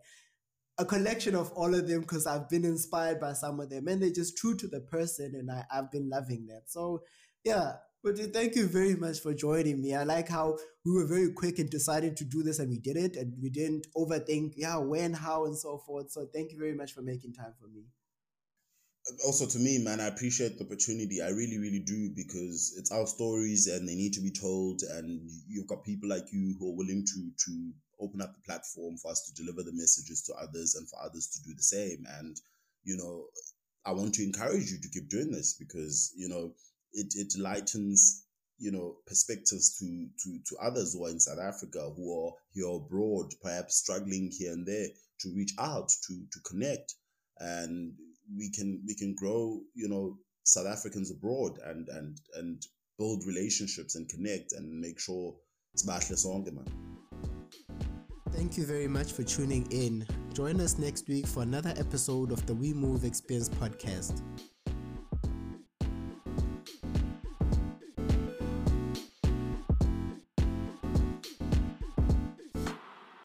a 0.81 0.85
collection 0.85 1.35
of 1.35 1.53
all 1.53 1.74
of 1.74 1.87
them 1.87 2.01
because 2.01 2.26
I've 2.26 2.49
been 2.49 2.64
inspired 2.64 3.20
by 3.20 3.35
some 3.35 3.61
of 3.61 3.68
them 3.68 3.87
and 3.87 4.03
they're 4.03 4.11
just 4.11 4.39
true 4.39 4.57
to 4.57 4.66
the 4.66 4.81
person 4.81 5.35
and 5.35 5.51
I, 5.51 5.64
I've 5.70 5.91
been 5.91 6.09
loving 6.09 6.47
that. 6.47 6.62
So 6.70 7.03
yeah, 7.45 7.74
but 8.03 8.18
thank 8.33 8.57
you 8.57 8.66
very 8.66 8.97
much 8.97 9.20
for 9.20 9.35
joining 9.35 9.83
me. 9.83 9.95
I 9.95 10.05
like 10.05 10.31
how 10.31 10.57
we 10.87 10.93
were 10.93 11.07
very 11.07 11.33
quick 11.33 11.59
in 11.59 11.68
deciding 11.68 12.14
to 12.14 12.24
do 12.24 12.43
this 12.43 12.59
and 12.59 12.70
we 12.70 12.78
did 12.78 12.97
it 12.97 13.14
and 13.16 13.35
we 13.43 13.51
didn't 13.51 13.89
overthink, 13.95 14.55
yeah, 14.57 14.78
when, 14.78 15.12
how, 15.12 15.45
and 15.45 15.57
so 15.57 15.76
forth. 15.76 16.11
So 16.11 16.26
thank 16.33 16.51
you 16.51 16.59
very 16.59 16.74
much 16.74 16.95
for 16.95 17.03
making 17.03 17.35
time 17.35 17.53
for 17.61 17.68
me. 17.68 17.85
Also, 19.25 19.47
to 19.47 19.59
me, 19.59 19.79
man, 19.79 20.01
I 20.01 20.07
appreciate 20.07 20.59
the 20.59 20.65
opportunity. 20.65 21.23
I 21.23 21.29
really, 21.29 21.59
really 21.59 21.81
do 21.81 22.11
because 22.15 22.75
it's 22.79 22.93
our 22.93 23.07
stories 23.07 23.67
and 23.67 23.89
they 23.89 23.95
need 23.95 24.13
to 24.15 24.21
be 24.21 24.31
told. 24.31 24.83
And 24.83 25.21
you've 25.49 25.67
got 25.67 25.85
people 25.85 26.09
like 26.09 26.33
you 26.33 26.55
who 26.59 26.71
are 26.71 26.77
willing 26.77 27.05
to 27.07 27.31
to 27.47 27.73
open 28.01 28.21
up 28.21 28.35
the 28.35 28.43
platform 28.47 28.97
for 28.97 29.11
us 29.11 29.23
to 29.27 29.43
deliver 29.43 29.63
the 29.63 29.73
messages 29.73 30.23
to 30.23 30.35
others 30.35 30.75
and 30.75 30.89
for 30.89 30.99
others 31.03 31.29
to 31.29 31.43
do 31.43 31.55
the 31.55 31.63
same. 31.63 32.05
And, 32.19 32.37
you 32.85 32.97
know, 32.97 33.27
I 33.85 33.93
want 33.93 34.15
to 34.15 34.25
encourage 34.25 34.71
you 34.71 34.79
to 34.81 34.89
keep 34.89 35.09
doing 35.09 35.31
this 35.31 35.55
because, 35.59 36.13
you 36.17 36.29
know, 36.29 36.53
it, 36.93 37.15
it 37.17 37.33
lightens, 37.39 38.27
you 38.59 38.71
know, 38.71 38.97
perspectives 39.07 39.79
to, 39.79 40.09
to, 40.23 40.39
to 40.47 40.57
others 40.63 40.93
who 40.93 41.07
are 41.07 41.11
in 41.11 41.21
South 41.21 41.39
Africa, 41.39 41.91
who 41.97 42.27
are 42.27 42.33
here 42.53 42.69
abroad, 42.69 43.33
perhaps 43.43 43.77
struggling 43.77 44.31
here 44.37 44.53
and 44.53 44.67
there 44.67 44.89
to 45.21 45.33
reach 45.35 45.53
out, 45.59 45.91
to, 46.07 46.25
to 46.33 46.41
connect. 46.41 46.95
And 47.39 47.95
we 48.37 48.51
can, 48.51 48.83
we 48.87 48.95
can 48.95 49.14
grow, 49.14 49.61
you 49.74 49.89
know, 49.89 50.18
South 50.45 50.66
Africans 50.66 51.11
abroad 51.11 51.59
and, 51.64 51.89
and, 51.89 52.20
and 52.35 52.62
build 52.99 53.24
relationships 53.26 53.95
and 53.95 54.09
connect 54.09 54.53
and 54.53 54.81
make 54.81 54.99
sure 55.01 55.35
it's 55.72 55.85
sonke 55.85 56.53
man. 56.53 56.66
Thank 58.33 58.57
you 58.57 58.64
very 58.64 58.89
much 58.89 59.12
for 59.12 59.22
tuning 59.22 59.66
in. 59.70 60.07
Join 60.33 60.61
us 60.61 60.78
next 60.78 61.09
week 61.09 61.26
for 61.26 61.43
another 61.43 61.74
episode 61.76 62.33
of 62.33 62.45
the 62.47 62.55
We 62.55 62.72
Move 62.72 63.05
Experience 63.05 63.49
podcast. 63.49 64.22